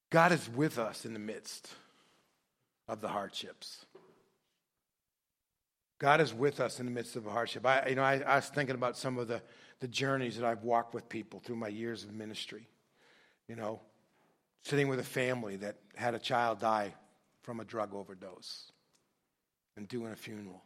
God 0.09 0.33
is 0.33 0.49
with 0.49 0.77
us 0.77 1.05
in 1.05 1.13
the 1.13 1.19
midst 1.19 1.69
of 2.87 2.99
the 2.99 3.07
hardships. 3.07 3.85
God 6.01 6.19
is 6.19 6.33
with 6.33 6.59
us 6.59 6.79
in 6.79 6.87
the 6.87 6.91
midst 6.91 7.15
of 7.15 7.27
a 7.27 7.29
hardship. 7.29 7.63
I, 7.63 7.89
you 7.89 7.93
know, 7.93 8.01
I, 8.01 8.23
I 8.25 8.37
was 8.37 8.47
thinking 8.47 8.73
about 8.73 8.97
some 8.97 9.19
of 9.19 9.27
the, 9.27 9.39
the 9.81 9.87
journeys 9.87 10.35
that 10.37 10.43
I've 10.43 10.63
walked 10.63 10.95
with 10.95 11.07
people 11.07 11.39
through 11.39 11.57
my 11.57 11.67
years 11.67 12.03
of 12.03 12.11
ministry. 12.11 12.67
You 13.47 13.55
know, 13.55 13.81
sitting 14.63 14.87
with 14.87 14.99
a 14.99 15.03
family 15.03 15.57
that 15.57 15.75
had 15.95 16.15
a 16.15 16.19
child 16.19 16.59
die 16.59 16.95
from 17.43 17.59
a 17.59 17.65
drug 17.65 17.93
overdose 17.93 18.71
and 19.77 19.87
doing 19.87 20.11
a 20.11 20.15
funeral. 20.15 20.63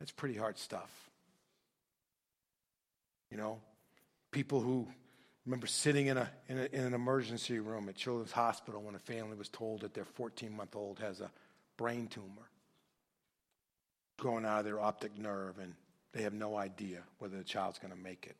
That's 0.00 0.10
pretty 0.10 0.36
hard 0.36 0.58
stuff. 0.58 0.90
You 3.30 3.36
know, 3.36 3.60
people 4.32 4.60
who 4.60 4.88
remember 5.46 5.68
sitting 5.68 6.08
in, 6.08 6.18
a, 6.18 6.28
in, 6.48 6.58
a, 6.58 6.64
in 6.72 6.84
an 6.86 6.94
emergency 6.94 7.60
room 7.60 7.88
at 7.88 7.94
Children's 7.94 8.32
Hospital 8.32 8.82
when 8.82 8.96
a 8.96 8.98
family 8.98 9.36
was 9.36 9.48
told 9.48 9.82
that 9.82 9.94
their 9.94 10.04
14 10.04 10.52
month 10.52 10.74
old 10.74 10.98
has 10.98 11.20
a 11.20 11.30
brain 11.76 12.08
tumor 12.08 12.50
growing 14.20 14.44
out 14.44 14.60
of 14.60 14.64
their 14.64 14.78
optic 14.78 15.18
nerve 15.18 15.58
and 15.58 15.74
they 16.12 16.22
have 16.22 16.34
no 16.34 16.56
idea 16.56 17.02
whether 17.18 17.36
the 17.36 17.44
child's 17.44 17.78
going 17.78 17.92
to 17.92 17.98
make 17.98 18.26
it. 18.26 18.36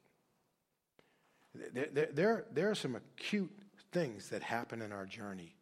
there, 1.74 2.08
there, 2.12 2.44
there 2.52 2.70
are 2.70 2.74
some 2.74 2.96
acute 2.96 3.50
things 3.92 4.28
that 4.28 4.42
happen 4.42 4.82
in 4.82 4.92
our 4.92 5.06
journey, 5.06 5.56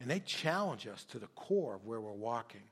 and 0.00 0.10
they 0.10 0.20
challenge 0.20 0.86
us 0.86 1.04
to 1.04 1.18
the 1.18 1.26
core 1.28 1.74
of 1.74 1.84
where 1.84 2.00
we're 2.00 2.12
walking. 2.12 2.62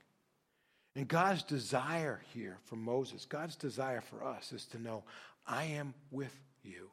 And 0.97 1.07
God's 1.07 1.43
desire 1.43 2.23
here 2.35 2.59
for 2.65 2.77
Moses, 2.77 3.25
God's 3.25 3.57
desire 3.57 4.01
for 4.01 4.25
us 4.25 4.53
is 4.53 4.65
to 4.67 4.79
know, 4.79 5.05
I 5.47 5.65
am 5.65 5.95
with 6.11 6.35
you, 6.63 6.91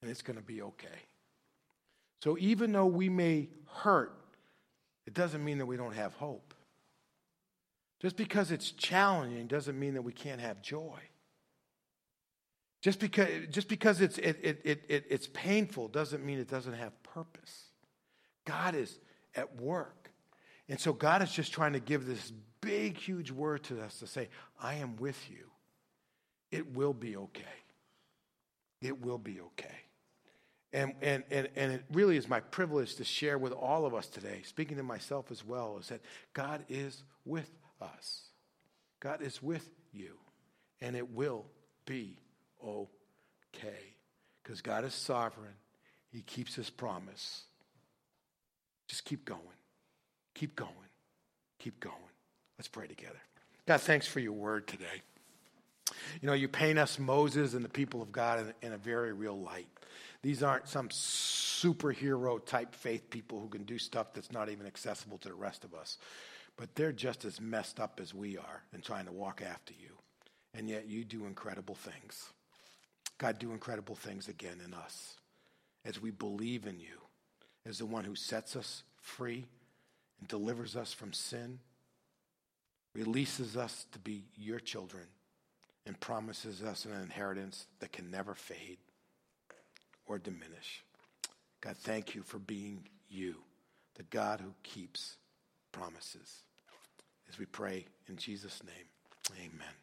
and 0.00 0.10
it's 0.10 0.22
going 0.22 0.38
to 0.38 0.44
be 0.44 0.62
okay. 0.62 0.88
So 2.22 2.36
even 2.38 2.72
though 2.72 2.86
we 2.86 3.08
may 3.08 3.48
hurt, 3.66 4.12
it 5.06 5.14
doesn't 5.14 5.44
mean 5.44 5.58
that 5.58 5.66
we 5.66 5.76
don't 5.76 5.94
have 5.94 6.14
hope. 6.14 6.51
Just 8.02 8.16
because 8.16 8.50
it's 8.50 8.72
challenging 8.72 9.46
doesn't 9.46 9.78
mean 9.78 9.94
that 9.94 10.02
we 10.02 10.12
can't 10.12 10.40
have 10.40 10.60
joy. 10.60 10.98
Just 12.80 12.98
because, 12.98 13.28
just 13.48 13.68
because 13.68 14.00
it's, 14.00 14.18
it, 14.18 14.40
it, 14.42 14.60
it, 14.64 15.06
it's 15.08 15.28
painful 15.28 15.86
doesn't 15.86 16.24
mean 16.26 16.40
it 16.40 16.48
doesn't 16.50 16.72
have 16.72 17.00
purpose. 17.04 17.66
God 18.44 18.74
is 18.74 18.98
at 19.36 19.60
work. 19.60 20.10
And 20.68 20.80
so 20.80 20.92
God 20.92 21.22
is 21.22 21.30
just 21.30 21.52
trying 21.52 21.74
to 21.74 21.80
give 21.80 22.04
this 22.04 22.32
big, 22.60 22.98
huge 22.98 23.30
word 23.30 23.62
to 23.64 23.80
us 23.80 24.00
to 24.00 24.08
say, 24.08 24.28
I 24.60 24.74
am 24.74 24.96
with 24.96 25.30
you. 25.30 25.46
It 26.50 26.74
will 26.74 26.94
be 26.94 27.16
okay. 27.16 27.44
It 28.80 29.00
will 29.00 29.18
be 29.18 29.40
okay. 29.40 29.76
And, 30.72 30.94
and, 31.02 31.22
and, 31.30 31.48
and 31.54 31.72
it 31.72 31.84
really 31.92 32.16
is 32.16 32.28
my 32.28 32.40
privilege 32.40 32.96
to 32.96 33.04
share 33.04 33.38
with 33.38 33.52
all 33.52 33.86
of 33.86 33.94
us 33.94 34.08
today, 34.08 34.42
speaking 34.44 34.76
to 34.78 34.82
myself 34.82 35.30
as 35.30 35.44
well, 35.44 35.78
is 35.78 35.88
that 35.88 36.00
God 36.34 36.64
is 36.68 37.04
with 37.24 37.48
us. 37.82 38.22
God 39.00 39.20
is 39.22 39.42
with 39.42 39.68
you. 39.92 40.16
And 40.80 40.96
it 40.96 41.10
will 41.10 41.44
be 41.86 42.16
okay. 42.64 43.94
Because 44.42 44.60
God 44.60 44.84
is 44.84 44.94
sovereign, 44.94 45.54
He 46.10 46.22
keeps 46.22 46.54
His 46.54 46.70
promise. 46.70 47.42
Just 48.88 49.04
keep 49.04 49.24
going. 49.24 49.40
Keep 50.34 50.56
going. 50.56 50.70
Keep 51.58 51.80
going. 51.80 51.94
Let's 52.58 52.68
pray 52.68 52.86
together. 52.86 53.20
God, 53.66 53.80
thanks 53.80 54.06
for 54.06 54.20
your 54.20 54.32
word 54.32 54.66
today. 54.66 55.02
You 56.20 56.26
know, 56.26 56.32
you 56.32 56.48
paint 56.48 56.78
us, 56.78 56.98
Moses, 56.98 57.54
and 57.54 57.64
the 57.64 57.68
people 57.68 58.02
of 58.02 58.10
God 58.10 58.40
in, 58.40 58.68
in, 58.68 58.72
a 58.72 58.78
very 58.78 59.12
real 59.12 59.38
light. 59.38 59.68
These 60.22 60.42
aren't 60.42 60.68
some 60.68 60.88
superhero 60.88 62.44
type 62.44 62.74
faith 62.74 63.10
people 63.10 63.40
who 63.40 63.48
can 63.48 63.64
do 63.64 63.78
stuff 63.78 64.12
that's 64.14 64.32
not 64.32 64.48
even 64.48 64.66
accessible 64.66 65.18
to 65.18 65.28
the 65.28 65.34
rest 65.34 65.64
of 65.64 65.74
us. 65.74 65.98
But 66.56 66.74
they're 66.74 66.92
just 66.92 67.24
as 67.24 67.40
messed 67.40 67.80
up 67.80 67.98
as 68.00 68.14
we 68.14 68.36
are 68.36 68.62
in 68.74 68.80
trying 68.82 69.06
to 69.06 69.12
walk 69.12 69.42
after 69.42 69.72
you. 69.72 69.90
And 70.54 70.68
yet 70.68 70.86
you 70.86 71.04
do 71.04 71.26
incredible 71.26 71.74
things. 71.74 72.30
God, 73.18 73.38
do 73.38 73.52
incredible 73.52 73.94
things 73.94 74.28
again 74.28 74.60
in 74.64 74.74
us 74.74 75.14
as 75.84 76.00
we 76.00 76.10
believe 76.10 76.66
in 76.66 76.78
you 76.78 77.00
as 77.66 77.78
the 77.78 77.86
one 77.86 78.04
who 78.04 78.14
sets 78.14 78.56
us 78.56 78.82
free 79.00 79.46
and 80.18 80.28
delivers 80.28 80.76
us 80.76 80.92
from 80.92 81.12
sin, 81.12 81.58
releases 82.94 83.56
us 83.56 83.86
to 83.92 83.98
be 83.98 84.24
your 84.36 84.58
children, 84.58 85.04
and 85.86 85.98
promises 85.98 86.62
us 86.62 86.84
an 86.84 86.92
inheritance 87.00 87.66
that 87.80 87.92
can 87.92 88.10
never 88.10 88.34
fade 88.34 88.78
or 90.06 90.18
diminish. 90.18 90.84
God, 91.60 91.76
thank 91.76 92.14
you 92.14 92.22
for 92.22 92.38
being 92.38 92.88
you, 93.08 93.36
the 93.94 94.04
God 94.04 94.40
who 94.40 94.52
keeps 94.62 95.16
promises. 95.72 96.42
As 97.28 97.38
we 97.38 97.46
pray 97.46 97.86
in 98.08 98.16
Jesus' 98.16 98.62
name, 98.64 99.38
amen. 99.38 99.81